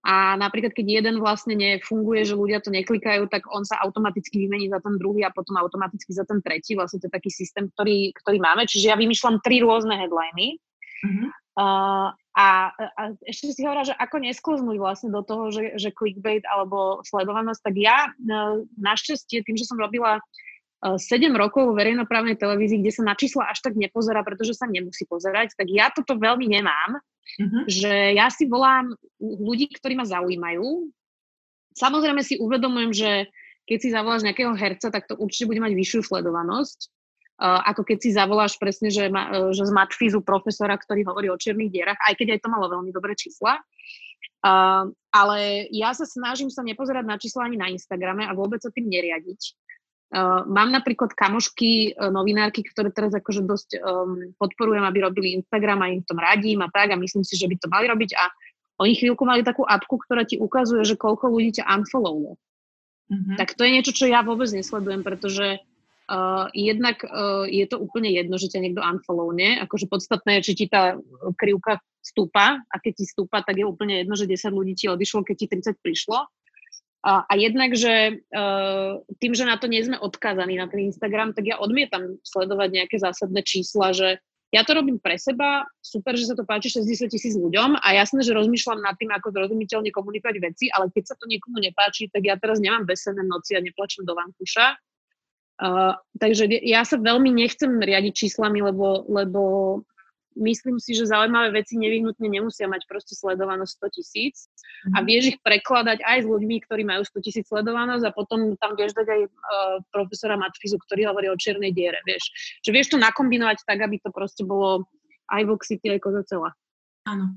A 0.08 0.40
napríklad 0.40 0.72
keď 0.72 1.04
jeden 1.04 1.20
vlastne 1.20 1.52
nefunguje, 1.52 2.24
že 2.24 2.32
ľudia 2.32 2.64
to 2.64 2.72
neklikajú, 2.72 3.28
tak 3.28 3.44
on 3.52 3.68
sa 3.68 3.76
automaticky 3.84 4.48
vymení 4.48 4.72
za 4.72 4.80
ten 4.80 4.96
druhý 4.96 5.20
a 5.28 5.34
potom 5.36 5.60
automaticky 5.60 6.16
za 6.16 6.24
ten 6.24 6.40
tretí. 6.40 6.72
Vlastne 6.72 7.04
to 7.04 7.12
je 7.12 7.16
taký 7.20 7.28
systém, 7.28 7.68
ktorý, 7.68 8.16
ktorý 8.16 8.40
máme. 8.40 8.64
Čiže 8.64 8.88
ja 8.88 8.96
vymýšľam 8.96 9.44
tri 9.44 9.60
rôzne 9.60 10.00
headliny. 10.00 10.56
Mm-hmm. 11.04 11.28
Uh, 11.60 12.08
a, 12.38 12.72
a 12.72 13.02
ešte 13.28 13.52
si 13.52 13.68
hovorila, 13.68 13.84
že 13.84 14.00
ako 14.00 14.16
neskloznúť 14.24 14.76
vlastne 14.80 15.12
do 15.12 15.20
toho, 15.20 15.52
že, 15.52 15.76
že 15.76 15.92
clickbait 15.92 16.46
alebo 16.48 17.04
sledovanosť, 17.04 17.60
tak 17.60 17.74
ja 17.76 18.08
uh, 18.08 18.64
našťastie 18.80 19.44
tým, 19.44 19.60
že 19.60 19.68
som 19.68 19.76
robila 19.76 20.24
7 20.78 21.34
rokov 21.34 21.66
vo 21.66 21.74
verejnoprávnej 21.74 22.38
televízii, 22.38 22.78
kde 22.78 22.92
sa 22.94 23.02
na 23.02 23.18
čísla 23.18 23.50
až 23.50 23.66
tak 23.66 23.74
nepozerá, 23.74 24.22
pretože 24.22 24.54
sa 24.54 24.70
nemusí 24.70 25.02
pozerať, 25.10 25.58
tak 25.58 25.66
ja 25.66 25.90
toto 25.90 26.14
veľmi 26.14 26.46
nemám, 26.46 27.02
uh-huh. 27.02 27.66
že 27.66 28.14
ja 28.14 28.30
si 28.30 28.46
volám 28.46 28.94
ľudí, 29.18 29.74
ktorí 29.74 29.98
ma 29.98 30.06
zaujímajú. 30.06 30.86
Samozrejme 31.74 32.22
si 32.22 32.38
uvedomujem, 32.38 32.92
že 32.94 33.10
keď 33.66 33.78
si 33.82 33.88
zavoláš 33.90 34.22
nejakého 34.22 34.54
herca, 34.54 34.94
tak 34.94 35.10
to 35.10 35.18
určite 35.18 35.50
bude 35.50 35.60
mať 35.60 35.74
vyššiu 35.74 36.00
sledovanosť, 36.06 36.94
Uh, 37.38 37.62
ako 37.70 37.86
keď 37.86 37.98
si 38.02 38.10
zavoláš 38.10 38.58
presne, 38.58 38.90
že, 38.90 39.06
ma, 39.14 39.30
uh, 39.30 39.54
že 39.54 39.62
z 39.62 39.70
matfizu 39.70 40.26
profesora, 40.26 40.74
ktorý 40.74 41.06
hovorí 41.06 41.30
o 41.30 41.38
čiernych 41.38 41.70
dierach, 41.70 41.94
aj 42.02 42.18
keď 42.18 42.34
aj 42.34 42.40
to 42.42 42.50
malo 42.50 42.66
veľmi 42.66 42.90
dobré 42.90 43.14
čísla. 43.14 43.62
Uh, 44.42 44.90
ale 45.14 45.70
ja 45.70 45.94
sa 45.94 46.02
snažím 46.02 46.50
sa 46.50 46.66
nepozerať 46.66 47.06
na 47.06 47.14
čísla 47.14 47.46
ani 47.46 47.54
na 47.54 47.70
Instagrame 47.70 48.26
a 48.26 48.34
vôbec 48.34 48.58
sa 48.58 48.74
tým 48.74 48.90
neriadiť. 48.90 49.54
Uh, 50.08 50.40
mám 50.48 50.72
napríklad 50.72 51.12
kamošky, 51.12 51.92
uh, 51.92 52.08
novinárky, 52.08 52.64
ktoré 52.64 52.88
teraz 52.88 53.12
akože 53.12 53.44
dosť 53.44 53.70
um, 53.76 54.32
podporujem, 54.40 54.80
aby 54.80 55.04
robili 55.04 55.36
Instagram 55.36 55.84
a 55.84 55.92
im 55.92 56.00
v 56.00 56.08
tom 56.08 56.16
radím 56.16 56.64
a 56.64 56.72
tak 56.72 56.96
a 56.96 56.96
myslím 56.96 57.28
si, 57.28 57.36
že 57.36 57.44
by 57.44 57.60
to 57.60 57.68
mali 57.68 57.84
robiť 57.92 58.16
a 58.16 58.24
oni 58.80 58.96
chvíľku 58.96 59.28
mali 59.28 59.44
takú 59.44 59.68
apku, 59.68 60.00
ktorá 60.00 60.24
ti 60.24 60.40
ukazuje, 60.40 60.80
že 60.88 60.96
koľko 60.96 61.28
ľudí 61.28 61.60
ťa 61.60 61.68
unfollowlo. 61.68 62.40
Mm-hmm. 63.12 63.36
Tak 63.36 63.52
to 63.52 63.68
je 63.68 63.74
niečo, 63.74 63.92
čo 63.92 64.08
ja 64.08 64.24
vôbec 64.24 64.48
nesledujem, 64.48 65.04
pretože 65.04 65.60
Uh, 66.08 66.48
jednak 66.56 67.04
uh, 67.04 67.44
je 67.44 67.68
to 67.68 67.76
úplne 67.76 68.08
jedno, 68.08 68.40
že 68.40 68.48
ťa 68.48 68.64
niekto 68.64 68.80
unfollowne, 68.80 69.60
akože 69.68 69.92
podstatné 69.92 70.40
je, 70.40 70.44
či 70.48 70.52
ti 70.56 70.66
tá 70.72 70.96
krivka 71.36 71.84
stúpa 72.00 72.64
a 72.64 72.76
keď 72.80 72.92
ti 72.96 73.04
stúpa, 73.04 73.44
tak 73.44 73.60
je 73.60 73.68
úplne 73.68 74.00
jedno, 74.00 74.16
že 74.16 74.24
10 74.24 74.48
ľudí 74.56 74.72
ti 74.72 74.88
odišlo, 74.88 75.20
keď 75.20 75.36
ti 75.36 75.46
30 75.52 75.84
prišlo. 75.84 76.24
A, 77.08 77.24
a 77.24 77.34
jednak, 77.40 77.72
že 77.72 78.20
uh, 78.20 79.00
tým, 79.16 79.32
že 79.32 79.48
na 79.48 79.56
to 79.56 79.64
nie 79.64 79.80
sme 79.80 79.96
odkázaní 79.96 80.60
na 80.60 80.68
ten 80.68 80.92
Instagram, 80.92 81.32
tak 81.32 81.48
ja 81.48 81.56
odmietam 81.56 82.20
sledovať 82.20 82.68
nejaké 82.68 83.00
zásadné 83.00 83.40
čísla, 83.48 83.96
že 83.96 84.20
ja 84.52 84.60
to 84.60 84.76
robím 84.76 85.00
pre 85.00 85.16
seba, 85.16 85.64
super, 85.80 86.16
že 86.20 86.28
sa 86.28 86.36
to 86.36 86.44
páči 86.44 86.68
60 86.68 87.08
tisíc 87.08 87.32
ľuďom 87.32 87.80
a 87.80 87.88
jasné, 87.96 88.20
že 88.24 88.36
rozmýšľam 88.36 88.84
nad 88.84 88.96
tým, 89.00 89.08
ako 89.12 89.32
zrozumiteľne 89.32 89.88
komunikovať 89.88 90.36
veci, 90.40 90.68
ale 90.68 90.92
keď 90.92 91.04
sa 91.12 91.14
to 91.16 91.24
niekomu 91.28 91.64
nepáči, 91.64 92.12
tak 92.12 92.28
ja 92.28 92.36
teraz 92.36 92.60
nemám 92.60 92.84
besené 92.84 93.24
noci 93.24 93.56
a 93.56 93.64
neplačem 93.64 94.04
do 94.04 94.12
vankúša. 94.12 94.76
Uh, 95.58 95.96
takže 96.20 96.44
ja 96.64 96.84
sa 96.84 97.00
veľmi 97.00 97.32
nechcem 97.32 97.72
riadiť 97.72 98.12
číslami, 98.28 98.60
lebo, 98.60 99.08
lebo 99.08 99.42
myslím 100.36 100.76
si, 100.82 100.92
že 100.92 101.08
zaujímavé 101.08 101.62
veci 101.62 101.80
nevyhnutne 101.80 102.28
nemusia 102.28 102.68
mať 102.68 102.84
proste 102.84 103.16
sledovanosť 103.16 103.72
100 103.88 103.96
tisíc 103.96 104.50
a 104.92 105.00
mhm. 105.00 105.04
vieš 105.08 105.24
ich 105.34 105.38
prekladať 105.40 106.04
aj 106.04 106.18
s 106.24 106.26
ľuďmi, 106.26 106.56
ktorí 106.68 106.82
majú 106.84 107.02
100 107.06 107.24
tisíc 107.24 107.44
sledovanosť 107.48 108.04
a 108.04 108.14
potom 108.14 108.54
tam 108.60 108.76
vieš 108.76 108.92
dať 108.98 109.06
aj 109.08 109.20
uh, 109.24 109.30
profesora 109.88 110.36
Matfizu, 110.36 110.76
ktorý 110.82 111.08
hovorí 111.08 111.32
o 111.32 111.40
čiernej 111.40 111.72
diere, 111.72 112.02
vieš. 112.04 112.28
Že 112.66 112.70
vieš 112.74 112.88
to 112.92 112.98
nakombinovať 113.00 113.64
tak, 113.64 113.80
aby 113.80 113.96
to 114.02 114.12
proste 114.12 114.44
bolo 114.44 114.84
aj 115.32 115.42
Voxity, 115.44 115.92
aj 115.92 116.00
Kozacela. 116.00 116.50
Áno. 117.08 117.36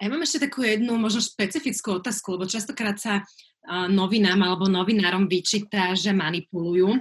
A 0.00 0.08
ja 0.08 0.08
mám 0.08 0.24
ešte 0.24 0.48
takú 0.48 0.64
jednu 0.64 0.96
možno 0.96 1.20
špecifickú 1.20 2.00
otázku, 2.00 2.32
lebo 2.32 2.48
častokrát 2.48 2.96
sa 2.96 3.20
novinám 3.68 4.40
alebo 4.40 4.64
novinárom 4.64 5.28
vyčíta, 5.28 5.92
že 5.92 6.16
manipulujú. 6.16 6.96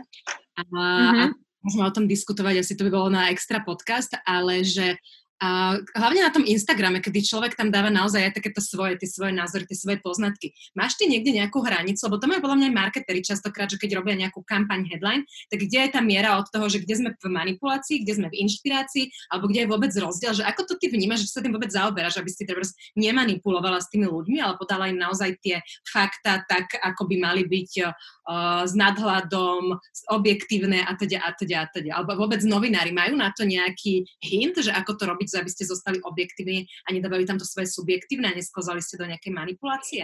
A, 0.60 0.62
mm-hmm. 0.68 1.32
a 1.32 1.49
môžeme 1.64 1.84
o 1.88 1.96
tom 1.96 2.06
diskutovať, 2.08 2.64
asi 2.64 2.74
to 2.76 2.88
by 2.88 2.92
bolo 2.92 3.10
na 3.12 3.32
extra 3.32 3.60
podcast, 3.64 4.16
ale 4.24 4.64
že 4.64 4.96
a 5.40 5.80
hlavne 5.96 6.20
na 6.20 6.36
tom 6.36 6.44
Instagrame, 6.44 7.00
kedy 7.00 7.24
človek 7.24 7.56
tam 7.56 7.72
dáva 7.72 7.88
naozaj 7.88 8.28
aj 8.28 8.34
takéto 8.44 8.60
svoje, 8.60 9.00
tie 9.00 9.08
svoje 9.08 9.32
názory, 9.32 9.64
tie 9.64 9.80
svoje 9.80 10.04
poznatky. 10.04 10.52
Máš 10.76 11.00
ty 11.00 11.08
niekde 11.08 11.32
nejakú 11.32 11.64
hranicu? 11.64 12.12
Lebo 12.12 12.20
to 12.20 12.28
majú 12.28 12.44
podľa 12.44 12.58
mňa 12.60 12.68
aj 12.68 12.76
marketeri 12.76 13.24
častokrát, 13.24 13.72
že 13.72 13.80
keď 13.80 14.04
robia 14.04 14.20
nejakú 14.20 14.44
kampaň 14.44 14.84
headline, 14.92 15.24
tak 15.48 15.64
kde 15.64 15.88
je 15.88 15.90
tá 15.96 16.04
miera 16.04 16.36
od 16.36 16.44
toho, 16.52 16.68
že 16.68 16.84
kde 16.84 16.96
sme 17.00 17.10
v 17.16 17.32
manipulácii, 17.32 18.04
kde 18.04 18.14
sme 18.20 18.28
v 18.28 18.36
inšpirácii, 18.44 19.32
alebo 19.32 19.48
kde 19.48 19.64
je 19.64 19.72
vôbec 19.72 19.92
rozdiel, 19.96 20.36
že 20.36 20.44
ako 20.44 20.62
to 20.68 20.74
ty 20.76 20.92
vnímaš, 20.92 21.24
že 21.24 21.32
sa 21.32 21.40
tým 21.40 21.56
vôbec 21.56 21.72
zaoberáš, 21.72 22.20
aby 22.20 22.28
si 22.28 22.44
treba 22.44 22.68
nemanipulovala 23.00 23.80
s 23.80 23.88
tými 23.88 24.12
ľuďmi, 24.12 24.44
ale 24.44 24.60
podala 24.60 24.92
im 24.92 25.00
naozaj 25.00 25.40
tie 25.40 25.64
fakta 25.88 26.44
tak, 26.52 26.76
ako 26.84 27.08
by 27.08 27.16
mali 27.16 27.48
byť 27.48 27.72
uh, 27.88 28.68
s 28.68 28.76
nadhľadom, 28.76 29.72
objektívne 30.12 30.84
a 30.84 30.92
teda 31.00 31.24
a 31.24 31.32
teda 31.32 31.56
a 31.64 31.66
teda. 31.72 31.90
Alebo 31.96 32.28
vôbec 32.28 32.44
novinári 32.44 32.92
majú 32.92 33.16
na 33.16 33.32
to 33.32 33.48
nejaký 33.48 34.04
hint, 34.20 34.60
že 34.60 34.76
ako 34.76 35.00
to 35.00 35.04
robiť 35.08 35.29
aby 35.38 35.50
ste 35.52 35.70
zostali 35.70 36.02
objektívni 36.02 36.66
a 36.88 36.96
nedávali 36.96 37.30
tam 37.30 37.38
to 37.38 37.46
svoje 37.46 37.70
subjektívne 37.70 38.32
a 38.32 38.38
neskozali 38.38 38.82
ste 38.82 38.98
do 38.98 39.06
nejakej 39.06 39.34
manipulácie? 39.36 40.04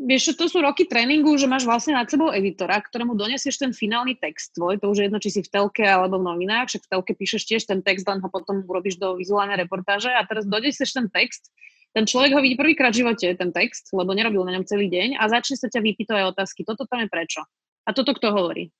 Vieš, 0.00 0.32
to 0.32 0.48
sú 0.48 0.64
roky 0.64 0.88
tréningu, 0.88 1.36
že 1.36 1.44
máš 1.44 1.68
vlastne 1.68 1.92
nad 1.92 2.08
sebou 2.08 2.32
editora, 2.32 2.80
ktorému 2.80 3.12
donesieš 3.20 3.60
ten 3.60 3.76
finálny 3.76 4.16
text 4.16 4.56
tvoj, 4.56 4.80
to 4.80 4.88
už 4.88 4.96
je 4.96 5.04
jedno, 5.12 5.20
či 5.20 5.28
si 5.28 5.40
v 5.44 5.52
telke 5.52 5.84
alebo 5.84 6.16
v 6.16 6.24
novinách, 6.24 6.72
však 6.72 6.88
v 6.88 6.90
telke 6.96 7.12
píšeš 7.12 7.42
tiež 7.44 7.62
ten 7.68 7.84
text, 7.84 8.08
len 8.08 8.16
ho 8.24 8.28
potom 8.32 8.64
urobíš 8.64 8.96
do 8.96 9.20
vizuálnej 9.20 9.60
reportáže 9.60 10.08
a 10.08 10.24
teraz 10.24 10.48
donesieš 10.48 10.96
ten 10.96 11.12
text, 11.12 11.52
ten 11.92 12.08
človek 12.08 12.32
ho 12.32 12.40
vidí 12.40 12.56
prvýkrát 12.56 12.96
v 12.96 13.04
živote, 13.04 13.28
ten 13.36 13.52
text, 13.52 13.92
lebo 13.92 14.16
nerobil 14.16 14.40
na 14.48 14.56
ňom 14.56 14.64
celý 14.64 14.88
deň 14.88 15.20
a 15.20 15.28
začne 15.28 15.60
sa 15.60 15.68
ťa 15.68 15.84
vypýtovať 15.84 16.32
otázky, 16.32 16.64
toto 16.64 16.88
tam 16.88 17.04
je 17.04 17.08
prečo. 17.12 17.44
A 17.84 17.92
toto 17.92 18.16
kto 18.16 18.32
hovorí? 18.32 18.72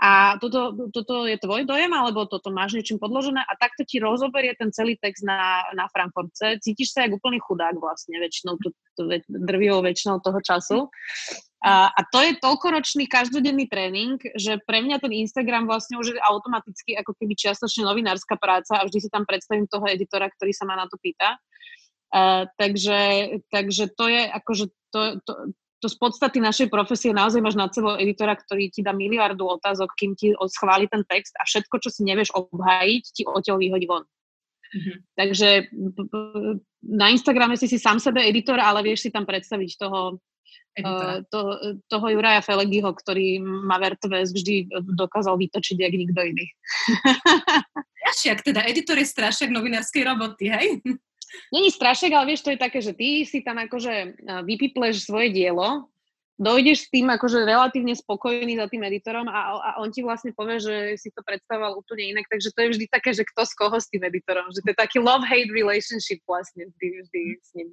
A 0.00 0.40
toto, 0.40 0.88
toto 0.96 1.28
je 1.28 1.36
tvoj 1.36 1.68
dojem, 1.68 1.92
alebo 1.92 2.24
toto 2.24 2.48
máš 2.48 2.72
niečím 2.72 2.96
podložené 2.96 3.44
a 3.44 3.52
takto 3.60 3.84
ti 3.84 4.00
rozoberie 4.00 4.56
ten 4.56 4.72
celý 4.72 4.96
text 4.96 5.20
na, 5.28 5.68
na 5.76 5.92
Frankfurtce. 5.92 6.56
Cítiš 6.56 6.96
sa 6.96 7.04
ako 7.04 7.20
úplný 7.20 7.36
chudák 7.36 7.76
vlastne 7.76 8.16
väčšinou, 8.16 8.56
to, 8.64 8.72
to, 8.96 9.20
drvivou 9.28 9.84
väčšinou 9.84 10.24
toho 10.24 10.40
času. 10.40 10.88
A, 11.60 11.92
a 11.92 12.00
to 12.08 12.24
je 12.24 12.40
toľkoročný 12.40 13.04
každodenný 13.12 13.68
tréning, 13.68 14.16
že 14.40 14.56
pre 14.64 14.80
mňa 14.80 15.04
ten 15.04 15.12
Instagram 15.12 15.68
vlastne 15.68 16.00
už 16.00 16.16
je 16.16 16.24
automaticky 16.24 16.96
ako 16.96 17.12
keby 17.20 17.36
čiastočne 17.36 17.84
novinárska 17.84 18.40
práca 18.40 18.80
a 18.80 18.88
vždy 18.88 19.04
si 19.04 19.08
tam 19.12 19.28
predstavím 19.28 19.68
toho 19.68 19.84
editora, 19.84 20.32
ktorý 20.32 20.56
sa 20.56 20.64
ma 20.64 20.80
na 20.80 20.88
to 20.88 20.96
pýta. 20.96 21.36
Uh, 22.10 22.48
takže, 22.56 22.98
takže 23.52 23.92
to 23.92 24.08
je 24.08 24.22
akože 24.32 24.64
to, 24.90 25.00
to, 25.28 25.32
to 25.80 25.88
z 25.88 25.96
podstaty 25.96 26.38
našej 26.44 26.68
profesie 26.68 27.10
naozaj 27.16 27.40
máš 27.40 27.56
nad 27.56 27.72
sebou 27.72 27.96
editora, 27.96 28.36
ktorý 28.36 28.68
ti 28.68 28.84
dá 28.84 28.92
miliardu 28.92 29.48
otázok, 29.48 29.96
kým 29.96 30.12
ti 30.12 30.36
schváli 30.52 30.86
ten 30.86 31.02
text 31.08 31.32
a 31.40 31.48
všetko, 31.48 31.80
čo 31.80 31.88
si 31.88 32.04
nevieš 32.04 32.36
obhájiť, 32.36 33.04
ti 33.16 33.22
odtiaľ 33.24 33.56
vyhodí 33.58 33.88
von. 33.88 34.04
Mm-hmm. 34.70 34.96
Takže 35.18 35.48
na 36.86 37.06
Instagrame 37.10 37.58
si 37.58 37.66
si 37.66 37.80
sám 37.80 37.98
sebe 37.98 38.22
editor, 38.22 38.60
ale 38.62 38.86
vieš 38.86 39.08
si 39.08 39.10
tam 39.10 39.26
predstaviť 39.26 39.70
toho, 39.80 40.22
uh, 40.84 41.26
to, 41.26 41.40
toho 41.90 42.06
Juraja 42.12 42.38
Felegiho, 42.44 42.94
ktorý 42.94 43.42
ma 43.42 43.82
v 43.82 43.98
RTVS 43.98 44.30
vždy 44.30 44.54
dokázal 44.94 45.34
vytočiť, 45.40 45.76
jak 45.80 45.94
nikto 45.96 46.20
iný. 46.22 46.46
Strašiak, 48.00 48.38
teda 48.42 48.60
editor 48.66 48.98
je 48.98 49.06
strašiak 49.06 49.50
novinárskej 49.54 50.02
roboty, 50.02 50.50
hej? 50.50 50.82
Není 51.54 51.70
strašek, 51.70 52.10
ale 52.12 52.34
vieš, 52.34 52.42
to 52.42 52.50
je 52.54 52.58
také, 52.58 52.78
že 52.82 52.92
ty 52.92 53.22
si 53.22 53.42
tam 53.42 53.58
akože 53.62 54.22
vypipleš 54.42 55.06
svoje 55.06 55.30
dielo, 55.30 55.90
dojdeš 56.40 56.88
s 56.88 56.90
tým 56.90 57.12
akože 57.12 57.44
relatívne 57.44 57.92
spokojný 57.92 58.56
za 58.56 58.66
tým 58.72 58.80
editorom 58.88 59.28
a, 59.28 59.60
a 59.60 59.70
on 59.84 59.92
ti 59.92 60.00
vlastne 60.00 60.32
povie, 60.32 60.56
že 60.56 60.74
si 60.96 61.12
to 61.12 61.20
predstavoval 61.20 61.76
úplne 61.76 62.16
inak, 62.16 62.24
takže 62.32 62.48
to 62.56 62.58
je 62.64 62.72
vždy 62.74 62.86
také, 62.88 63.12
že 63.12 63.28
kto 63.28 63.44
z 63.44 63.52
koho 63.60 63.76
s 63.76 63.92
tým 63.92 64.08
editorom, 64.08 64.48
že 64.48 64.64
to 64.64 64.72
je 64.72 64.78
taký 64.80 64.98
love-hate 65.04 65.52
relationship 65.52 66.24
vlastne 66.24 66.64
vždy, 66.72 66.86
vždy 67.04 67.22
s 67.44 67.50
ním. 67.52 67.68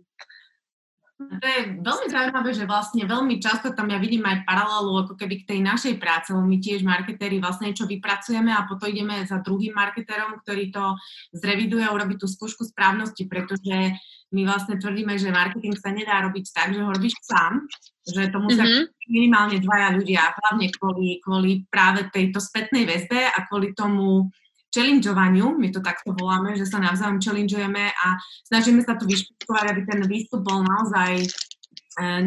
To 1.17 1.45
je 1.49 1.81
veľmi 1.81 2.07
zaujímavé, 2.13 2.53
že 2.53 2.69
vlastne 2.69 3.01
veľmi 3.01 3.41
často 3.41 3.73
tam 3.73 3.89
ja 3.89 3.97
vidím 3.97 4.21
aj 4.21 4.45
paralelu 4.45 5.01
ako 5.01 5.17
keby 5.17 5.41
k 5.41 5.49
tej 5.49 5.59
našej 5.65 5.97
práce, 5.97 6.29
lebo 6.29 6.45
my 6.45 6.61
tiež 6.61 6.85
marketéri 6.85 7.41
vlastne 7.41 7.73
niečo 7.73 7.89
vypracujeme 7.89 8.53
a 8.53 8.69
potom 8.69 8.85
ideme 8.85 9.25
za 9.25 9.41
druhým 9.41 9.73
marketérom, 9.73 10.37
ktorý 10.45 10.69
to 10.69 10.93
zreviduje 11.33 11.81
a 11.81 11.89
urobí 11.89 12.21
tú 12.21 12.29
skúšku 12.29 12.69
správnosti, 12.69 13.25
pretože 13.25 13.97
my 14.29 14.41
vlastne 14.45 14.77
tvrdíme, 14.77 15.17
že 15.17 15.33
marketing 15.33 15.73
sa 15.73 15.89
nedá 15.89 16.21
robiť 16.21 16.45
tak, 16.53 16.77
že 16.77 16.85
ho 16.85 16.89
robíš 16.93 17.17
sám, 17.25 17.65
že 18.05 18.29
to 18.29 18.37
musia 18.37 18.61
mm-hmm. 18.67 18.85
minimálne 19.09 19.57
dvaja 19.57 19.97
ľudia, 19.97 20.37
hlavne 20.37 20.69
kvôli, 20.69 21.17
kvôli 21.25 21.65
práve 21.65 22.05
tejto 22.13 22.37
spätnej 22.37 22.85
väzbe 22.85 23.25
a 23.25 23.41
kvôli 23.49 23.73
tomu, 23.73 24.29
challengeovaniu, 24.77 25.57
my 25.57 25.73
to 25.73 25.81
takto 25.81 26.13
voláme, 26.13 26.53
že 26.53 26.69
sa 26.69 26.77
navzájom 26.77 27.17
challengeujeme 27.17 27.89
a 27.89 28.07
snažíme 28.45 28.85
sa 28.85 28.93
tu 28.93 29.09
vyšpičkovať, 29.09 29.65
aby 29.73 29.81
ten 29.89 29.99
výstup 30.05 30.45
bol 30.45 30.61
naozaj 30.61 31.25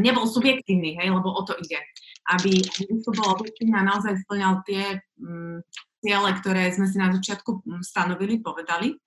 nebol 0.02 0.26
subjektívny, 0.26 0.98
hej, 0.98 1.14
lebo 1.14 1.30
o 1.30 1.42
to 1.46 1.54
ide. 1.62 1.78
Aby, 2.26 2.62
to 3.06 3.10
bolo 3.14 3.38
objektívne 3.38 3.78
a 3.78 3.86
naozaj 3.86 4.22
splňal 4.26 4.62
tie 4.66 4.98
um, 5.22 5.62
ciele, 6.02 6.30
ktoré 6.42 6.70
sme 6.74 6.86
si 6.90 6.96
na 6.98 7.10
začiatku 7.10 7.64
stanovili, 7.82 8.42
povedali. 8.42 8.98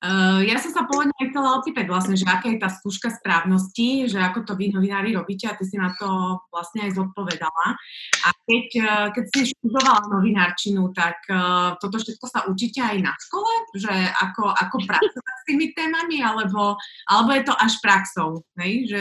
Uh, 0.00 0.40
ja 0.48 0.56
som 0.56 0.72
sa 0.72 0.88
pôvodne 0.88 1.12
aj 1.20 1.28
chcela 1.28 1.60
opýtať 1.60 1.84
vlastne, 1.84 2.16
že 2.16 2.24
aká 2.24 2.48
je 2.48 2.56
tá 2.56 2.72
skúška 2.72 3.12
správnosti, 3.12 4.08
že 4.08 4.16
ako 4.16 4.48
to 4.48 4.52
vy 4.56 4.72
novinári 4.72 5.12
robíte 5.12 5.44
a 5.44 5.52
ty 5.52 5.68
si 5.68 5.76
na 5.76 5.92
to 5.92 6.40
vlastne 6.48 6.88
aj 6.88 6.96
zodpovedala. 6.96 7.76
A 8.24 8.28
keď, 8.48 8.66
uh, 8.80 9.06
keď 9.12 9.24
si 9.28 9.52
študovala 9.52 10.08
novinárčinu, 10.08 10.88
tak 10.96 11.20
uh, 11.28 11.76
toto 11.76 12.00
všetko 12.00 12.26
sa 12.32 12.48
učíte 12.48 12.80
aj 12.80 12.96
na 12.96 13.12
škole? 13.12 13.52
Že 13.76 13.94
ako, 14.24 14.44
ako 14.56 14.76
pracovať 14.88 15.34
s 15.36 15.44
tými 15.44 15.66
témami, 15.76 16.24
alebo, 16.24 16.80
alebo 17.04 17.30
je 17.36 17.44
to 17.44 17.54
až 17.60 17.72
praxou? 17.84 18.40
Hej? 18.56 18.88
Že 18.88 19.00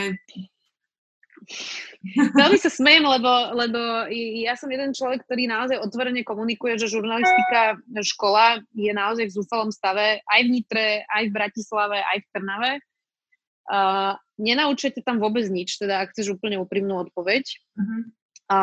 Veľmi 2.15 2.55
sa 2.55 2.71
smejem, 2.71 3.03
lebo, 3.03 3.31
lebo 3.59 4.07
ja 4.39 4.55
som 4.55 4.71
jeden 4.71 4.95
človek, 4.95 5.27
ktorý 5.27 5.51
naozaj 5.51 5.83
otvorene 5.83 6.23
komunikuje, 6.23 6.79
že 6.79 6.87
žurnalistika 6.87 7.75
škola 7.99 8.63
je 8.71 8.91
naozaj 8.95 9.27
v 9.27 9.35
zúfalom 9.35 9.67
stave 9.67 10.23
aj 10.23 10.41
v 10.47 10.49
Nitre, 10.49 10.87
aj 11.11 11.27
v 11.27 11.35
Bratislave, 11.35 11.99
aj 11.99 12.17
v 12.23 12.27
Trnave. 12.31 12.71
Uh, 13.69 14.17
nenaučujete 14.39 15.03
tam 15.05 15.19
vôbec 15.21 15.45
nič, 15.51 15.77
teda 15.77 16.01
ak 16.01 16.15
chceš 16.15 16.39
úplne 16.39 16.57
úprimnú 16.57 17.05
odpoveď. 17.05 17.43
Uh-huh. 17.77 18.01
A 18.49 18.59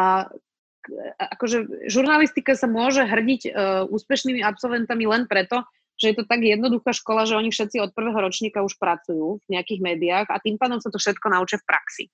akože 1.20 1.86
žurnalistika 1.86 2.58
sa 2.58 2.66
môže 2.66 3.04
hrdiť 3.06 3.42
uh, 3.46 3.52
úspešnými 3.86 4.42
absolventami 4.42 5.04
len 5.06 5.28
preto, 5.30 5.62
že 5.96 6.12
je 6.12 6.16
to 6.16 6.24
tak 6.28 6.44
jednoduchá 6.44 6.92
škola, 6.92 7.24
že 7.24 7.36
oni 7.36 7.48
všetci 7.48 7.80
od 7.80 7.90
prvého 7.96 8.20
ročníka 8.20 8.60
už 8.60 8.76
pracujú 8.76 9.40
v 9.40 9.48
nejakých 9.48 9.80
médiách 9.80 10.26
a 10.28 10.40
tým 10.40 10.60
pádom 10.60 10.80
sa 10.80 10.92
to 10.92 11.00
všetko 11.00 11.32
naučia 11.32 11.56
v 11.60 11.68
praxi. 11.68 12.04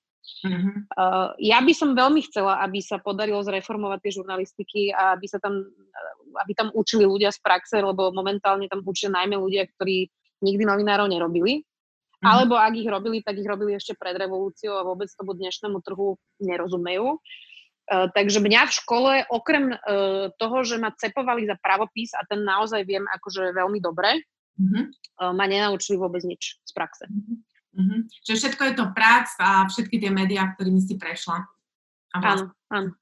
Uh-huh. 0.46 0.74
Uh, 0.94 1.28
ja 1.42 1.58
by 1.58 1.74
som 1.74 1.98
veľmi 1.98 2.22
chcela, 2.30 2.62
aby 2.62 2.78
sa 2.78 3.02
podarilo 3.02 3.42
zreformovať 3.42 3.98
tie 4.06 4.12
žurnalistiky 4.14 4.82
a 4.94 5.18
aby 5.18 5.26
sa 5.26 5.42
tam, 5.42 5.66
aby 6.46 6.52
tam 6.54 6.70
učili 6.78 7.02
ľudia 7.02 7.34
z 7.34 7.42
praxe, 7.42 7.82
lebo 7.82 8.14
momentálne 8.14 8.70
tam 8.70 8.86
učia 8.86 9.10
najmä 9.10 9.34
ľudia, 9.34 9.66
ktorí 9.74 10.06
nikdy 10.42 10.62
novinárov 10.62 11.10
nerobili. 11.10 11.62
Uh-huh. 11.62 12.22
Alebo 12.22 12.54
ak 12.54 12.74
ich 12.78 12.86
robili, 12.86 13.18
tak 13.18 13.34
ich 13.38 13.46
robili 13.50 13.74
ešte 13.74 13.98
pred 13.98 14.14
revolúciou 14.14 14.78
a 14.78 14.86
vôbec 14.86 15.10
tomu 15.10 15.34
dnešnému 15.34 15.82
trhu 15.82 16.14
nerozumejú. 16.38 17.18
Uh, 17.18 17.50
takže 17.90 18.38
mňa 18.38 18.62
v 18.68 18.72
škole, 18.72 19.12
okrem 19.28 19.74
uh, 19.74 20.30
toho, 20.38 20.56
že 20.62 20.78
ma 20.78 20.94
cepovali 20.94 21.44
za 21.44 21.58
pravopis 21.58 22.14
a 22.14 22.22
ten 22.24 22.46
naozaj 22.46 22.86
viem 22.86 23.04
akože 23.08 23.52
veľmi 23.52 23.82
dobre, 23.82 24.22
uh, 24.22 25.32
ma 25.34 25.44
nenaučili 25.44 25.98
vôbec 25.98 26.22
nič 26.22 26.62
z 26.62 26.72
praxe. 26.72 27.10
Mm-hmm. 27.72 28.00
Čiže 28.22 28.38
všetko 28.38 28.62
je 28.68 28.74
to 28.76 28.84
prax 28.92 29.34
a 29.40 29.64
všetky 29.64 29.96
tie 29.96 30.12
médiá, 30.12 30.52
ktorými 30.52 30.80
si 30.84 31.00
prešla. 31.00 31.40
Áno, 32.12 32.52
áno. 32.68 32.92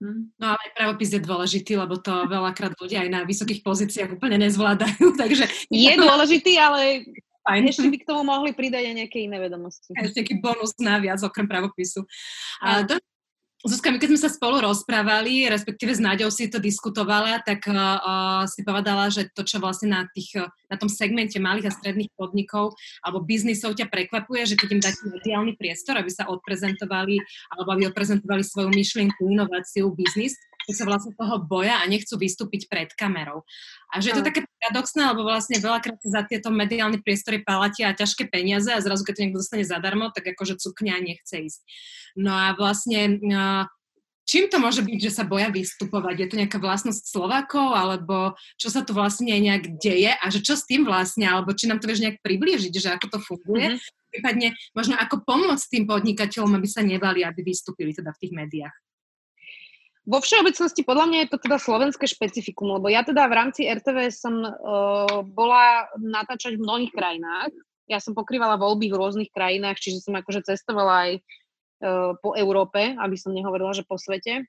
Hm. 0.00 0.32
No 0.40 0.56
ale 0.56 0.58
aj 0.64 0.70
pravopis 0.72 1.12
je 1.12 1.20
dôležitý, 1.20 1.76
lebo 1.76 2.00
to 2.00 2.24
veľakrát 2.24 2.72
ľudia 2.80 3.04
aj 3.04 3.10
na 3.12 3.20
vysokých 3.28 3.60
pozíciách 3.60 4.16
úplne 4.16 4.40
nezvládajú, 4.40 5.12
takže... 5.20 5.44
Je 5.68 5.92
dôležitý, 5.92 6.56
ale 6.56 7.04
Fajn. 7.44 7.68
ešte 7.68 7.88
by 7.92 7.98
k 8.00 8.08
tomu 8.08 8.22
mohli 8.24 8.56
pridať 8.56 8.88
aj 8.88 8.94
nejaké 8.96 9.18
iné 9.28 9.36
vedomosti. 9.36 9.92
Ešte 9.92 10.24
nejaký 10.24 10.34
bonus 10.40 10.72
naviac, 10.80 11.20
okrem 11.20 11.44
pravopisu. 11.44 12.08
A, 12.64 12.80
do, 12.88 12.96
Zuzka, 13.60 13.92
my 13.92 14.00
keď 14.00 14.16
sme 14.16 14.24
sa 14.24 14.32
spolu 14.32 14.64
rozprávali, 14.64 15.44
respektíve 15.44 15.92
s 15.92 16.00
Náďou 16.00 16.32
si 16.32 16.48
to 16.48 16.56
diskutovala, 16.56 17.44
tak 17.44 17.68
uh, 17.68 18.48
si 18.48 18.64
povedala, 18.64 19.12
že 19.12 19.28
to, 19.36 19.44
čo 19.44 19.60
vlastne 19.60 19.92
na, 19.92 20.08
tých, 20.08 20.32
na 20.72 20.80
tom 20.80 20.88
segmente 20.88 21.36
malých 21.36 21.68
a 21.68 21.76
stredných 21.76 22.08
podnikov 22.16 22.72
alebo 23.04 23.20
biznisov 23.20 23.76
ťa 23.76 23.92
prekvapuje, 23.92 24.48
že 24.48 24.56
keď 24.56 24.68
im 24.72 24.80
dáte 24.80 25.04
mediálny 25.04 25.52
priestor, 25.60 26.00
aby 26.00 26.08
sa 26.08 26.32
odprezentovali 26.32 27.20
alebo 27.52 27.68
aby 27.76 27.92
odprezentovali 27.92 28.40
svoju 28.40 28.72
myšlienku, 28.72 29.28
inováciu, 29.28 29.92
biznis, 29.92 30.40
sa 30.68 30.84
vlastne 30.84 31.16
toho 31.16 31.40
boja 31.40 31.80
a 31.80 31.88
nechcú 31.88 32.20
vystúpiť 32.20 32.68
pred 32.68 32.92
kamerou. 32.92 33.48
A 33.94 34.04
že 34.04 34.12
je 34.12 34.20
to 34.20 34.28
také 34.28 34.44
paradoxné, 34.60 35.02
lebo 35.08 35.24
vlastne 35.24 35.56
veľakrát 35.56 35.98
sa 36.04 36.20
za 36.20 36.22
tieto 36.28 36.52
mediálne 36.52 37.00
priestory 37.00 37.40
palatia 37.40 37.96
ťažké 37.96 38.28
peniaze 38.28 38.68
a 38.68 38.84
zrazu, 38.84 39.02
keď 39.02 39.12
to 39.16 39.22
niekto 39.24 39.40
dostane 39.40 39.64
zadarmo, 39.64 40.12
tak 40.12 40.30
akože 40.36 40.60
cukňa 40.60 41.00
nechce 41.00 41.36
ísť. 41.40 41.60
No 42.20 42.30
a 42.36 42.52
vlastne 42.54 43.18
čím 44.30 44.46
to 44.46 44.62
môže 44.62 44.86
byť, 44.86 44.98
že 45.02 45.10
sa 45.10 45.26
boja 45.26 45.50
vystupovať? 45.50 46.14
Je 46.22 46.28
to 46.30 46.38
nejaká 46.38 46.62
vlastnosť 46.62 47.02
Slovákov, 47.02 47.74
alebo 47.74 48.38
čo 48.54 48.70
sa 48.70 48.86
tu 48.86 48.94
vlastne 48.94 49.34
nejak 49.34 49.82
deje 49.82 50.14
a 50.14 50.26
že 50.30 50.38
čo 50.38 50.54
s 50.54 50.68
tým 50.70 50.86
vlastne, 50.86 51.26
alebo 51.26 51.50
či 51.50 51.66
nám 51.66 51.82
to 51.82 51.90
vieš 51.90 52.06
nejak 52.06 52.22
priblížiť, 52.22 52.74
že 52.74 52.94
ako 52.94 53.06
to 53.10 53.18
funguje? 53.18 53.74
Mm-hmm. 53.74 53.98
Prípadne 54.10 54.48
možno 54.74 54.98
ako 54.98 55.22
pomôcť 55.22 55.66
tým 55.70 55.84
podnikateľom, 55.86 56.58
aby 56.58 56.68
sa 56.70 56.82
nebali, 56.82 57.22
aby 57.22 57.42
vystúpili 57.42 57.90
teda 57.90 58.14
v 58.14 58.20
tých 58.22 58.32
médiách. 58.34 58.76
Vo 60.10 60.18
všeobecnosti 60.18 60.82
podľa 60.82 61.06
mňa 61.06 61.18
je 61.22 61.30
to 61.30 61.38
teda 61.38 61.62
slovenské 61.62 62.10
špecifikum, 62.10 62.74
lebo 62.74 62.90
ja 62.90 63.06
teda 63.06 63.30
v 63.30 63.36
rámci 63.38 63.70
RTV 63.70 64.10
som 64.10 64.42
uh, 64.42 65.22
bola 65.22 65.86
natáčať 65.94 66.58
v 66.58 66.66
mnohých 66.66 66.90
krajinách. 66.90 67.54
Ja 67.86 68.02
som 68.02 68.18
pokrývala 68.18 68.58
voľby 68.58 68.90
v 68.90 68.98
rôznych 68.98 69.30
krajinách, 69.30 69.78
čiže 69.78 70.02
som 70.02 70.18
akože 70.18 70.50
cestovala 70.50 70.94
aj 71.06 71.12
Eh, 71.80 72.12
po 72.20 72.36
Európe, 72.36 72.92
aby 72.92 73.16
som 73.16 73.32
nehovorila, 73.32 73.72
že 73.72 73.88
po 73.88 73.96
svete. 73.96 74.44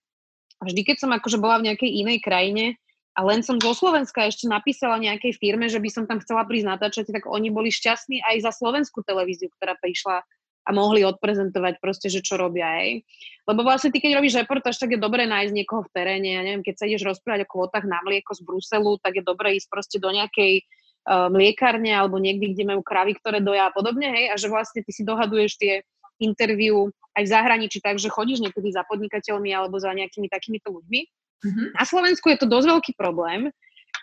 A 0.60 0.62
vždy, 0.68 0.84
keď 0.84 1.08
som 1.08 1.16
akože 1.16 1.40
bola 1.40 1.64
v 1.64 1.72
nejakej 1.72 2.04
inej 2.04 2.20
krajine 2.20 2.76
a 3.16 3.24
len 3.24 3.40
som 3.40 3.56
zo 3.56 3.72
Slovenska 3.72 4.28
ešte 4.28 4.52
napísala 4.52 5.00
nejakej 5.00 5.40
firme, 5.40 5.72
že 5.72 5.80
by 5.80 5.88
som 5.88 6.04
tam 6.12 6.20
chcela 6.20 6.44
prísť 6.44 6.68
natáčať, 6.76 7.08
tak 7.08 7.24
oni 7.32 7.48
boli 7.48 7.72
šťastní 7.72 8.20
aj 8.20 8.36
za 8.44 8.52
slovenskú 8.52 9.00
televíziu, 9.08 9.48
ktorá 9.56 9.80
prišla 9.80 10.28
a 10.62 10.70
mohli 10.70 11.02
odprezentovať 11.02 11.82
proste, 11.82 12.08
že 12.14 12.22
čo 12.22 12.38
robia, 12.38 12.70
aj. 12.70 13.02
Lebo 13.50 13.66
vlastne 13.66 13.90
ty, 13.90 13.98
keď 13.98 14.22
robíš 14.22 14.38
reportáž, 14.38 14.78
tak 14.78 14.94
je 14.94 15.02
dobré 15.02 15.26
nájsť 15.26 15.54
niekoho 15.58 15.82
v 15.82 15.94
teréne. 15.94 16.30
Ja 16.38 16.42
neviem, 16.46 16.62
keď 16.62 16.76
sa 16.78 16.86
ideš 16.86 17.10
rozprávať 17.10 17.46
o 17.46 17.52
kvotách 17.52 17.90
na 17.90 17.98
mlieko 18.06 18.38
z 18.38 18.46
Bruselu, 18.46 18.92
tak 19.02 19.18
je 19.18 19.24
dobré 19.26 19.58
ísť 19.58 19.68
proste 19.74 19.98
do 19.98 20.14
nejakej 20.14 20.62
uh, 20.62 21.34
mliekárne 21.34 21.90
alebo 21.90 22.22
niekde, 22.22 22.54
kde 22.54 22.70
majú 22.70 22.86
kravy, 22.86 23.18
ktoré 23.18 23.42
doja 23.42 23.70
a 23.70 23.74
podobne, 23.74 24.14
hej, 24.14 24.26
a 24.30 24.36
že 24.38 24.54
vlastne 24.54 24.86
ty 24.86 24.92
si 24.94 25.02
dohaduješ 25.02 25.58
tie 25.58 25.82
interviu 26.22 26.94
aj 27.18 27.26
v 27.26 27.32
zahraničí, 27.34 27.82
takže 27.82 28.14
chodíš 28.14 28.46
niekedy 28.46 28.70
za 28.70 28.86
podnikateľmi 28.86 29.50
alebo 29.52 29.82
za 29.82 29.90
nejakými 29.92 30.30
takýmito 30.30 30.70
ľuďmi. 30.70 31.02
Mm-hmm. 31.42 31.68
Na 31.74 31.84
Slovensku 31.84 32.30
je 32.30 32.38
to 32.38 32.46
dosť 32.46 32.68
veľký 32.70 32.92
problém 32.94 33.50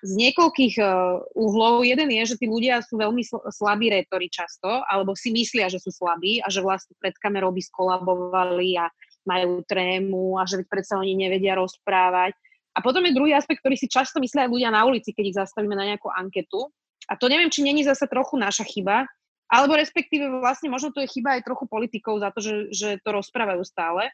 z 0.05 0.13
niekoľkých 0.15 0.75
uh, 0.79 1.23
uhlov. 1.35 1.83
Jeden 1.83 2.11
je, 2.15 2.35
že 2.35 2.39
tí 2.39 2.47
ľudia 2.47 2.79
sú 2.85 2.99
veľmi 2.99 3.23
sl- 3.27 3.43
slabí 3.51 3.91
rétori 3.91 4.31
často, 4.31 4.83
alebo 4.87 5.19
si 5.19 5.35
myslia, 5.35 5.67
že 5.67 5.83
sú 5.83 5.91
slabí 5.91 6.39
a 6.43 6.49
že 6.51 6.63
vlastne 6.63 6.95
pred 7.03 7.15
kamerou 7.19 7.51
by 7.51 7.63
skolabovali 7.63 8.79
a 8.79 8.87
majú 9.27 9.61
trému 9.67 10.39
a 10.39 10.47
že 10.47 10.63
predsa 10.65 10.97
oni 11.03 11.19
nevedia 11.19 11.59
rozprávať. 11.59 12.33
A 12.73 12.79
potom 12.79 13.03
je 13.03 13.17
druhý 13.17 13.35
aspekt, 13.35 13.61
ktorý 13.61 13.75
si 13.75 13.91
často 13.91 14.23
myslia 14.23 14.47
aj 14.47 14.53
ľudia 14.55 14.71
na 14.71 14.87
ulici, 14.87 15.11
keď 15.11 15.25
ich 15.27 15.39
zastavíme 15.39 15.75
na 15.75 15.85
nejakú 15.95 16.09
anketu. 16.15 16.71
A 17.11 17.19
to 17.19 17.27
neviem, 17.27 17.51
či 17.51 17.67
není 17.67 17.83
zase 17.83 18.07
trochu 18.07 18.39
naša 18.39 18.63
chyba, 18.63 19.09
alebo 19.49 19.75
respektíve 19.75 20.29
vlastne 20.39 20.69
možno 20.69 20.93
to 20.93 21.01
je 21.03 21.09
chyba 21.09 21.41
aj 21.41 21.49
trochu 21.49 21.65
politikov 21.67 22.21
za 22.21 22.31
to, 22.31 22.39
že, 22.45 22.55
že 22.71 22.89
to 23.01 23.11
rozprávajú 23.17 23.65
stále, 23.65 24.13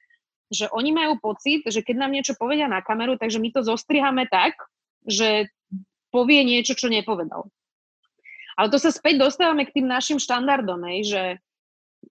že 0.49 0.71
oni 0.71 0.95
majú 0.95 1.19
pocit, 1.19 1.67
že 1.67 1.83
keď 1.83 2.07
nám 2.07 2.15
niečo 2.15 2.39
povedia 2.39 2.71
na 2.71 2.81
kameru, 2.81 3.19
takže 3.19 3.43
my 3.43 3.51
to 3.51 3.67
zostrihame 3.67 4.31
tak, 4.31 4.55
že 5.05 5.51
povie 6.15 6.47
niečo, 6.47 6.79
čo 6.79 6.87
nepovedal. 6.87 7.51
Ale 8.55 8.71
to 8.71 8.79
sa 8.79 8.95
späť 8.95 9.19
dostávame 9.19 9.67
k 9.67 9.83
tým 9.83 9.91
našim 9.91 10.23
štandardom, 10.23 10.79
že 11.03 11.43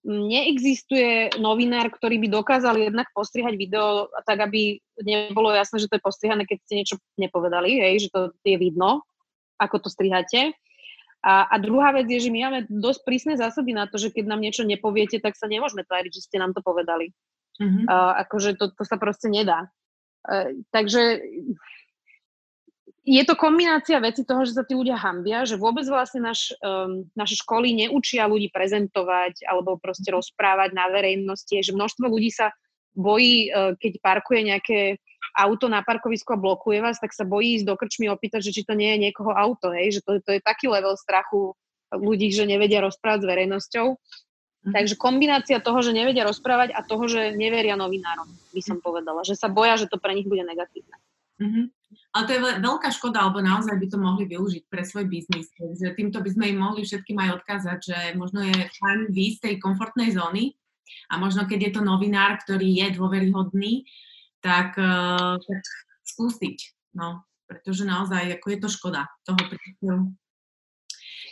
neexistuje 0.04 1.40
novinár, 1.40 1.88
ktorý 1.88 2.20
by 2.20 2.28
dokázal 2.28 2.76
jednak 2.76 3.08
postrihať 3.16 3.56
video 3.56 4.12
tak, 4.28 4.44
aby 4.44 4.82
nebolo 5.00 5.54
jasné, 5.56 5.80
že 5.80 5.88
to 5.88 5.96
je 5.96 6.04
postrihané, 6.04 6.44
keď 6.44 6.58
ste 6.66 6.78
niečo 6.82 6.96
nepovedali, 7.16 7.80
hej, 7.80 8.08
že 8.08 8.10
to 8.12 8.20
je 8.44 8.58
vidno, 8.60 9.06
ako 9.62 9.88
to 9.88 9.90
strihate. 9.94 10.52
A, 11.24 11.48
a 11.48 11.56
druhá 11.56 11.96
vec 11.96 12.12
je, 12.12 12.20
že 12.20 12.34
my 12.34 12.52
máme 12.52 12.60
dosť 12.68 13.02
prísne 13.08 13.34
zásady 13.40 13.72
na 13.72 13.88
to, 13.88 13.96
že 13.96 14.12
keď 14.12 14.28
nám 14.28 14.44
niečo 14.44 14.68
nepoviete, 14.68 15.24
tak 15.24 15.40
sa 15.40 15.48
nemôžeme 15.48 15.88
tváriť, 15.88 16.12
že 16.12 16.26
ste 16.28 16.36
nám 16.36 16.52
to 16.52 16.60
povedali. 16.60 17.16
Mm-hmm. 17.64 17.88
Uh, 17.88 18.14
akože 18.28 18.60
to, 18.60 18.76
to 18.76 18.84
sa 18.84 19.00
proste 19.00 19.32
nedá. 19.32 19.72
Uh, 20.28 20.52
takže 20.76 21.24
je 23.04 23.24
to 23.28 23.36
kombinácia 23.36 24.00
veci 24.00 24.24
toho, 24.24 24.48
že 24.48 24.56
sa 24.56 24.64
tí 24.64 24.80
ľudia 24.80 24.96
hambia, 24.96 25.44
že 25.44 25.60
vôbec 25.60 25.84
vlastne 25.84 26.24
naš, 26.24 26.56
um, 26.64 27.04
naše 27.20 27.36
školy 27.36 27.76
neučia 27.76 28.32
ľudí 28.32 28.48
prezentovať 28.48 29.44
alebo 29.44 29.76
proste 29.76 30.08
rozprávať 30.08 30.72
na 30.72 30.88
verejnosti, 30.88 31.52
že 31.52 31.76
množstvo 31.76 32.08
ľudí 32.08 32.32
sa 32.32 32.56
bojí, 32.96 33.52
uh, 33.52 33.76
keď 33.76 34.00
parkuje 34.00 34.40
nejaké 34.48 34.80
auto 35.36 35.68
na 35.68 35.84
parkovisku 35.84 36.32
a 36.32 36.40
blokuje 36.40 36.80
vás, 36.80 37.02
tak 37.04 37.12
sa 37.12 37.28
bojí 37.28 37.60
ísť 37.60 37.68
do 37.68 37.76
krčmy 37.76 38.08
opýtať, 38.08 38.48
že 38.48 38.56
či 38.56 38.64
to 38.64 38.72
nie 38.72 38.96
je 38.96 39.12
niekoho 39.12 39.36
auto, 39.36 39.76
hej? 39.76 40.00
že 40.00 40.02
to, 40.06 40.24
to 40.24 40.40
je 40.40 40.42
taký 40.46 40.72
level 40.72 40.96
strachu 40.96 41.58
ľudí, 41.92 42.32
že 42.32 42.48
nevedia 42.48 42.80
rozprávať 42.80 43.26
s 43.26 43.30
verejnosťou. 43.30 43.88
Mm-hmm. 43.94 44.74
Takže 44.80 44.96
kombinácia 44.96 45.58
toho, 45.60 45.84
že 45.84 45.92
nevedia 45.92 46.24
rozprávať 46.24 46.72
a 46.72 46.80
toho, 46.88 47.04
že 47.12 47.36
neveria 47.36 47.76
novinárom, 47.76 48.32
by 48.56 48.62
som 48.64 48.80
mhm. 48.80 48.84
povedala. 48.88 49.28
Že 49.28 49.36
sa 49.36 49.52
boja, 49.52 49.76
že 49.76 49.92
to 49.92 50.00
pre 50.00 50.16
nich 50.16 50.24
bude 50.24 50.48
negatívne. 50.48 51.03
Mm-hmm. 51.44 51.66
Ale 52.14 52.24
to 52.26 52.32
je 52.34 52.44
veľká 52.62 52.90
škoda, 52.94 53.26
alebo 53.26 53.42
naozaj 53.42 53.76
by 53.78 53.88
to 53.90 53.98
mohli 53.98 54.26
využiť 54.30 54.64
pre 54.70 54.86
svoj 54.86 55.10
biznis. 55.10 55.50
Takže 55.54 55.98
týmto 55.98 56.22
by 56.22 56.30
sme 56.30 56.46
im 56.54 56.62
mohli 56.62 56.86
všetkým 56.86 57.18
aj 57.20 57.42
odkázať, 57.42 57.80
že 57.84 57.98
možno 58.18 58.46
je 58.46 58.70
fajn 58.80 59.12
výjsť 59.12 59.38
z 59.38 59.44
tej 59.44 59.56
komfortnej 59.62 60.10
zóny 60.14 60.56
A 61.10 61.18
možno 61.18 61.46
keď 61.50 61.60
je 61.70 61.72
to 61.78 61.82
novinár, 61.82 62.38
ktorý 62.42 62.70
je 62.70 62.88
dôveryhodný, 62.98 63.86
tak, 64.42 64.78
uh, 64.78 65.38
tak 65.42 65.64
skúsiť. 66.06 66.58
No, 66.94 67.26
pretože 67.50 67.86
naozaj 67.86 68.38
ako 68.38 68.48
je 68.54 68.60
to 68.62 68.70
škoda 68.70 69.10
toho 69.26 69.42
príbehu. 69.50 70.14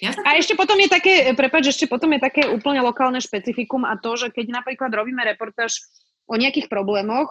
Ja. 0.01 0.18
A 0.26 0.34
ešte 0.34 0.57
potom 0.57 0.82
je 0.82 0.89
také, 0.89 1.30
prepáč, 1.38 1.78
ešte 1.78 1.86
potom 1.86 2.09
je 2.18 2.26
také 2.26 2.49
úplne 2.49 2.82
lokálne 2.82 3.22
špecifikum 3.22 3.86
a 3.86 3.93
to, 4.01 4.18
že 4.18 4.34
keď 4.34 4.49
napríklad 4.49 4.89
robíme 4.89 5.22
reportáž 5.22 5.78
o 6.26 6.34
nejakých 6.34 6.66
problémoch, 6.74 7.30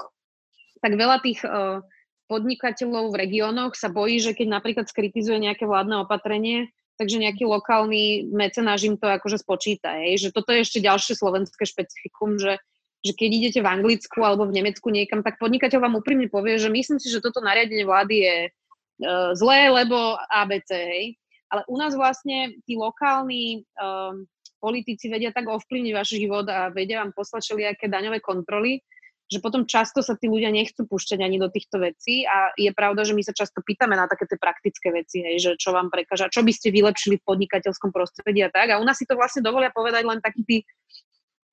tak 0.79 0.95
veľa 0.95 1.19
tých 1.19 1.43
uh, 1.43 1.83
podnikateľov 2.31 3.11
v 3.11 3.21
regiónoch 3.27 3.75
sa 3.75 3.91
bojí, 3.91 4.23
že 4.23 4.39
keď 4.39 4.63
napríklad 4.63 4.87
skritizuje 4.87 5.43
nejaké 5.43 5.67
vládne 5.67 6.07
opatrenie, 6.07 6.71
takže 6.95 7.19
nejaký 7.19 7.49
lokálny 7.49 8.31
mecenáš 8.31 8.87
im 8.87 8.95
to 8.95 9.11
akože 9.11 9.43
spočíta. 9.43 9.99
Hej. 9.99 10.29
Že 10.29 10.39
toto 10.39 10.55
je 10.55 10.63
ešte 10.63 10.79
ďalšie 10.79 11.19
slovenské 11.19 11.67
špecifikum, 11.67 12.39
že, 12.39 12.63
že 13.03 13.13
keď 13.19 13.31
idete 13.35 13.61
v 13.65 13.71
Anglicku 13.73 14.23
alebo 14.23 14.47
v 14.47 14.55
Nemecku 14.63 14.87
niekam, 14.95 15.27
tak 15.27 15.43
podnikateľ 15.43 15.91
vám 15.91 15.99
úprimne 15.99 16.31
povie, 16.31 16.63
že 16.63 16.71
myslím 16.71 17.03
si, 17.03 17.11
že 17.11 17.25
toto 17.25 17.43
nariadenie 17.43 17.83
vlády 17.83 18.17
je 18.23 18.37
uh, 18.47 19.35
zlé, 19.35 19.73
lebo 19.73 20.15
ABC. 20.31 20.71
Hej. 20.71 21.05
Ale 21.51 21.67
u 21.67 21.75
nás 21.75 21.99
vlastne 21.99 22.55
tí 22.63 22.79
lokálni 22.79 23.67
um, 23.75 24.23
politici 24.63 25.09
vedia 25.11 25.35
tak 25.35 25.49
ovplyvniť 25.49 25.93
váš 25.97 26.15
život 26.15 26.47
a 26.47 26.71
vedia 26.71 27.03
vám 27.03 27.17
poslať 27.17 27.43
všelijaké 27.49 27.89
daňové 27.89 28.21
kontroly, 28.23 28.85
že 29.31 29.39
potom 29.39 29.63
často 29.63 30.03
sa 30.03 30.19
tí 30.19 30.27
ľudia 30.27 30.51
nechcú 30.51 30.91
púšťať 30.91 31.23
ani 31.23 31.39
do 31.39 31.47
týchto 31.47 31.79
vecí 31.79 32.27
a 32.27 32.51
je 32.59 32.75
pravda, 32.75 33.07
že 33.07 33.15
my 33.15 33.23
sa 33.23 33.31
často 33.31 33.63
pýtame 33.63 33.95
na 33.95 34.11
také 34.11 34.27
tie 34.27 34.35
praktické 34.35 34.91
veci, 34.91 35.23
hej, 35.23 35.37
že 35.39 35.51
čo 35.55 35.71
vám 35.71 35.87
prekáža, 35.87 36.27
čo 36.35 36.43
by 36.43 36.51
ste 36.51 36.75
vylepšili 36.75 37.23
v 37.23 37.27
podnikateľskom 37.31 37.95
prostredí 37.95 38.43
a 38.43 38.51
tak. 38.51 38.75
A 38.75 38.83
u 38.83 38.85
nás 38.85 38.99
si 38.99 39.07
to 39.07 39.15
vlastne 39.15 39.47
dovolia 39.47 39.71
povedať 39.71 40.03
len 40.03 40.19
takí 40.19 40.43
tí 40.43 40.57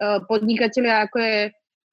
uh, 0.01 0.25
podnikatelia, 0.25 1.05
ako 1.05 1.17
je 1.21 1.37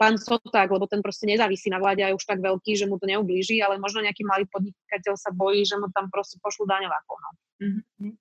pán 0.01 0.17
Soták, 0.17 0.73
lebo 0.73 0.89
ten 0.89 1.05
proste 1.05 1.29
nezávisí 1.29 1.69
na 1.69 1.77
vláde 1.77 2.01
a 2.01 2.11
je 2.11 2.19
už 2.19 2.25
tak 2.27 2.41
veľký, 2.41 2.75
že 2.81 2.89
mu 2.89 2.97
to 2.97 3.05
neublíži, 3.05 3.61
ale 3.61 3.77
možno 3.77 4.03
nejaký 4.03 4.25
malý 4.25 4.49
podnikateľ 4.49 5.15
sa 5.21 5.31
bojí, 5.37 5.69
že 5.69 5.77
mu 5.77 5.93
tam 5.93 6.09
proste 6.09 6.41
pošlu 6.41 6.65
daňovákov. 6.65 7.17
No. 7.21 7.31
Mm-hmm. 7.61 8.13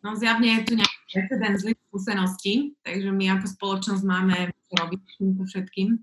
No 0.00 0.16
zjavne 0.16 0.48
je 0.56 0.60
tu 0.64 0.72
nejaký 0.80 0.98
precedent 1.12 1.56
zlých 1.60 1.80
skúseností, 1.92 2.54
takže 2.80 3.12
my 3.12 3.24
ako 3.36 3.46
spoločnosť 3.52 4.02
máme 4.08 4.36
robiť 4.72 5.00
týmto 5.20 5.44
všetkým. 5.44 6.00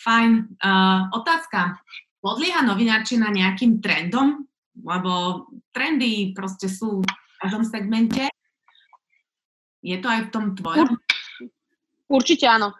Fajn. 0.00 0.56
Uh, 0.62 1.12
otázka. 1.12 1.76
Podlieha 2.22 2.62
novinárčina 2.64 3.28
nejakým 3.28 3.82
trendom? 3.82 4.46
Lebo 4.78 5.44
trendy 5.74 6.32
proste 6.32 6.70
sú 6.70 7.04
v 7.04 7.34
každom 7.42 7.66
segmente. 7.66 8.32
Je 9.82 9.98
to 9.98 10.08
aj 10.08 10.30
v 10.30 10.32
tom 10.32 10.44
tvojom? 10.54 10.96
Určite 12.08 12.46
áno. 12.46 12.72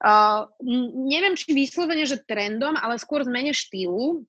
Uh, 0.00 0.48
neviem, 1.08 1.36
či 1.36 1.52
vyslovene, 1.52 2.04
že 2.04 2.24
trendom, 2.24 2.76
ale 2.76 3.00
skôr 3.00 3.24
zmene 3.24 3.52
štýlu. 3.52 4.24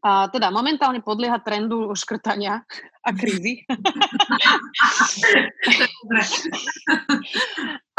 Uh, 0.00 0.24
teda 0.32 0.48
momentálne 0.48 1.04
podlieha 1.04 1.44
trendu 1.44 1.92
škrtania 1.92 2.64
a 3.04 3.10
krízy. 3.12 3.68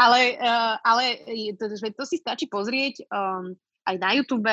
ale, 0.02 0.34
uh, 0.42 0.74
ale 0.82 1.22
to, 1.54 1.70
to 1.70 2.02
si 2.02 2.18
stačí 2.18 2.50
pozrieť. 2.50 3.06
Um, 3.06 3.54
aj 3.86 3.96
na 3.98 4.10
YouTube, 4.14 4.50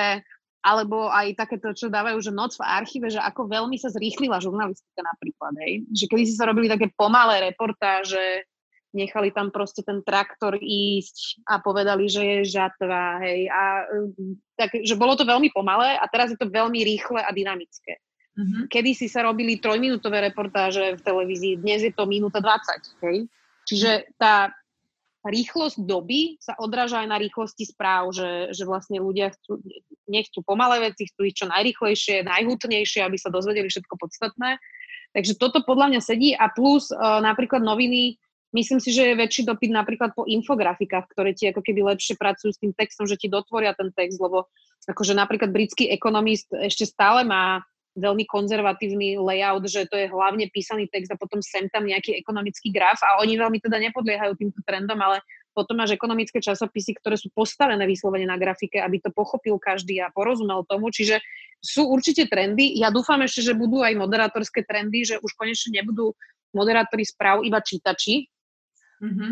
alebo 0.60 1.08
aj 1.08 1.40
takéto, 1.40 1.72
čo 1.72 1.88
dávajú, 1.88 2.20
že 2.20 2.36
noc 2.36 2.58
v 2.60 2.68
archíve, 2.68 3.08
že 3.08 3.22
ako 3.22 3.48
veľmi 3.48 3.80
sa 3.80 3.94
zrýchlila 3.94 4.44
žurnalistika 4.44 5.00
napríklad, 5.00 5.54
hej. 5.64 5.88
Že 5.96 6.06
kedy 6.12 6.24
si 6.28 6.34
sa 6.36 6.50
robili 6.50 6.68
také 6.68 6.92
pomalé 6.98 7.54
reportáže, 7.54 8.49
nechali 8.94 9.30
tam 9.30 9.54
proste 9.54 9.86
ten 9.86 10.02
traktor 10.02 10.58
ísť 10.58 11.46
a 11.46 11.62
povedali, 11.62 12.10
že 12.10 12.22
je 12.22 12.38
žatva, 12.58 13.22
hej. 13.22 13.50
A 13.50 13.86
tak, 14.58 14.74
že 14.82 14.98
bolo 14.98 15.14
to 15.14 15.26
veľmi 15.26 15.54
pomalé 15.54 15.98
a 15.98 16.06
teraz 16.10 16.34
je 16.34 16.40
to 16.40 16.50
veľmi 16.50 16.82
rýchle 16.82 17.22
a 17.22 17.30
dynamické. 17.30 18.02
Mm-hmm. 18.40 18.64
Kedy 18.72 18.92
si 18.96 19.08
sa 19.12 19.28
robili 19.28 19.60
trojminútové 19.60 20.32
reportáže 20.32 20.96
v 20.98 21.02
televízii, 21.04 21.60
dnes 21.60 21.84
je 21.86 21.94
to 21.94 22.10
minúta 22.10 22.42
20, 22.42 23.06
hej. 23.06 23.18
Čiže 23.70 24.16
tá 24.18 24.50
rýchlosť 25.22 25.84
doby 25.84 26.40
sa 26.40 26.56
odráža 26.58 27.04
aj 27.04 27.08
na 27.12 27.20
rýchlosti 27.20 27.68
správ, 27.68 28.16
že, 28.16 28.56
že 28.56 28.64
vlastne 28.64 29.04
ľudia 29.04 29.36
chcú, 29.36 29.60
nechcú 30.08 30.40
pomalé 30.42 30.90
veci, 30.90 31.12
chcú 31.12 31.28
ich 31.28 31.36
čo 31.36 31.52
najrýchlejšie, 31.52 32.24
najhutnejšie, 32.24 33.04
aby 33.04 33.18
sa 33.20 33.28
dozvedeli 33.28 33.68
všetko 33.68 34.00
podstatné. 34.00 34.58
Takže 35.12 35.36
toto 35.36 35.60
podľa 35.66 35.92
mňa 35.92 36.02
sedí 36.02 36.32
a 36.38 36.48
plus 36.48 36.94
uh, 36.94 37.20
napríklad 37.20 37.60
noviny, 37.66 38.16
myslím 38.54 38.80
si, 38.82 38.90
že 38.90 39.14
je 39.14 39.20
väčší 39.20 39.46
dopyt 39.46 39.72
napríklad 39.74 40.12
po 40.18 40.26
infografikách, 40.26 41.10
ktoré 41.14 41.38
ti 41.38 41.50
ako 41.50 41.62
keby 41.62 41.96
lepšie 41.96 42.18
pracujú 42.18 42.52
s 42.54 42.62
tým 42.62 42.74
textom, 42.74 43.06
že 43.06 43.20
ti 43.20 43.30
dotvoria 43.30 43.78
ten 43.78 43.94
text, 43.94 44.18
lebo 44.18 44.50
akože 44.90 45.14
napríklad 45.14 45.54
britský 45.54 45.90
ekonomist 45.94 46.50
ešte 46.50 46.90
stále 46.90 47.22
má 47.26 47.62
veľmi 47.98 48.24
konzervatívny 48.30 49.20
layout, 49.20 49.66
že 49.68 49.90
to 49.90 49.98
je 50.00 50.08
hlavne 50.08 50.48
písaný 50.54 50.88
text 50.88 51.12
a 51.12 51.20
potom 51.20 51.44
sem 51.44 51.68
tam 51.74 51.84
nejaký 51.84 52.16
ekonomický 52.16 52.72
graf 52.72 53.02
a 53.04 53.20
oni 53.20 53.36
veľmi 53.36 53.60
teda 53.60 53.76
nepodliehajú 53.90 54.40
týmto 54.40 54.62
trendom, 54.64 54.98
ale 55.02 55.20
potom 55.52 55.76
máš 55.76 55.98
ekonomické 55.98 56.40
časopisy, 56.40 56.96
ktoré 57.02 57.20
sú 57.20 57.28
postavené 57.36 57.84
vyslovene 57.84 58.24
na 58.24 58.40
grafike, 58.40 58.80
aby 58.80 59.04
to 59.04 59.12
pochopil 59.12 59.60
každý 59.60 60.00
a 60.00 60.14
porozumel 60.14 60.64
tomu. 60.64 60.94
Čiže 60.94 61.20
sú 61.60 61.90
určite 61.92 62.30
trendy. 62.32 62.80
Ja 62.80 62.94
dúfam 62.94 63.20
ešte, 63.20 63.44
že 63.44 63.58
budú 63.58 63.84
aj 63.84 63.98
moderátorské 64.00 64.64
trendy, 64.64 65.04
že 65.04 65.16
už 65.20 65.36
konečne 65.36 65.82
nebudú 65.82 66.16
moderátori 66.56 67.04
správ 67.04 67.44
iba 67.44 67.60
čítači, 67.60 68.32
mm-hmm. 69.02 69.32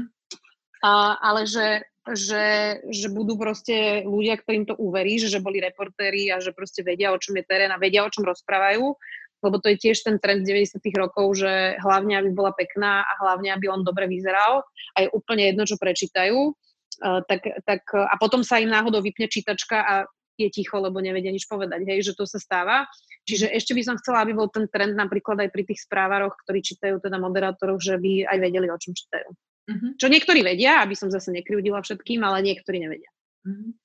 a, 0.83 0.91
ale 1.21 1.47
že 1.47 1.83
že, 2.15 2.79
že 2.87 3.11
budú 3.11 3.35
proste 3.35 4.07
ľudia, 4.07 4.39
ktorým 4.39 4.63
to 4.63 4.79
uverí, 4.79 5.19
že, 5.19 5.27
že 5.27 5.43
boli 5.43 5.59
reportéri 5.59 6.31
a 6.31 6.39
že 6.39 6.55
proste 6.55 6.79
vedia, 6.79 7.11
o 7.11 7.19
čom 7.19 7.35
je 7.35 7.43
terén 7.43 7.67
a 7.67 7.81
vedia, 7.81 8.07
o 8.07 8.13
čom 8.13 8.23
rozprávajú, 8.23 8.95
lebo 9.43 9.55
to 9.61 9.69
je 9.73 9.77
tiež 9.77 10.01
ten 10.01 10.17
trend 10.17 10.47
90. 10.47 10.79
rokov, 10.97 11.37
že 11.37 11.77
hlavne, 11.83 12.17
aby 12.17 12.29
bola 12.33 12.55
pekná 12.55 13.05
a 13.05 13.13
hlavne, 13.21 13.53
aby 13.53 13.69
on 13.69 13.85
dobre 13.85 14.09
vyzeral 14.09 14.65
a 14.97 15.05
je 15.05 15.13
úplne 15.13 15.51
jedno, 15.51 15.63
čo 15.67 15.77
prečítajú. 15.77 16.55
Uh, 16.97 17.21
tak, 17.29 17.45
tak, 17.61 17.85
a 17.93 18.15
potom 18.17 18.41
sa 18.41 18.57
im 18.57 18.73
náhodou 18.73 19.05
vypne 19.05 19.29
čítačka 19.29 19.77
a 19.85 19.93
je 20.37 20.49
ticho, 20.49 20.77
lebo 20.81 21.01
nevedia 21.01 21.33
nič 21.33 21.49
povedať, 21.49 21.85
hej, 21.85 22.01
že 22.01 22.13
to 22.17 22.25
sa 22.25 22.41
stáva. 22.41 22.89
Čiže 23.25 23.53
ešte 23.53 23.73
by 23.73 23.81
som 23.85 23.95
chcela, 24.01 24.25
aby 24.25 24.33
bol 24.37 24.49
ten 24.49 24.69
trend 24.69 24.97
napríklad 24.97 25.37
aj 25.45 25.49
pri 25.49 25.65
tých 25.65 25.85
správaroch, 25.85 26.33
ktorí 26.45 26.61
čítajú 26.61 27.01
teda 27.01 27.17
moderátorov, 27.21 27.81
že 27.81 27.97
by 27.97 28.25
aj 28.29 28.37
vedeli, 28.41 28.69
o 28.69 28.77
čom 28.77 28.93
čítajú. 28.93 29.29
Uh-huh. 29.67 29.91
Čo 29.99 30.07
niektorí 30.07 30.47
vedia, 30.47 30.79
aby 30.79 30.95
som 30.95 31.11
zase 31.11 31.35
nekryvdila 31.35 31.83
všetkým, 31.83 32.23
ale 32.23 32.39
niektorí 32.39 32.79
nevedia. 32.79 33.11
Uh-huh. 33.43 33.75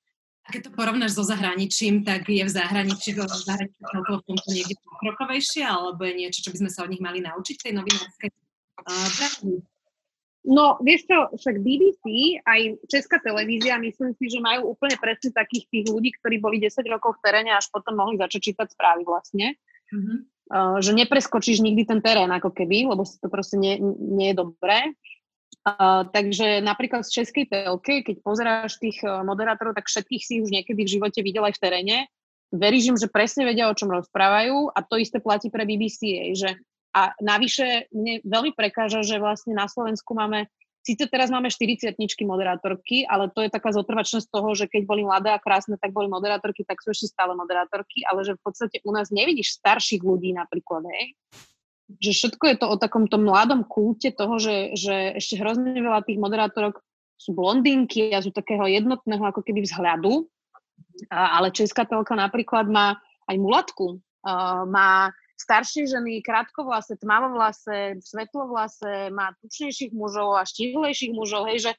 A 0.43 0.47
keď 0.51 0.67
to 0.67 0.71
porovnáš 0.75 1.15
so 1.15 1.23
zahraničím, 1.23 2.03
tak 2.03 2.27
je 2.27 2.43
v 2.43 2.51
zahraničí, 2.51 3.15
v 3.15 3.23
zahraničí 3.23 3.79
v 3.79 4.23
tomto 4.27 4.49
niekde 4.51 4.75
pokrokovejšie, 4.83 5.63
alebo 5.63 6.03
je 6.03 6.13
niečo, 6.19 6.43
čo 6.43 6.51
by 6.51 6.57
sme 6.67 6.71
sa 6.71 6.83
od 6.83 6.91
nich 6.91 6.99
mali 6.99 7.23
naučiť 7.23 7.55
tej 7.63 7.73
novinárskej 7.79 8.29
uh, 8.31 9.63
No, 10.43 10.75
vieš 10.83 11.07
čo, 11.07 11.31
však 11.39 11.63
BBC, 11.63 12.03
aj 12.43 12.75
Česká 12.91 13.23
televízia, 13.23 13.79
myslím 13.79 14.11
si, 14.19 14.27
že 14.27 14.43
majú 14.43 14.75
úplne 14.75 14.99
presne 14.99 15.31
takých 15.31 15.71
tých 15.71 15.85
ľudí, 15.87 16.11
ktorí 16.19 16.43
boli 16.43 16.59
10 16.59 16.83
rokov 16.91 17.15
v 17.15 17.23
teréne, 17.23 17.55
až 17.55 17.71
potom 17.71 17.95
mohli 17.95 18.19
začať 18.19 18.51
čítať 18.51 18.67
správy 18.75 19.07
vlastne. 19.07 19.55
Uh-huh. 19.95 20.27
Uh, 20.51 20.77
že 20.83 20.91
nepreskočíš 20.91 21.63
nikdy 21.63 21.87
ten 21.87 22.03
terén 22.03 22.27
ako 22.27 22.51
keby, 22.51 22.91
lebo 22.91 23.07
si 23.07 23.15
to 23.23 23.31
proste 23.31 23.55
nie, 23.55 23.79
nie 23.95 24.35
je 24.35 24.43
dobré. 24.43 24.91
Uh, 25.61 26.09
takže 26.09 26.59
napríklad 26.59 27.05
z 27.05 27.21
Českej 27.21 27.45
telky, 27.47 28.01
keď 28.01 28.15
pozeráš 28.25 28.81
tých 28.81 28.99
uh, 29.05 29.21
moderátorov, 29.21 29.77
tak 29.77 29.85
všetkých 29.85 30.23
si 30.23 30.33
už 30.41 30.49
niekedy 30.49 30.81
v 30.81 30.93
živote 30.97 31.19
videl 31.21 31.45
aj 31.45 31.55
v 31.55 31.61
teréne. 31.61 31.97
Verím, 32.53 32.97
že 32.97 33.09
presne 33.09 33.45
vedia, 33.45 33.69
o 33.69 33.77
čom 33.77 33.89
rozprávajú 33.89 34.73
a 34.73 34.79
to 34.85 35.01
isté 35.01 35.17
platí 35.17 35.49
pre 35.49 35.65
BBC. 35.65 36.33
Že, 36.37 36.57
a 36.93 37.17
navyše 37.17 37.89
mne 37.89 38.21
veľmi 38.21 38.53
prekáža, 38.53 39.01
že 39.01 39.17
vlastne 39.17 39.57
na 39.57 39.65
Slovensku 39.65 40.13
máme, 40.13 40.45
síce 40.85 41.09
teraz 41.09 41.33
máme 41.33 41.49
40 41.49 41.97
moderátorky, 42.27 43.09
ale 43.09 43.33
to 43.33 43.41
je 43.41 43.49
taká 43.49 43.73
zotrvačnosť 43.73 44.29
toho, 44.29 44.53
že 44.53 44.69
keď 44.69 44.85
boli 44.85 45.01
mladé 45.01 45.33
a 45.33 45.41
krásne, 45.41 45.81
tak 45.81 45.95
boli 45.95 46.05
moderátorky, 46.11 46.61
tak 46.61 46.77
sú 46.85 46.93
ešte 46.93 47.09
stále 47.09 47.33
moderátorky, 47.33 48.05
ale 48.05 48.21
že 48.21 48.37
v 48.37 48.41
podstate 48.45 48.77
u 48.85 48.93
nás 48.93 49.09
nevidíš 49.09 49.57
starších 49.57 50.05
ľudí 50.05 50.37
napríklad, 50.37 50.85
hej 50.93 51.17
že 51.99 52.11
všetko 52.15 52.43
je 52.47 52.57
to 52.57 52.65
o 52.71 52.79
takomto 52.79 53.19
mladom 53.19 53.67
kulte 53.67 54.15
toho, 54.15 54.39
že, 54.39 54.75
že 54.75 55.19
ešte 55.19 55.39
hrozne 55.39 55.75
veľa 55.75 56.07
tých 56.07 56.19
moderátorok 56.19 56.79
sú 57.19 57.35
blondinky 57.35 58.11
a 58.11 58.23
sú 58.23 58.31
takého 58.31 58.67
jednotného 58.67 59.23
ako 59.23 59.43
keby 59.43 59.63
vzhľadu, 59.63 60.27
a, 61.11 61.39
ale 61.39 61.55
Česká 61.55 61.83
telka 61.87 62.15
napríklad 62.15 62.67
má 62.67 62.99
aj 63.27 63.35
mulatku, 63.39 63.99
a, 64.23 64.63
má 64.67 65.11
staršie 65.33 65.89
ženy, 65.89 66.23
krátkovlase, 66.23 66.95
tmavovlase, 66.99 67.99
svetlovlase, 67.99 69.11
má 69.11 69.35
tučnejších 69.43 69.91
mužov 69.91 70.39
a 70.39 70.47
štihlejších 70.47 71.11
mužov, 71.11 71.51
hej, 71.51 71.67
že, 71.67 71.73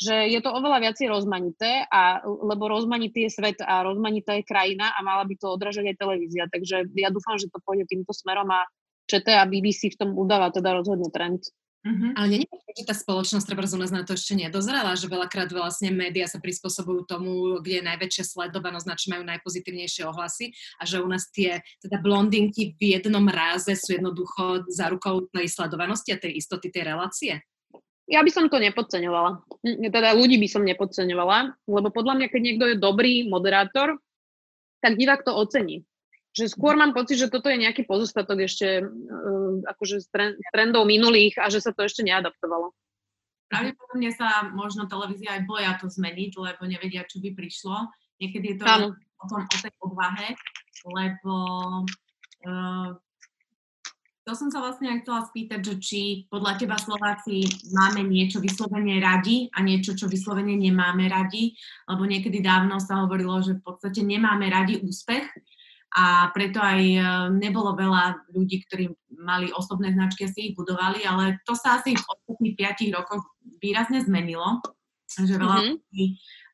že 0.00 0.14
je 0.32 0.40
to 0.40 0.48
oveľa 0.56 0.88
viacej 0.88 1.06
rozmanité, 1.12 1.84
a, 1.92 2.24
lebo 2.24 2.70
rozmanitý 2.70 3.28
je 3.28 3.36
svet 3.36 3.58
a 3.60 3.84
rozmanitá 3.84 4.40
je 4.40 4.48
krajina 4.48 4.96
a 4.96 5.04
mala 5.04 5.28
by 5.28 5.36
to 5.36 5.52
odražať 5.52 5.92
aj 5.92 6.00
televízia. 6.00 6.44
Takže 6.48 6.88
ja 6.96 7.12
dúfam, 7.12 7.36
že 7.36 7.52
to 7.52 7.60
pôjde 7.60 7.84
týmto 7.88 8.16
smerom 8.16 8.48
a 8.48 8.64
ČT 9.10 9.26
a 9.34 9.42
BBC 9.50 9.90
v 9.90 9.98
tom 9.98 10.10
udáva 10.14 10.54
teda 10.54 10.78
rozhodne 10.78 11.10
trend. 11.10 11.42
Mm-hmm. 11.80 12.12
Ale 12.12 12.26
nie 12.28 12.40
je 12.44 12.60
že 12.76 12.86
tá 12.86 12.94
spoločnosť 12.94 13.46
treba 13.48 13.66
u 13.66 13.80
nás 13.80 13.90
na 13.90 14.06
to 14.06 14.14
ešte 14.14 14.36
nedozrela, 14.38 14.94
že 14.94 15.10
veľakrát 15.10 15.50
vlastne 15.50 15.90
médiá 15.90 16.28
sa 16.30 16.38
prispôsobujú 16.38 17.08
tomu, 17.08 17.58
kde 17.58 17.82
je 17.82 17.88
najväčšia 17.88 18.24
sledovanosť, 18.30 18.86
na 18.86 18.96
čo 18.96 19.06
majú 19.10 19.22
najpozitívnejšie 19.26 20.06
ohlasy 20.06 20.54
a 20.78 20.86
že 20.86 21.02
u 21.02 21.08
nás 21.08 21.26
tie 21.32 21.64
teda 21.82 21.98
blondinky 21.98 22.78
v 22.78 22.82
jednom 22.94 23.26
ráze 23.26 23.74
sú 23.74 23.96
jednoducho 23.96 24.70
za 24.70 24.86
rukou 24.92 25.26
tej 25.34 25.50
sledovanosti 25.50 26.14
a 26.14 26.22
tej 26.22 26.38
istoty 26.38 26.70
tej 26.70 26.84
relácie? 26.94 27.32
Ja 28.10 28.26
by 28.26 28.30
som 28.30 28.50
to 28.50 28.58
nepodceňovala. 28.58 29.42
Teda 29.86 30.14
ľudí 30.14 30.38
by 30.38 30.48
som 30.50 30.66
nepodceňovala, 30.66 31.58
lebo 31.64 31.88
podľa 31.94 32.14
mňa, 32.18 32.26
keď 32.28 32.40
niekto 32.42 32.64
je 32.70 32.76
dobrý 32.76 33.26
moderátor, 33.30 33.98
tak 34.82 34.98
divák 34.98 35.22
to 35.22 35.32
ocení 35.32 35.86
že 36.30 36.46
skôr 36.46 36.78
mám 36.78 36.94
pocit, 36.94 37.18
že 37.18 37.32
toto 37.32 37.50
je 37.50 37.58
nejaký 37.58 37.82
pozostatok 37.86 38.46
ešte 38.46 38.86
uh, 38.86 39.54
akože 39.66 39.98
z 39.98 40.06
trendov 40.54 40.86
minulých 40.86 41.38
a 41.42 41.50
že 41.50 41.58
sa 41.58 41.74
to 41.74 41.82
ešte 41.82 42.06
neadaptovalo. 42.06 42.70
Pravdepodobne 43.50 44.14
sa 44.14 44.46
možno 44.54 44.86
televízia 44.86 45.34
aj 45.34 45.42
boja 45.42 45.74
to 45.74 45.90
zmeniť, 45.90 46.32
lebo 46.38 46.62
nevedia, 46.70 47.02
čo 47.02 47.18
by 47.18 47.34
prišlo. 47.34 47.90
Niekedy 48.22 48.54
je 48.54 48.56
to 48.62 48.64
ano. 48.68 48.86
o, 48.94 49.24
tom, 49.26 49.42
o 49.42 49.56
tej 49.58 49.74
odvahe, 49.82 50.38
lebo 50.86 51.34
uh, 52.46 52.94
to 54.22 54.38
som 54.38 54.54
sa 54.54 54.62
vlastne 54.62 54.86
aj 54.86 55.02
chcela 55.02 55.26
spýtať, 55.26 55.60
že 55.66 55.74
či 55.82 56.00
podľa 56.30 56.62
teba 56.62 56.78
Slováci 56.78 57.42
máme 57.74 58.06
niečo 58.06 58.38
vyslovene 58.38 59.02
radi 59.02 59.50
a 59.50 59.58
niečo, 59.66 59.98
čo 59.98 60.06
vyslovene 60.06 60.54
nemáme 60.54 61.10
radi, 61.10 61.58
lebo 61.90 62.06
niekedy 62.06 62.38
dávno 62.38 62.78
sa 62.78 63.02
hovorilo, 63.02 63.42
že 63.42 63.58
v 63.58 63.66
podstate 63.66 64.06
nemáme 64.06 64.46
radi 64.46 64.78
úspech, 64.78 65.26
a 65.90 66.30
preto 66.30 66.62
aj 66.62 66.80
e, 66.80 67.00
nebolo 67.34 67.74
veľa 67.74 68.30
ľudí, 68.30 68.62
ktorí 68.66 68.94
mali 69.18 69.50
osobné 69.50 69.90
značky 69.90 70.26
a 70.26 70.30
si 70.30 70.50
ich 70.50 70.54
budovali, 70.54 71.02
ale 71.02 71.42
to 71.42 71.58
sa 71.58 71.82
asi 71.82 71.98
v 71.98 72.06
ostatných 72.06 72.54
5 72.54 72.96
rokoch 72.96 73.26
výrazne 73.58 73.98
zmenilo. 73.98 74.62
Že 75.10 75.42
veľa 75.42 75.58
mm-hmm. 75.58 75.74
ľudí, 75.74 76.04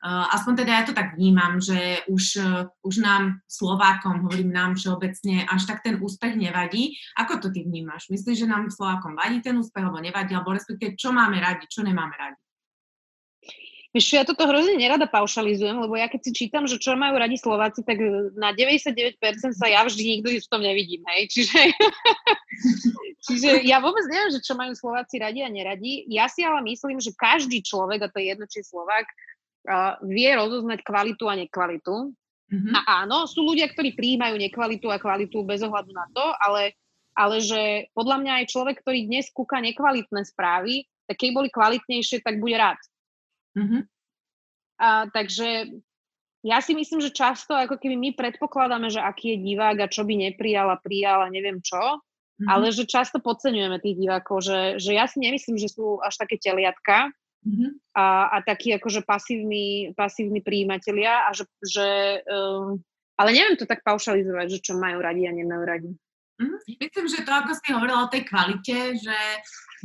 uh, 0.01 0.33
aspoň 0.33 0.53
teda 0.65 0.71
ja 0.81 0.83
to 0.89 0.97
tak 0.97 1.13
vnímam, 1.13 1.61
že 1.61 2.01
už, 2.09 2.41
uh, 2.41 2.65
už 2.81 3.05
nám 3.05 3.37
Slovákom, 3.45 4.25
hovorím 4.25 4.49
nám 4.49 4.73
všeobecne, 4.73 5.45
až 5.45 5.69
tak 5.69 5.85
ten 5.85 6.01
úspech 6.01 6.33
nevadí. 6.33 6.97
Ako 7.21 7.37
to 7.37 7.53
ty 7.53 7.61
vnímaš? 7.61 8.09
Myslíš, 8.09 8.41
že 8.41 8.49
nám 8.49 8.73
Slovákom 8.73 9.13
vadí 9.13 9.45
ten 9.45 9.61
úspech, 9.61 9.85
alebo 9.85 10.01
nevadí, 10.01 10.33
alebo 10.33 10.57
respektíve 10.57 10.97
čo 10.97 11.13
máme 11.13 11.37
radi, 11.37 11.69
čo 11.69 11.85
nemáme 11.85 12.17
radi? 12.17 12.41
Víš, 13.97 14.13
ja 14.13 14.21
toto 14.21 14.45
hrozne 14.45 14.77
nerada 14.77 15.09
paušalizujem, 15.09 15.73
lebo 15.73 15.97
ja 15.97 16.05
keď 16.05 16.29
si 16.29 16.31
čítam, 16.45 16.69
že 16.69 16.77
čo 16.77 16.93
majú 16.93 17.17
radi 17.17 17.33
Slováci, 17.33 17.81
tak 17.81 17.97
na 18.37 18.53
99% 18.53 19.17
sa 19.57 19.65
ja 19.65 19.81
vždy 19.81 20.21
nikto 20.21 20.37
v 20.37 20.51
tom 20.53 20.61
nevidím, 20.61 21.01
hej. 21.09 21.25
Čiže, 21.33 21.59
čiže 23.25 23.49
ja 23.65 23.81
vôbec 23.81 24.05
neviem, 24.05 24.37
že 24.37 24.45
čo 24.45 24.53
majú 24.53 24.77
Slováci 24.77 25.17
radi 25.17 25.41
a 25.41 25.49
neradi. 25.49 26.05
Ja 26.13 26.29
si 26.29 26.45
ale 26.45 26.61
myslím, 26.69 27.01
že 27.01 27.09
každý 27.17 27.65
človek, 27.65 28.05
a 28.05 28.11
to 28.13 28.21
je 28.21 28.37
jedno, 28.37 28.45
či 28.45 28.61
Slovák, 28.61 29.05
uh, 29.09 29.97
vie 30.05 30.29
rozoznať 30.29 30.85
kvalitu 30.85 31.25
a 31.25 31.33
nekvalitu. 31.33 32.13
Mm-hmm. 32.53 32.73
A 32.77 33.01
áno, 33.01 33.25
sú 33.25 33.41
ľudia, 33.49 33.65
ktorí 33.65 33.97
prijímajú 33.97 34.37
nekvalitu 34.37 34.93
a 34.93 35.01
kvalitu 35.01 35.41
bez 35.41 35.65
ohľadu 35.65 35.89
na 35.89 36.05
to, 36.13 36.25
ale, 36.37 36.77
ale 37.17 37.41
že 37.41 37.89
podľa 37.97 38.21
mňa 38.21 38.33
aj 38.45 38.51
človek, 38.53 38.75
ktorý 38.85 39.09
dnes 39.09 39.25
kúka 39.33 39.57
nekvalitné 39.57 40.21
správy, 40.21 40.85
tak 41.09 41.17
keď 41.17 41.29
boli 41.33 41.49
kvalitnejšie, 41.49 42.21
tak 42.21 42.37
bude 42.37 42.61
rád. 42.61 42.77
Mm-hmm. 43.57 43.81
A, 44.77 45.09
takže 45.09 45.73
ja 46.45 46.57
si 46.61 46.77
myslím, 46.77 47.01
že 47.01 47.09
často 47.09 47.57
ako 47.57 47.81
keby 47.81 47.97
my 47.97 48.09
predpokladáme, 48.13 48.93
že 48.93 49.01
aký 49.01 49.35
je 49.35 49.43
divák 49.51 49.77
a 49.81 49.91
čo 49.91 50.05
by 50.05 50.13
neprijal 50.29 50.69
a 50.69 50.77
prijal 50.77 51.25
a 51.25 51.33
neviem 51.33 51.57
čo, 51.65 51.81
mm-hmm. 51.81 52.47
ale 52.47 52.69
že 52.69 52.85
často 52.85 53.17
podceňujeme 53.17 53.81
tých 53.81 53.97
divákov, 53.97 54.45
že, 54.45 54.77
že 54.77 54.93
ja 54.93 55.09
si 55.09 55.17
nemyslím, 55.17 55.57
že 55.57 55.73
sú 55.73 55.97
až 56.05 56.21
také 56.21 56.37
teliatka 56.37 57.09
mm-hmm. 57.41 57.69
a, 57.97 58.05
a 58.31 58.37
takí 58.45 58.69
akože 58.77 59.01
pasívni, 59.01 59.97
pasívni 59.97 60.45
príjimatelia 60.45 61.25
a 61.25 61.33
že, 61.33 61.49
že 61.65 61.87
um, 62.29 62.77
ale 63.17 63.33
neviem 63.33 63.57
to 63.57 63.65
tak 63.65 63.81
paušalizovať, 63.81 64.47
že 64.47 64.59
čo 64.61 64.73
majú 64.77 65.01
radi 65.01 65.25
a 65.25 65.33
nemajú 65.33 65.63
radi. 65.65 65.91
Mm-hmm. 66.37 66.59
Myslím, 66.77 67.05
že 67.09 67.25
to, 67.25 67.31
ako 67.33 67.51
si 67.57 67.67
hovorila 67.73 68.05
o 68.05 68.11
tej 68.13 68.23
kvalite, 68.29 68.93
že 68.97 69.17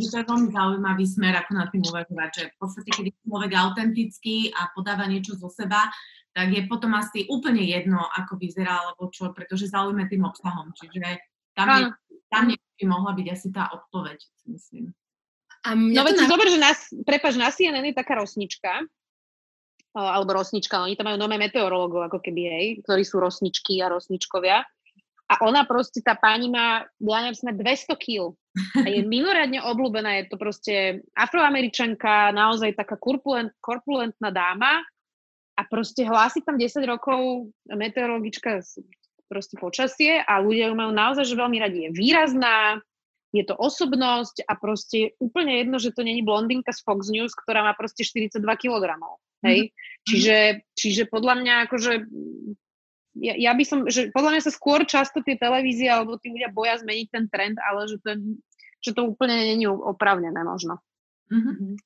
že 0.00 0.09
to 0.09 0.16
je 0.24 0.28
veľmi 0.28 0.48
zaujímavý 0.48 1.05
smer, 1.05 1.36
ako 1.36 1.53
na 1.53 1.66
tým 1.68 1.84
uvažovať, 1.84 2.30
že 2.32 2.44
v 2.48 2.57
podstate, 2.57 2.90
keď 2.96 3.05
je 3.12 3.14
človek 3.28 3.53
autentický 3.53 4.36
a 4.57 4.72
podáva 4.72 5.05
niečo 5.05 5.36
zo 5.36 5.53
seba, 5.53 5.92
tak 6.32 6.48
je 6.48 6.64
potom 6.64 6.96
asi 6.96 7.28
úplne 7.28 7.61
jedno, 7.61 8.00
ako 8.00 8.40
vyzerá, 8.40 8.80
alebo 8.80 9.12
čo, 9.12 9.28
pretože 9.36 9.68
zaujíme 9.68 10.09
tým 10.09 10.24
obsahom. 10.24 10.72
Čiže 10.72 11.20
tam, 11.53 11.68
nie, 11.76 11.84
tam 12.32 12.42
nie 12.48 12.57
by 12.57 12.84
mohla 12.88 13.12
byť 13.12 13.26
asi 13.28 13.48
tá 13.53 13.68
odpoveď, 13.68 14.16
myslím. 14.48 14.96
A 15.68 15.76
no 15.76 16.03
veď 16.09 16.24
na... 16.24 16.30
zober, 16.32 16.48
že 16.48 16.59
nás, 16.59 16.78
prepáč, 17.05 17.36
na 17.36 17.53
CNN 17.53 17.84
je 17.84 17.94
taká 17.94 18.16
rosnička, 18.16 18.88
alebo 19.92 20.40
rosnička, 20.40 20.80
oni 20.80 20.96
tam 20.96 21.12
majú 21.12 21.20
nové 21.20 21.36
meteorológov, 21.36 22.09
ako 22.09 22.24
keby, 22.24 22.42
hej, 22.48 22.66
ktorí 22.88 23.05
sú 23.05 23.20
rosničky 23.20 23.84
a 23.84 23.92
rosničkovia. 23.92 24.64
A 25.33 25.41
ona 25.49 25.64
proste, 25.64 26.05
tá 26.05 26.12
pani 26.12 26.53
má, 26.53 26.85
ja 27.01 27.18
neviem, 27.24 27.39
sme 27.41 27.53
200 27.57 27.97
kg. 27.97 28.37
A 28.85 28.87
je 28.93 29.01
mimoriadne 29.09 29.64
obľúbená, 29.64 30.20
je 30.20 30.24
to 30.28 30.37
proste 30.37 30.74
afroameričanka, 31.16 32.37
naozaj 32.37 32.76
taká 32.76 33.01
korpulent, 33.01 33.49
korpulentná 33.64 34.28
dáma 34.28 34.85
a 35.57 35.62
proste 35.64 36.05
hlási 36.05 36.45
tam 36.45 36.61
10 36.61 36.85
rokov 36.85 37.49
meteorologička 37.64 38.61
proste 39.33 39.57
počasie 39.57 40.20
a 40.20 40.45
ľudia 40.45 40.68
ju 40.68 40.76
majú 40.76 40.93
naozaj 40.93 41.24
že 41.24 41.41
veľmi 41.41 41.57
radi. 41.57 41.89
Je 41.89 41.91
výrazná, 41.97 42.85
je 43.33 43.41
to 43.49 43.57
osobnosť 43.57 44.45
a 44.45 44.53
proste 44.61 45.16
úplne 45.16 45.64
jedno, 45.64 45.80
že 45.80 45.97
to 45.97 46.05
není 46.05 46.20
blondinka 46.20 46.76
z 46.76 46.85
Fox 46.85 47.09
News, 47.09 47.33
ktorá 47.33 47.64
má 47.64 47.72
proste 47.72 48.05
42 48.05 48.45
kg. 48.61 49.01
Hej? 49.49 49.72
Mm-hmm. 49.72 50.05
Čiže, 50.05 50.37
čiže 50.76 51.03
podľa 51.09 51.35
mňa 51.41 51.55
akože 51.64 51.93
ja, 53.18 53.34
ja 53.36 53.52
by 53.52 53.64
som, 53.64 53.78
že 53.88 54.08
podľa 54.12 54.38
mňa 54.38 54.42
sa 54.48 54.52
skôr 54.52 54.88
často 54.88 55.20
tie 55.20 55.36
televízie 55.36 55.88
alebo 55.88 56.16
tí 56.16 56.32
ľudia 56.32 56.48
boja 56.48 56.80
zmeniť 56.80 57.06
ten 57.12 57.24
trend, 57.28 57.60
ale 57.60 57.84
že 57.88 58.00
to, 58.00 58.10
že 58.80 58.90
to 58.96 59.02
úplne 59.04 59.36
není 59.36 59.68
opravnené 59.68 60.40
možno. 60.40 60.80
Mm-hmm. 61.28 61.76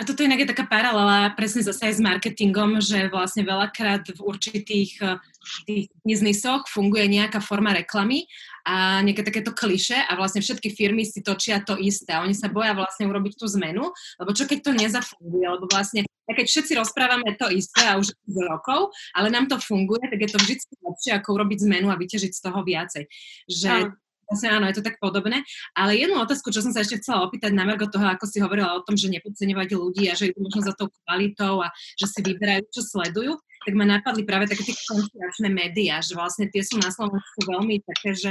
A 0.00 0.08
toto 0.08 0.24
inak 0.24 0.42
je 0.42 0.50
taká 0.50 0.64
paralela 0.66 1.30
presne 1.36 1.62
zase 1.62 1.84
aj 1.84 1.94
s 1.94 2.02
marketingom, 2.02 2.80
že 2.80 3.12
vlastne 3.12 3.44
veľakrát 3.44 4.08
v 4.08 4.20
určitých 4.24 4.98
eh, 4.98 5.20
tých 5.68 5.94
biznisoch 6.02 6.66
funguje 6.66 7.06
nejaká 7.06 7.38
forma 7.38 7.70
reklamy 7.70 8.24
a 8.66 8.98
nejaké 9.04 9.22
takéto 9.22 9.52
kliše 9.52 9.94
a 9.94 10.16
vlastne 10.16 10.42
všetky 10.42 10.74
firmy 10.74 11.06
si 11.06 11.22
točia 11.22 11.62
to 11.62 11.74
isté 11.78 12.14
oni 12.14 12.32
sa 12.34 12.50
boja 12.50 12.72
vlastne 12.72 13.10
urobiť 13.10 13.34
tú 13.36 13.46
zmenu, 13.58 13.90
lebo 14.22 14.30
čo 14.32 14.46
keď 14.46 14.58
to 14.64 14.72
nezafunguje, 14.74 15.46
lebo 15.46 15.66
vlastne 15.68 16.06
keď 16.30 16.46
všetci 16.46 16.72
rozprávame 16.78 17.34
to 17.34 17.50
isté 17.50 17.82
a 17.82 17.98
už 17.98 18.14
rokov, 18.30 18.94
ale 19.12 19.28
nám 19.28 19.50
to 19.50 19.58
funguje, 19.58 20.06
tak 20.06 20.22
je 20.22 20.30
to 20.30 20.38
vždy 20.38 20.54
lepšie, 20.62 21.12
ako 21.18 21.28
urobiť 21.34 21.58
zmenu 21.66 21.90
a 21.90 21.98
vyťažiť 21.98 22.32
z 22.32 22.40
toho 22.40 22.62
viacej. 22.62 23.04
Že 23.50 23.92
Vlastne 24.32 24.48
áno, 24.48 24.64
je 24.64 24.80
to 24.80 24.86
tak 24.88 24.96
podobné. 24.96 25.44
Ale 25.76 25.92
jednu 25.92 26.16
otázku, 26.16 26.48
čo 26.48 26.64
som 26.64 26.72
sa 26.72 26.80
ešte 26.80 27.04
chcela 27.04 27.28
opýtať 27.28 27.52
na 27.52 27.68
Margo 27.68 27.84
toho, 27.84 28.08
ako 28.08 28.24
si 28.24 28.40
hovorila 28.40 28.80
o 28.80 28.80
tom, 28.80 28.96
že 28.96 29.12
nepodceňovať 29.12 29.68
ľudí 29.76 30.08
a 30.08 30.16
že 30.16 30.32
idú 30.32 30.48
možno 30.48 30.64
za 30.64 30.72
tou 30.72 30.88
kvalitou 31.04 31.60
a 31.60 31.68
že 32.00 32.08
si 32.08 32.24
vyberajú, 32.24 32.64
čo 32.72 32.80
sledujú, 32.80 33.36
tak 33.62 33.74
ma 33.78 33.86
napadli 33.86 34.26
práve 34.26 34.50
také 34.50 34.66
tie 34.66 34.74
konspiračné 34.74 35.48
médiá, 35.48 36.02
že 36.02 36.18
vlastne 36.18 36.50
tie 36.50 36.62
sú 36.66 36.78
na 36.82 36.90
Slovensku 36.90 37.38
veľmi 37.46 37.82
také, 37.86 38.14
že 38.14 38.30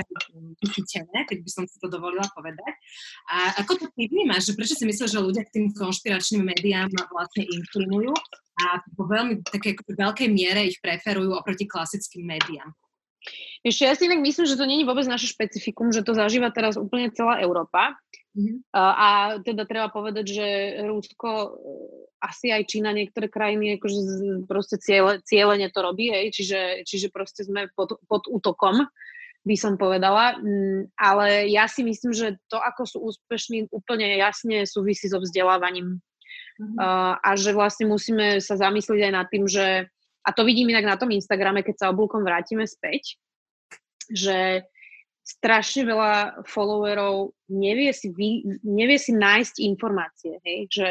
vychytené, 0.60 1.24
keď 1.28 1.38
by 1.44 1.50
som 1.50 1.64
si 1.68 1.80
to 1.80 1.88
dovolila 1.88 2.28
povedať. 2.36 2.74
A 3.32 3.64
ako 3.64 3.80
to 3.80 3.86
ty 3.96 4.12
vnímaš, 4.12 4.52
že 4.52 4.56
prečo 4.60 4.76
si 4.76 4.84
myslíš, 4.84 5.12
že 5.12 5.24
ľudia 5.24 5.48
k 5.48 5.54
tým 5.56 5.66
konšpiračným 5.72 6.44
médiám 6.44 6.92
vlastne 7.12 7.48
inklinujú 7.48 8.12
a 8.62 8.84
po 8.96 9.04
veľmi 9.08 9.42
také 9.48 9.80
veľkej 9.88 10.28
miere 10.30 10.68
ich 10.68 10.78
preferujú 10.84 11.34
oproti 11.34 11.66
klasickým 11.66 12.28
médiám? 12.28 12.70
Ešte 13.62 13.86
ja 13.86 13.94
si 13.94 14.10
inak 14.10 14.26
myslím, 14.26 14.50
že 14.50 14.58
to 14.58 14.66
není 14.66 14.82
vôbec 14.82 15.06
naše 15.06 15.30
špecifikum, 15.30 15.94
že 15.94 16.02
to 16.02 16.18
zažíva 16.18 16.50
teraz 16.50 16.74
úplne 16.82 17.14
celá 17.14 17.38
Európa. 17.46 17.94
Mm-hmm. 18.32 18.72
A, 18.72 19.36
teda 19.44 19.68
treba 19.68 19.92
povedať, 19.92 20.26
že 20.32 20.48
Rúsko, 20.88 21.30
e, 21.30 21.50
asi 22.24 22.48
aj 22.48 22.64
Čína, 22.64 22.96
niektoré 22.96 23.28
krajiny 23.28 23.76
akože 23.76 24.00
proste 24.48 24.80
ciele, 24.80 25.20
cieľene 25.28 25.68
to 25.68 25.84
robí, 25.84 26.08
hej, 26.08 26.32
čiže, 26.32 26.88
čiže 26.88 27.12
proste 27.12 27.44
sme 27.44 27.68
pod, 27.76 28.00
pod 28.08 28.24
útokom, 28.32 28.88
by 29.44 29.56
som 29.60 29.76
povedala. 29.76 30.40
Mm, 30.40 30.88
ale 30.96 31.52
ja 31.52 31.68
si 31.68 31.84
myslím, 31.84 32.16
že 32.16 32.40
to, 32.48 32.56
ako 32.56 32.84
sú 32.88 32.98
úspešní, 33.04 33.68
úplne 33.74 34.16
jasne 34.16 34.64
súvisí 34.64 35.12
so 35.12 35.20
vzdelávaním. 35.20 36.00
Mm-hmm. 36.62 36.78
A, 36.80 37.20
a 37.20 37.30
že 37.36 37.52
vlastne 37.52 37.92
musíme 37.92 38.40
sa 38.40 38.56
zamyslieť 38.56 39.12
aj 39.12 39.14
nad 39.14 39.28
tým, 39.28 39.44
že 39.50 39.92
a 40.22 40.30
to 40.32 40.46
vidím 40.46 40.70
inak 40.70 40.86
na 40.86 40.96
tom 40.96 41.10
Instagrame, 41.10 41.66
keď 41.66 41.76
sa 41.82 41.90
oblúkom 41.90 42.22
vrátime 42.22 42.70
späť, 42.70 43.18
že 44.14 44.70
strašne 45.38 45.88
veľa 45.88 46.44
followerov 46.44 47.32
nevie 47.48 47.96
si, 47.96 48.12
vy, 48.12 48.60
nevie 48.68 49.00
si 49.00 49.16
nájsť 49.16 49.64
informácie, 49.64 50.38
hej? 50.44 50.68
Že, 50.68 50.90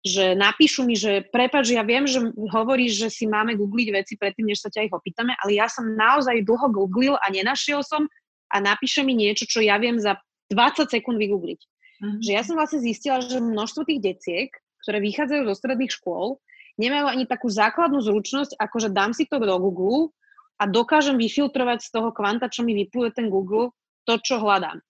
že 0.00 0.24
napíšu 0.32 0.88
mi, 0.88 0.96
že 0.96 1.28
prepač, 1.28 1.76
ja 1.76 1.84
viem, 1.84 2.08
že 2.08 2.24
hovoríš, 2.32 3.04
že 3.04 3.08
si 3.12 3.24
máme 3.28 3.52
googliť 3.60 3.88
veci 3.92 4.14
predtým, 4.16 4.48
než 4.48 4.64
sa 4.64 4.72
ťa 4.72 4.88
ich 4.88 4.94
opýtame, 4.96 5.36
ale 5.44 5.60
ja 5.60 5.68
som 5.68 5.84
naozaj 5.84 6.40
dlho 6.42 6.72
googlil 6.72 7.14
a 7.20 7.26
nenašiel 7.28 7.84
som 7.84 8.08
a 8.50 8.56
napíše 8.58 9.04
mi 9.04 9.12
niečo, 9.12 9.44
čo 9.44 9.60
ja 9.60 9.76
viem 9.76 10.00
za 10.00 10.16
20 10.50 10.90
sekúnd 10.90 11.20
vygoogliť. 11.20 11.60
Mm-hmm. 12.00 12.20
Že 12.24 12.30
ja 12.32 12.42
som 12.42 12.56
vlastne 12.56 12.80
zistila, 12.80 13.20
že 13.20 13.38
množstvo 13.38 13.84
tých 13.86 14.00
deciek, 14.00 14.50
ktoré 14.82 14.98
vychádzajú 15.04 15.42
zo 15.46 15.54
stredných 15.54 15.92
škôl, 15.92 16.40
nemajú 16.80 17.06
ani 17.12 17.24
takú 17.28 17.52
základnú 17.52 18.00
zručnosť, 18.00 18.56
ako 18.56 18.76
že 18.80 18.88
dám 18.88 19.12
si 19.12 19.28
to 19.28 19.36
do 19.36 19.56
Google 19.60 20.16
a 20.60 20.68
dokážem 20.68 21.16
vyfiltrovať 21.16 21.88
z 21.88 21.88
toho 21.88 22.12
kvanta, 22.12 22.52
čo 22.52 22.60
mi 22.60 22.76
vypluje 22.76 23.16
ten 23.16 23.32
Google, 23.32 23.72
to, 24.04 24.20
čo 24.20 24.36
hľadám. 24.36 24.84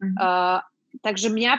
Mm-hmm. 0.00 0.16
Uh, 0.16 0.58
takže 1.04 1.28
mňa, 1.28 1.52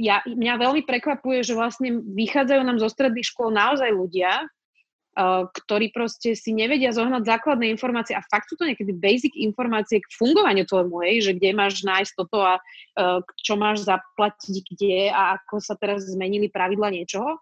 ja, 0.00 0.24
mňa 0.24 0.54
veľmi 0.56 0.82
prekvapuje, 0.88 1.44
že 1.44 1.52
vlastne 1.52 2.00
vychádzajú 2.00 2.62
nám 2.64 2.80
zo 2.80 2.88
stredných 2.88 3.28
škôl 3.28 3.52
naozaj 3.52 3.92
ľudia, 3.92 4.48
uh, 4.48 5.44
ktorí 5.52 5.92
proste 5.92 6.32
si 6.32 6.56
nevedia 6.56 6.88
zohnať 6.96 7.28
základné 7.28 7.68
informácie 7.68 8.16
a 8.16 8.24
fakt 8.24 8.48
sú 8.48 8.56
to 8.56 8.64
niekedy 8.64 8.96
basic 8.96 9.36
informácie 9.36 10.00
k 10.00 10.08
fungovaniu 10.16 10.64
tvojmu, 10.64 11.04
hej, 11.04 11.28
že 11.28 11.32
kde 11.36 11.52
máš 11.52 11.84
nájsť 11.84 12.12
toto 12.16 12.40
a 12.40 12.56
uh, 12.56 13.20
čo 13.36 13.60
máš 13.60 13.84
zaplatiť 13.84 14.54
kde 14.64 15.12
a 15.12 15.36
ako 15.36 15.60
sa 15.60 15.76
teraz 15.76 16.08
zmenili 16.08 16.48
pravidla 16.48 16.88
niečoho. 16.88 17.36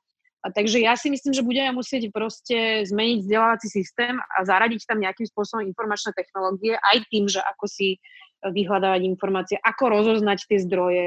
A 0.46 0.54
takže 0.54 0.78
ja 0.78 0.94
si 0.94 1.10
myslím, 1.10 1.34
že 1.34 1.42
budeme 1.42 1.74
musieť 1.74 2.06
proste 2.14 2.86
zmeniť 2.86 3.26
vzdelávací 3.26 3.66
systém 3.66 4.14
a 4.14 4.46
zaradiť 4.46 4.86
tam 4.86 5.02
nejakým 5.02 5.26
spôsobom 5.26 5.66
informačné 5.66 6.14
technológie, 6.14 6.78
aj 6.78 7.02
tým, 7.10 7.26
že 7.26 7.42
ako 7.42 7.66
si 7.66 7.98
vyhľadávať 8.46 9.02
informácie, 9.10 9.58
ako 9.58 9.90
rozoznať 9.90 10.46
tie 10.46 10.58
zdroje, 10.62 11.06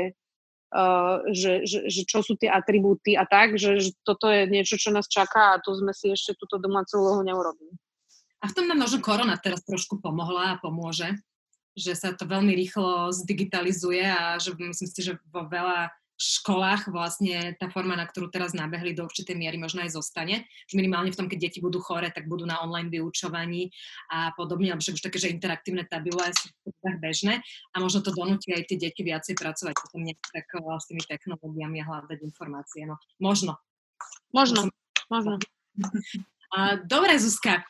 uh, 0.75 1.23
že, 1.31 1.63
že, 1.63 1.87
že 1.87 2.01
čo 2.03 2.19
sú 2.19 2.35
tie 2.35 2.51
atribúty 2.51 3.15
a 3.15 3.23
tak, 3.23 3.55
že, 3.55 3.79
že 3.79 3.95
toto 4.03 4.27
je 4.27 4.43
niečo, 4.51 4.75
čo 4.75 4.91
nás 4.91 5.07
čaká 5.07 5.55
a 5.55 5.61
tu 5.63 5.71
sme 5.71 5.95
si 5.95 6.11
ešte 6.11 6.35
túto 6.35 6.59
domácu 6.59 6.99
úlohu 6.99 7.23
neurobili. 7.23 7.71
A 8.43 8.51
v 8.51 8.55
tom 8.55 8.67
nám 8.67 8.83
možno 8.83 8.99
korona 8.99 9.39
teraz 9.39 9.63
trošku 9.63 10.03
pomohla 10.03 10.55
a 10.55 10.59
pomôže, 10.59 11.15
že 11.79 11.95
sa 11.95 12.11
to 12.11 12.27
veľmi 12.27 12.51
rýchlo 12.55 13.15
zdigitalizuje 13.15 14.03
a 14.03 14.35
že 14.35 14.51
myslím 14.51 14.89
si, 14.91 14.99
že 14.99 15.15
vo 15.31 15.47
veľa 15.47 15.91
školách 16.19 16.91
vlastne 16.91 17.55
tá 17.55 17.71
forma, 17.71 17.95
na 17.95 18.03
ktorú 18.03 18.27
teraz 18.27 18.51
nabehli 18.51 18.91
do 18.91 19.07
určitej 19.07 19.39
miery 19.39 19.55
možno 19.55 19.79
aj 19.87 19.95
zostane. 19.95 20.43
Že 20.67 20.83
minimálne 20.83 21.15
v 21.15 21.17
tom, 21.17 21.31
keď 21.31 21.47
deti 21.47 21.59
budú 21.63 21.79
chore, 21.79 22.11
tak 22.11 22.27
budú 22.27 22.43
na 22.43 22.59
online 22.59 22.91
vyučovaní 22.91 23.71
a 24.11 24.35
podobne, 24.35 24.75
alebo 24.75 24.83
už 24.83 24.99
také, 24.99 25.15
že 25.15 25.31
interaktívne 25.31 25.87
tabule 25.87 26.27
sú 26.35 26.51
bežné 26.99 27.39
a 27.71 27.75
možno 27.79 28.03
to 28.03 28.11
donúti 28.11 28.51
aj 28.51 28.67
tie 28.67 28.77
deti 28.77 29.01
viacej 29.07 29.39
pracovať 29.39 29.75
potom 29.79 30.03
tak 30.35 30.45
s 30.51 30.85
tými 30.91 31.03
technológiami 31.07 31.79
a 31.79 31.87
hľadať 31.87 32.19
informácie. 32.27 32.83
No, 32.83 32.99
možno. 33.23 33.55
Možno, 34.35 34.67
možno. 35.07 35.39
Dobre, 36.91 37.15
Zuzka, 37.21 37.63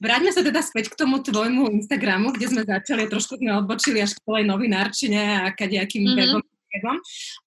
vráťme 0.00 0.30
sa 0.32 0.40
teda 0.40 0.62
späť 0.64 0.94
k 0.94 0.98
tomu 0.98 1.20
tvojmu 1.20 1.70
Instagramu, 1.74 2.32
kde 2.34 2.46
sme 2.48 2.62
začali, 2.64 3.10
trošku 3.10 3.36
sme 3.38 3.60
odbočili 3.60 4.00
až 4.00 4.16
k 4.16 4.24
tej 4.24 4.44
novinárčine 4.46 5.46
a 5.46 5.52
kadejakým 5.52 6.06
mm-hmm. 6.06 6.18
webom 6.18 6.49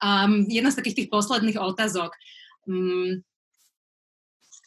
Um, 0.03 0.45
jedna 0.51 0.69
z 0.71 0.77
takých 0.79 0.97
tých 1.05 1.09
posledných 1.09 1.57
otázok. 1.59 2.11
Um, 2.67 3.23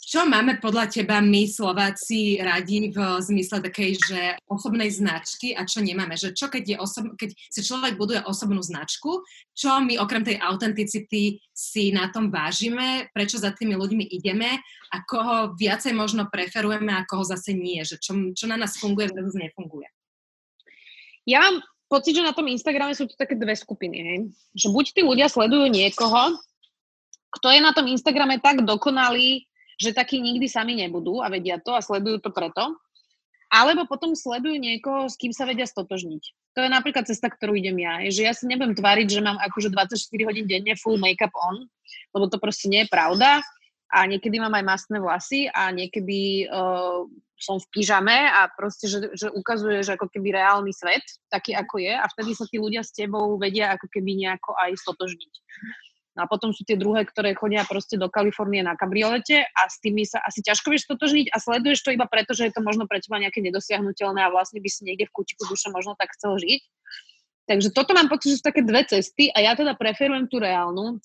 čo 0.06 0.22
máme 0.22 0.62
podľa 0.62 0.86
teba 0.86 1.18
my 1.18 1.50
Slováci 1.50 2.38
radi 2.38 2.94
v 2.94 2.98
zmysle 3.18 3.58
takej, 3.58 3.90
že 3.98 4.20
osobnej 4.46 4.86
značky 4.86 5.50
a 5.50 5.66
čo 5.66 5.82
nemáme? 5.82 6.14
Že 6.14 6.30
čo 6.30 6.46
keď, 6.46 6.62
je 6.62 6.76
osob, 6.78 7.18
keď 7.18 7.34
si 7.34 7.60
človek 7.66 7.98
buduje 7.98 8.22
osobnú 8.22 8.62
značku, 8.62 9.26
čo 9.50 9.82
my 9.82 9.98
okrem 9.98 10.22
tej 10.22 10.38
autenticity 10.38 11.42
si 11.50 11.90
na 11.90 12.06
tom 12.14 12.30
vážime, 12.30 13.10
prečo 13.10 13.42
za 13.42 13.50
tými 13.50 13.74
ľuďmi 13.74 14.06
ideme 14.14 14.62
a 14.94 14.96
koho 15.02 15.58
viacej 15.58 15.90
možno 15.90 16.30
preferujeme 16.30 16.94
a 16.94 17.02
koho 17.02 17.26
zase 17.26 17.58
nie, 17.58 17.82
že 17.82 17.98
čo, 17.98 18.14
čo 18.30 18.46
na 18.46 18.54
nás 18.54 18.78
funguje, 18.78 19.10
versus 19.10 19.34
nefunguje? 19.34 19.90
Ja 21.26 21.42
mám 21.42 21.66
pocit, 21.86 22.18
že 22.18 22.26
na 22.26 22.34
tom 22.34 22.46
Instagrame 22.50 22.94
sú 22.94 23.06
to 23.06 23.14
také 23.14 23.38
dve 23.38 23.54
skupiny. 23.54 23.96
Hej? 23.98 24.18
Že 24.54 24.66
buď 24.74 24.84
tí 24.92 25.00
ľudia 25.02 25.26
sledujú 25.30 25.66
niekoho, 25.70 26.38
kto 27.36 27.46
je 27.52 27.60
na 27.60 27.72
tom 27.76 27.86
Instagrame 27.90 28.40
tak 28.40 28.64
dokonalý, 28.64 29.44
že 29.76 29.92
takí 29.92 30.18
nikdy 30.22 30.48
sami 30.48 30.78
nebudú 30.78 31.20
a 31.20 31.28
vedia 31.28 31.60
to 31.60 31.76
a 31.76 31.84
sledujú 31.84 32.24
to 32.24 32.30
preto, 32.32 32.72
alebo 33.52 33.84
potom 33.86 34.16
sledujú 34.16 34.56
niekoho, 34.56 35.06
s 35.06 35.14
kým 35.20 35.30
sa 35.30 35.46
vedia 35.46 35.68
stotožniť. 35.68 36.22
To 36.56 36.64
je 36.64 36.70
napríklad 36.72 37.04
cesta, 37.04 37.28
ktorú 37.28 37.52
idem 37.54 37.76
ja. 37.84 38.00
Je, 38.08 38.10
že 38.16 38.22
ja 38.24 38.32
si 38.32 38.48
nebudem 38.48 38.72
tváriť, 38.72 39.06
že 39.06 39.20
mám 39.20 39.36
akože 39.36 39.68
24 39.70 40.00
hodín 40.26 40.48
denne 40.48 40.72
full 40.80 40.96
make-up 40.96 41.30
on, 41.36 41.68
lebo 42.16 42.24
to 42.32 42.40
proste 42.40 42.72
nie 42.72 42.88
je 42.88 42.90
pravda. 42.90 43.44
A 43.92 44.08
niekedy 44.08 44.42
mám 44.42 44.50
aj 44.56 44.64
masné 44.66 44.98
vlasy 44.98 45.46
a 45.52 45.70
niekedy 45.70 46.50
uh, 46.50 47.06
som 47.36 47.60
v 47.60 47.68
pyžame 47.68 48.16
a 48.16 48.48
proste, 48.48 48.88
že, 48.88 49.12
že 49.12 49.28
ukazuje, 49.28 49.84
že 49.84 49.94
ako 49.94 50.08
keby 50.08 50.32
reálny 50.32 50.72
svet, 50.72 51.04
taký 51.28 51.52
ako 51.52 51.80
je 51.80 51.92
a 51.92 52.04
vtedy 52.08 52.32
sa 52.32 52.48
tí 52.48 52.56
ľudia 52.56 52.80
s 52.80 52.96
tebou 52.96 53.36
vedia 53.36 53.76
ako 53.76 53.86
keby 53.92 54.16
nejako 54.16 54.56
aj 54.56 54.72
stotožniť. 54.80 55.32
No 56.16 56.24
a 56.24 56.26
potom 56.32 56.48
sú 56.48 56.64
tie 56.64 56.80
druhé, 56.80 57.04
ktoré 57.04 57.36
chodia 57.36 57.60
proste 57.68 58.00
do 58.00 58.08
Kalifornie 58.08 58.64
na 58.64 58.72
kabriolete 58.72 59.44
a 59.52 59.68
s 59.68 59.76
tými 59.84 60.08
sa 60.08 60.24
asi 60.24 60.40
ťažko 60.40 60.72
vieš 60.72 60.88
stotožniť 60.88 61.28
a 61.28 61.36
sleduješ 61.36 61.84
to 61.84 61.92
iba 61.92 62.08
preto, 62.08 62.32
že 62.32 62.48
je 62.48 62.56
to 62.56 62.64
možno 62.64 62.88
pre 62.88 63.04
teba 63.04 63.20
nejaké 63.20 63.44
nedosiahnutelné 63.44 64.24
a 64.24 64.32
vlastne 64.32 64.64
by 64.64 64.68
si 64.72 64.88
niekde 64.88 65.12
v 65.12 65.12
kútiku 65.12 65.44
duše 65.44 65.68
možno 65.68 65.92
tak 65.92 66.16
chcel 66.16 66.40
žiť. 66.40 66.64
Takže 67.46 67.68
toto 67.70 67.92
mám 67.92 68.08
pocit, 68.08 68.32
že 68.32 68.36
sú 68.40 68.44
také 68.48 68.64
dve 68.64 68.88
cesty 68.88 69.28
a 69.28 69.44
ja 69.44 69.52
teda 69.52 69.76
preferujem 69.76 70.24
tú 70.26 70.40
reálnu, 70.40 70.98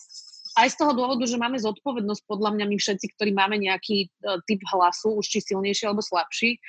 aj 0.58 0.68
z 0.74 0.76
toho 0.80 0.92
dôvodu, 0.96 1.24
že 1.28 1.40
máme 1.40 1.60
zodpovednosť 1.60 2.24
podľa 2.28 2.58
mňa 2.58 2.66
my 2.68 2.78
všetci, 2.80 3.06
ktorí 3.16 3.32
máme 3.32 3.60
nejaký 3.62 4.08
uh, 4.08 4.40
typ 4.48 4.60
hlasu, 4.72 5.20
už 5.20 5.26
či 5.28 5.40
silnejší 5.42 5.88
alebo 5.88 6.04
slabší, 6.04 6.60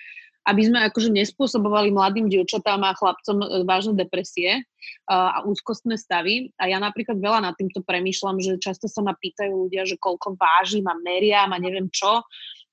aby 0.43 0.62
sme 0.66 0.78
akože 0.91 1.14
nespôsobovali 1.14 1.95
mladým 1.95 2.26
dievčatám 2.26 2.83
a 2.83 2.97
chlapcom 2.99 3.39
uh, 3.43 3.62
vážne 3.62 3.95
depresie 3.99 4.62
uh, 4.62 5.39
a 5.39 5.39
úzkostné 5.47 5.99
stavy. 5.99 6.51
A 6.59 6.70
ja 6.70 6.83
napríklad 6.83 7.18
veľa 7.18 7.43
nad 7.43 7.55
týmto 7.59 7.83
premýšľam, 7.83 8.39
že 8.39 8.62
často 8.62 8.87
sa 8.91 9.03
ma 9.03 9.14
pýtajú 9.14 9.68
ľudia, 9.68 9.87
že 9.87 9.99
koľko 9.99 10.39
vážim 10.39 10.87
a 10.87 10.95
meriam 10.99 11.51
a 11.51 11.59
neviem 11.59 11.91
čo 11.91 12.22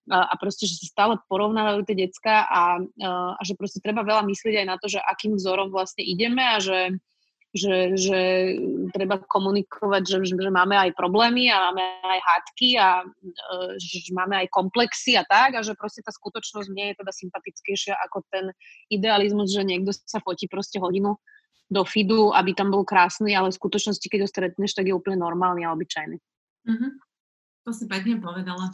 a 0.09 0.33
proste, 0.41 0.65
že 0.65 0.81
sa 0.81 0.85
stále 0.89 1.13
porovnávajú 1.29 1.85
tie 1.85 2.09
decka 2.09 2.49
a, 2.49 2.81
a 3.37 3.41
že 3.45 3.53
proste 3.53 3.77
treba 3.77 4.01
veľa 4.01 4.25
myslieť 4.25 4.65
aj 4.65 4.67
na 4.67 4.75
to, 4.81 4.89
že 4.89 4.97
akým 4.97 5.37
vzorom 5.37 5.69
vlastne 5.69 6.01
ideme 6.01 6.41
a 6.41 6.57
že 6.57 6.97
že, 7.49 7.97
že 7.97 8.19
treba 8.93 9.17
komunikovať, 9.17 10.03
že, 10.05 10.17
že 10.37 10.49
máme 10.53 10.77
aj 10.77 10.93
problémy 10.93 11.49
a 11.49 11.73
máme 11.73 11.81
aj 12.05 12.19
hádky 12.21 12.69
a 12.77 13.01
e, 13.01 13.05
že 13.81 14.13
máme 14.13 14.45
aj 14.45 14.53
komplexy 14.53 15.17
a 15.17 15.25
tak 15.25 15.57
a 15.57 15.65
že 15.65 15.73
proste 15.73 16.05
tá 16.05 16.13
skutočnosť 16.13 16.69
nie 16.69 16.93
je 16.93 17.01
teda 17.01 17.09
sympatickejšia 17.09 17.93
ako 18.05 18.21
ten 18.29 18.53
idealizmus, 18.93 19.49
že 19.49 19.65
niekto 19.65 19.89
sa 19.97 20.21
fotí 20.21 20.45
proste 20.45 20.77
hodinu 20.77 21.17
do 21.69 21.81
feedu, 21.85 22.33
aby 22.37 22.53
tam 22.53 22.69
bol 22.69 22.85
krásny, 22.85 23.33
ale 23.33 23.49
v 23.49 23.57
skutočnosti, 23.57 24.05
keď 24.05 24.25
ho 24.25 24.29
stretneš, 24.29 24.77
tak 24.77 24.89
je 24.89 24.93
úplne 24.93 25.21
normálny 25.21 25.65
a 25.65 25.73
obyčajný. 25.73 26.17
Mm-hmm. 26.65 26.91
To 27.65 27.71
si 27.73 27.85
pekne 27.85 28.17
povedala. 28.17 28.73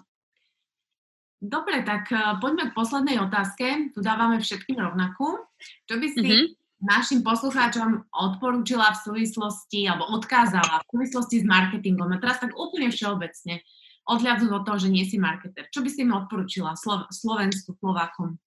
Dobre, 1.43 1.84
tak 1.84 2.07
uh, 2.15 2.39
poďme 2.39 2.71
k 2.71 2.78
poslednej 2.78 3.19
otázke. 3.19 3.91
Tu 3.91 3.99
dávame 3.99 4.39
všetkým 4.39 4.80
rovnakú. 4.80 5.43
Čo 5.91 5.99
by 5.99 6.07
si 6.07 6.23
mm-hmm 6.23 6.64
našim 6.86 7.20
poslucháčom 7.26 8.08
odporúčila 8.14 8.94
v 8.94 9.02
súvislosti, 9.02 9.90
alebo 9.90 10.08
odkázala 10.14 10.86
v 10.86 10.90
súvislosti 10.94 11.42
s 11.42 11.46
marketingom. 11.46 12.14
A 12.14 12.22
teraz 12.22 12.40
tak 12.40 12.54
úplne 12.54 12.94
všeobecne, 12.94 13.66
odhľadnúť 14.06 14.52
od 14.54 14.64
toho, 14.64 14.78
že 14.78 14.94
nie 14.94 15.04
si 15.04 15.18
marketer. 15.18 15.66
Čo 15.74 15.82
by 15.82 15.90
si 15.90 16.06
mi 16.06 16.14
odporúčila 16.14 16.78
Slo- 16.78 17.10
Slovensku, 17.10 17.74
Slovákom? 17.82 18.38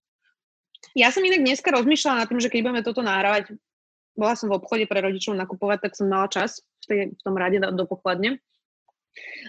Ja 0.95 1.11
som 1.11 1.27
inak 1.27 1.43
dneska 1.43 1.75
rozmýšľala 1.75 2.25
nad 2.25 2.29
tým, 2.31 2.39
že 2.39 2.51
keď 2.51 2.61
budeme 2.63 2.87
toto 2.87 3.03
nahrávať, 3.03 3.59
bola 4.15 4.35
som 4.39 4.51
v 4.51 4.59
obchode 4.59 4.87
pre 4.87 5.03
rodičov 5.03 5.35
nakupovať, 5.35 5.91
tak 5.91 5.93
som 5.99 6.07
mala 6.07 6.31
čas 6.31 6.63
v, 6.83 6.85
tej, 6.87 6.99
v 7.15 7.21
tom 7.23 7.35
rade 7.35 7.59
do, 7.59 7.75
do 7.75 7.85
pokladne. 7.87 8.39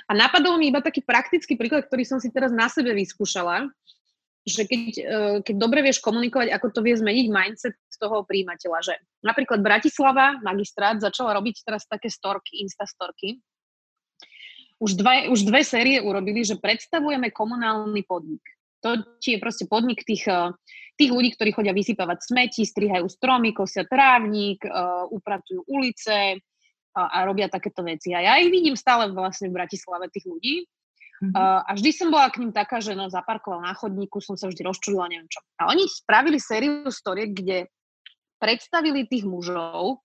A 0.10 0.18
napadol 0.18 0.58
mi 0.58 0.74
iba 0.74 0.82
taký 0.82 1.06
praktický 1.06 1.54
príklad, 1.54 1.86
ktorý 1.86 2.02
som 2.06 2.18
si 2.18 2.34
teraz 2.34 2.50
na 2.50 2.66
sebe 2.70 2.90
vyskúšala, 2.98 3.70
že 4.50 4.64
keď, 4.66 4.82
e, 4.98 5.04
keď 5.46 5.56
dobre 5.56 5.86
vieš 5.86 6.02
komunikovať, 6.02 6.50
ako 6.50 6.68
to 6.74 6.80
vie 6.82 6.98
zmeniť 6.98 7.28
mindset 7.30 7.76
toho 8.00 8.26
príjimateľa, 8.26 8.80
že 8.82 8.94
napríklad 9.22 9.62
Bratislava, 9.62 10.40
magistrát, 10.42 10.98
začala 10.98 11.36
robiť 11.38 11.62
teraz 11.68 11.86
také 11.86 12.10
storky, 12.10 12.64
instastorky. 12.64 13.44
Už, 14.80 14.96
dva, 14.96 15.28
už 15.28 15.44
dve 15.44 15.62
série 15.68 16.00
urobili, 16.00 16.42
že 16.48 16.56
predstavujeme 16.56 17.30
komunálny 17.36 18.02
podnik. 18.08 18.40
To 18.80 18.96
je 19.20 19.36
proste 19.44 19.68
podnik 19.68 20.08
tých, 20.08 20.26
e, 20.32 20.56
tých 20.96 21.12
ľudí, 21.12 21.36
ktorí 21.36 21.52
chodia 21.52 21.76
vysypávať 21.76 22.32
smeti, 22.32 22.64
strihajú 22.64 23.08
stromy, 23.08 23.56
kosia 23.56 23.88
trávnik, 23.88 24.60
uh, 24.68 25.08
upratujú 25.08 25.64
ulice 25.72 26.44
a, 26.92 27.02
a 27.08 27.18
robia 27.24 27.48
takéto 27.48 27.88
veci. 27.88 28.12
A 28.12 28.20
ja 28.20 28.34
ich 28.36 28.52
vidím 28.52 28.76
stále 28.76 29.08
vlastne 29.16 29.48
v 29.48 29.56
Bratislave, 29.64 30.12
tých 30.12 30.28
ľudí. 30.28 30.68
Uh, 31.20 31.60
a 31.68 31.76
vždy 31.76 31.92
som 31.92 32.08
bola 32.08 32.32
k 32.32 32.40
ním 32.40 32.56
taká, 32.56 32.80
že 32.80 32.96
no, 32.96 33.12
zaparkoval 33.12 33.60
na 33.60 33.76
chodníku, 33.76 34.24
som 34.24 34.40
sa 34.40 34.48
vždy 34.48 34.64
rozčulila, 34.64 35.12
neviem 35.12 35.28
čo. 35.28 35.44
A 35.60 35.68
oni 35.68 35.84
spravili 35.84 36.40
sériu 36.40 36.88
storiek, 36.88 37.36
kde 37.36 37.68
predstavili 38.40 39.04
tých 39.04 39.28
mužov 39.28 40.00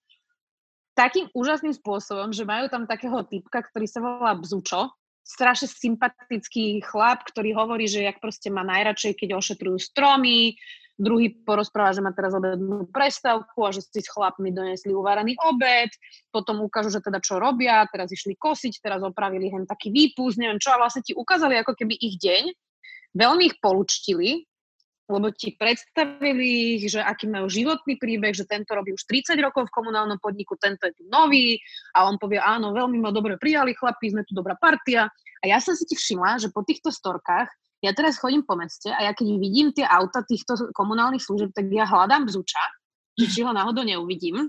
takým 0.98 1.30
úžasným 1.30 1.74
spôsobom, 1.74 2.34
že 2.34 2.46
majú 2.46 2.66
tam 2.66 2.86
takého 2.90 3.22
typka, 3.26 3.62
ktorý 3.62 3.86
sa 3.86 4.02
volá 4.02 4.34
Bzučo 4.34 4.90
strašne 5.24 5.66
sympatický 5.72 6.84
chlap, 6.84 7.24
ktorý 7.24 7.56
hovorí, 7.56 7.88
že 7.88 8.04
jak 8.04 8.20
proste 8.20 8.52
má 8.52 8.60
najradšej, 8.62 9.16
keď 9.16 9.40
ošetrujú 9.40 9.80
stromy, 9.80 10.54
druhý 10.95 11.34
porozpráva, 11.42 11.95
že 11.95 12.05
má 12.05 12.14
teraz 12.14 12.34
obednú 12.34 12.86
prestávku 12.90 13.66
a 13.66 13.74
že 13.74 13.82
si 13.82 13.99
s 13.99 14.11
chlapmi 14.11 14.55
donesli 14.55 14.95
uvarený 14.95 15.34
obed, 15.42 15.90
potom 16.30 16.62
ukážu, 16.62 16.95
že 16.95 17.03
teda 17.03 17.18
čo 17.18 17.42
robia, 17.42 17.82
teraz 17.90 18.14
išli 18.14 18.38
kosiť, 18.38 18.78
teraz 18.78 19.03
opravili 19.03 19.51
hen 19.51 19.66
taký 19.66 19.90
výpust, 19.90 20.38
neviem 20.38 20.62
čo, 20.62 20.70
a 20.70 20.80
vlastne 20.80 21.03
ti 21.03 21.11
ukázali 21.12 21.59
ako 21.59 21.74
keby 21.74 21.99
ich 21.99 22.16
deň, 22.22 22.45
veľmi 23.18 23.42
ich 23.51 23.57
polučtili, 23.59 24.47
lebo 25.05 25.28
ti 25.36 25.53
predstavili 25.53 26.80
ich, 26.80 26.88
že 26.88 27.05
aký 27.05 27.28
majú 27.28 27.45
životný 27.45 28.01
príbeh, 28.01 28.32
že 28.32 28.49
tento 28.49 28.72
robí 28.72 28.97
už 28.97 29.05
30 29.05 29.36
rokov 29.45 29.68
v 29.68 29.74
komunálnom 29.76 30.16
podniku, 30.16 30.57
tento 30.57 30.88
je 30.88 30.97
tu 30.97 31.05
nový. 31.12 31.61
A 31.92 32.09
on 32.09 32.16
povie, 32.16 32.40
áno, 32.40 32.72
veľmi 32.72 33.05
ma 33.05 33.12
dobre 33.12 33.36
prijali 33.36 33.76
chlapi, 33.76 34.16
sme 34.16 34.24
tu 34.24 34.32
dobrá 34.32 34.57
partia. 34.57 35.12
A 35.12 35.45
ja 35.45 35.61
som 35.61 35.76
si 35.76 35.84
ti 35.84 35.92
všimla, 35.92 36.40
že 36.40 36.49
po 36.49 36.64
týchto 36.64 36.88
storkách 36.88 37.53
ja 37.85 37.93
teraz 37.93 38.16
chodím 38.16 38.41
po 38.49 38.57
meste 38.57 38.89
a 38.89 39.05
ja 39.05 39.12
keď 39.12 39.26
vidím 39.37 39.68
tie 39.76 39.85
auta 39.85 40.24
týchto 40.24 40.72
komunálnych 40.72 41.20
služieb, 41.20 41.53
tak 41.53 41.68
ja 41.68 41.85
hľadám 41.85 42.24
bzuča, 42.24 42.64
či 43.14 43.45
ho 43.45 43.53
náhodou 43.53 43.85
neuvidím. 43.85 44.49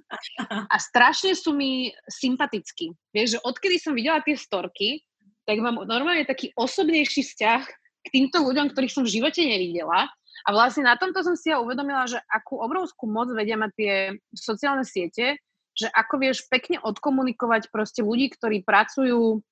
A 0.49 0.75
strašne 0.79 1.35
sú 1.35 1.51
mi 1.51 1.91
sympatickí. 2.07 2.95
Vieš, 3.11 3.37
že 3.37 3.43
odkedy 3.43 3.75
som 3.77 3.91
videla 3.93 4.23
tie 4.23 4.39
storky, 4.39 5.03
tak 5.43 5.61
mám 5.61 5.83
normálne 5.85 6.25
taký 6.25 6.49
osobnejší 6.57 7.21
vzťah 7.21 7.61
k 8.05 8.07
týmto 8.09 8.41
ľuďom, 8.41 8.73
ktorých 8.73 8.93
som 8.95 9.03
v 9.05 9.13
živote 9.19 9.43
nevidela. 9.43 10.09
A 10.45 10.49
vlastne 10.49 10.87
na 10.87 10.97
tomto 10.97 11.21
som 11.21 11.35
si 11.37 11.51
ja 11.51 11.61
uvedomila, 11.61 12.09
že 12.09 12.17
akú 12.31 12.57
obrovskú 12.59 13.05
moc 13.05 13.29
vedia 13.35 13.59
mať 13.59 13.71
tie 13.77 13.93
sociálne 14.33 14.87
siete, 14.87 15.37
že 15.75 15.91
ako 15.91 16.23
vieš 16.23 16.47
pekne 16.47 16.79
odkomunikovať 16.81 17.67
proste 17.69 17.99
ľudí, 18.01 18.31
ktorí 18.31 18.63
pracujú 18.63 19.43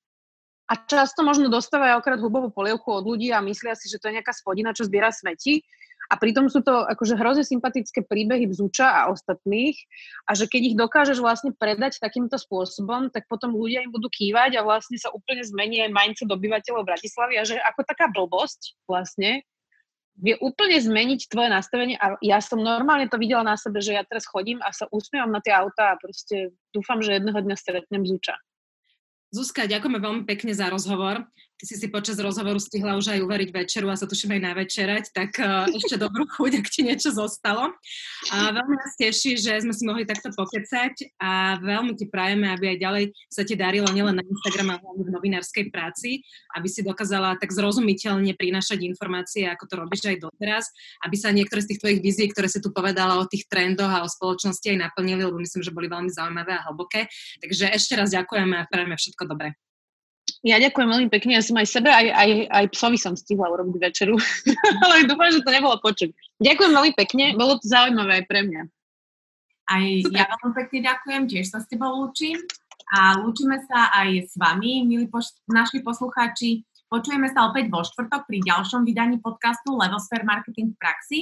a 0.64 0.74
často 0.88 1.28
možno 1.28 1.52
dostávajú 1.52 2.00
okrát 2.00 2.20
hubovú 2.24 2.48
polievku 2.48 2.88
od 2.88 3.04
ľudí 3.04 3.36
a 3.36 3.44
myslia 3.44 3.76
si, 3.76 3.92
že 3.92 4.00
to 4.00 4.08
je 4.08 4.20
nejaká 4.20 4.32
spodina, 4.32 4.72
čo 4.72 4.88
zbiera 4.88 5.12
smeti. 5.12 5.60
A 6.12 6.20
pritom 6.20 6.52
sú 6.52 6.60
to 6.60 6.84
akože 6.84 7.16
hrozne 7.16 7.48
sympatické 7.48 8.04
príbehy 8.04 8.52
Bzuča 8.52 8.86
a 8.86 9.02
ostatných 9.08 9.76
a 10.28 10.36
že 10.36 10.52
keď 10.52 10.62
ich 10.62 10.76
dokážeš 10.76 11.24
vlastne 11.24 11.56
predať 11.56 11.98
takýmto 12.04 12.36
spôsobom, 12.36 13.08
tak 13.08 13.26
potom 13.32 13.56
ľudia 13.56 13.88
im 13.88 13.92
budú 13.92 14.12
kývať 14.12 14.60
a 14.60 14.66
vlastne 14.68 15.00
sa 15.00 15.10
úplne 15.16 15.42
zmení 15.48 15.80
aj 15.80 15.96
mindset 15.96 16.30
obyvateľov 16.30 16.84
Bratislavy 16.84 17.40
a 17.40 17.48
že 17.48 17.56
ako 17.56 17.82
taká 17.88 18.12
blbosť 18.12 18.76
vlastne 18.84 19.48
vie 20.20 20.38
úplne 20.44 20.78
zmeniť 20.78 21.26
tvoje 21.32 21.50
nastavenie 21.50 21.96
a 21.98 22.20
ja 22.22 22.38
som 22.44 22.62
normálne 22.62 23.10
to 23.10 23.18
videla 23.18 23.42
na 23.42 23.58
sebe, 23.58 23.82
že 23.82 23.98
ja 23.98 24.06
teraz 24.06 24.30
chodím 24.30 24.62
a 24.62 24.70
sa 24.70 24.86
usmievam 24.94 25.34
na 25.34 25.42
tie 25.42 25.56
autá 25.56 25.96
a 25.96 26.00
proste 26.00 26.54
dúfam, 26.70 27.02
že 27.02 27.18
jedného 27.18 27.40
dňa 27.42 27.56
stretnem 27.58 28.06
Bzuča. 28.06 28.38
Zuzka, 29.34 29.66
ďakujeme 29.66 29.98
veľmi 29.98 30.24
pekne 30.30 30.54
za 30.54 30.70
rozhovor. 30.70 31.26
Ty 31.64 31.72
si 31.72 31.80
si 31.80 31.88
počas 31.88 32.20
rozhovoru 32.20 32.60
stihla 32.60 33.00
už 33.00 33.16
aj 33.16 33.24
uveriť 33.24 33.56
večeru 33.56 33.88
a 33.88 33.96
sa 33.96 34.04
tuším 34.04 34.36
aj 34.36 34.42
navečerať, 34.52 35.04
tak 35.16 35.32
uh, 35.40 35.64
ešte 35.72 35.96
dobrú 35.96 36.28
chuť, 36.28 36.60
ak 36.60 36.68
ti 36.68 36.84
niečo 36.84 37.16
zostalo. 37.16 37.72
A 38.36 38.52
veľmi 38.52 38.76
nás 38.76 39.00
teší, 39.00 39.40
že 39.40 39.64
sme 39.64 39.72
si 39.72 39.88
mohli 39.88 40.04
takto 40.04 40.28
pokecať 40.36 41.16
a 41.24 41.56
veľmi 41.64 41.96
ti 41.96 42.12
prajeme, 42.12 42.52
aby 42.52 42.76
aj 42.76 42.78
ďalej 42.84 43.04
sa 43.32 43.48
ti 43.48 43.56
darilo 43.56 43.88
nielen 43.96 44.20
na 44.20 44.28
Instagram, 44.28 44.76
ale 44.76 44.84
aj 44.84 45.08
v 45.08 45.14
novinárskej 45.16 45.66
práci, 45.72 46.28
aby 46.52 46.68
si 46.68 46.84
dokázala 46.84 47.40
tak 47.40 47.56
zrozumiteľne 47.56 48.36
prinášať 48.36 48.84
informácie, 48.84 49.48
ako 49.48 49.64
to 49.64 49.76
robíš 49.88 50.04
aj 50.04 50.20
doteraz, 50.20 50.68
aby 51.08 51.16
sa 51.16 51.32
niektoré 51.32 51.64
z 51.64 51.72
tých 51.72 51.80
tvojich 51.80 52.04
vízií, 52.04 52.28
ktoré 52.28 52.52
si 52.52 52.60
tu 52.60 52.76
povedala 52.76 53.24
o 53.24 53.24
tých 53.24 53.48
trendoch 53.48 53.88
a 53.88 54.04
o 54.04 54.12
spoločnosti 54.12 54.68
aj 54.68 54.92
naplnili, 54.92 55.24
lebo 55.24 55.40
myslím, 55.40 55.64
že 55.64 55.72
boli 55.72 55.88
veľmi 55.88 56.12
zaujímavé 56.12 56.60
a 56.60 56.68
hlboké. 56.68 57.08
Takže 57.40 57.72
ešte 57.72 57.96
raz 57.96 58.12
ďakujeme 58.12 58.60
a 58.60 58.68
prajeme 58.68 59.00
všetko 59.00 59.32
dobré. 59.32 59.56
Ja 60.44 60.60
ďakujem 60.60 60.92
veľmi 60.92 61.08
pekne, 61.08 61.40
ja 61.40 61.44
som 61.44 61.56
aj 61.56 61.72
sebe, 61.72 61.88
aj, 61.88 62.04
aj, 62.12 62.30
aj 62.52 62.66
psovi 62.76 63.00
som 63.00 63.16
stihla 63.16 63.48
urobiť 63.48 63.80
večeru, 63.80 64.20
ale 64.84 65.08
dúfam, 65.08 65.32
že 65.32 65.40
to 65.40 65.48
nebolo 65.48 65.80
počuť. 65.80 66.12
Ďakujem 66.44 66.72
veľmi 66.76 66.94
pekne, 67.00 67.32
bolo 67.40 67.56
to 67.64 67.72
zaujímavé 67.72 68.20
aj 68.20 68.26
pre 68.28 68.44
mňa. 68.52 68.62
Aj 69.72 69.86
ja 70.12 70.28
veľmi 70.28 70.52
pekne 70.52 70.80
ďakujem, 70.84 71.22
tiež 71.32 71.48
sa 71.48 71.64
s 71.64 71.72
tebou 71.72 71.96
lúčim 71.96 72.36
a 72.92 73.24
lúčime 73.24 73.56
sa 73.72 73.88
aj 73.96 74.28
s 74.28 74.36
vami, 74.36 74.84
milí 74.84 75.08
poš- 75.08 75.40
naši 75.48 75.80
poslucháči. 75.80 76.68
Počujeme 76.92 77.32
sa 77.32 77.48
opäť 77.48 77.72
vo 77.72 77.80
štvrtok 77.80 78.28
pri 78.28 78.44
ďalšom 78.44 78.84
vydaní 78.84 79.24
podcastu 79.24 79.80
Levosphere 79.80 80.28
Marketing 80.28 80.76
v 80.76 80.78
praxi. 80.78 81.20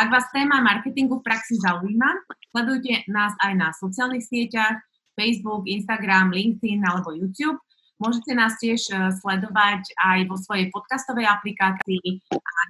Ak 0.00 0.08
vás 0.08 0.32
téma 0.32 0.64
marketingu 0.64 1.20
v 1.20 1.28
praxi 1.28 1.60
zaujíma, 1.60 2.08
sledujte 2.56 3.04
nás 3.12 3.36
aj 3.44 3.52
na 3.52 3.68
sociálnych 3.76 4.24
sieťach, 4.24 4.80
Facebook, 5.12 5.68
Instagram, 5.68 6.32
LinkedIn 6.32 6.80
alebo 6.88 7.12
YouTube 7.12 7.60
Môžete 8.02 8.34
nás 8.34 8.58
tiež 8.58 8.90
e, 8.90 9.14
sledovať 9.14 9.94
aj 9.94 10.26
vo 10.26 10.34
svojej 10.34 10.74
podcastovej 10.74 11.22
aplikácii 11.22 12.18
a 12.34 12.60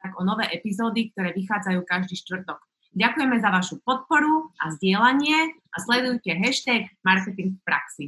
tak 0.00 0.12
o 0.16 0.24
nové 0.24 0.48
epizódy, 0.48 1.12
ktoré 1.12 1.36
vychádzajú 1.36 1.84
každý 1.84 2.16
štvrtok. 2.16 2.56
Ďakujeme 2.96 3.36
za 3.36 3.52
vašu 3.52 3.84
podporu 3.84 4.48
a 4.56 4.72
zdieľanie 4.72 5.60
a 5.72 5.76
sledujte 5.76 6.32
hashtag 6.40 6.88
marketing 7.04 7.60
v 7.60 7.60
praxi. 7.68 8.04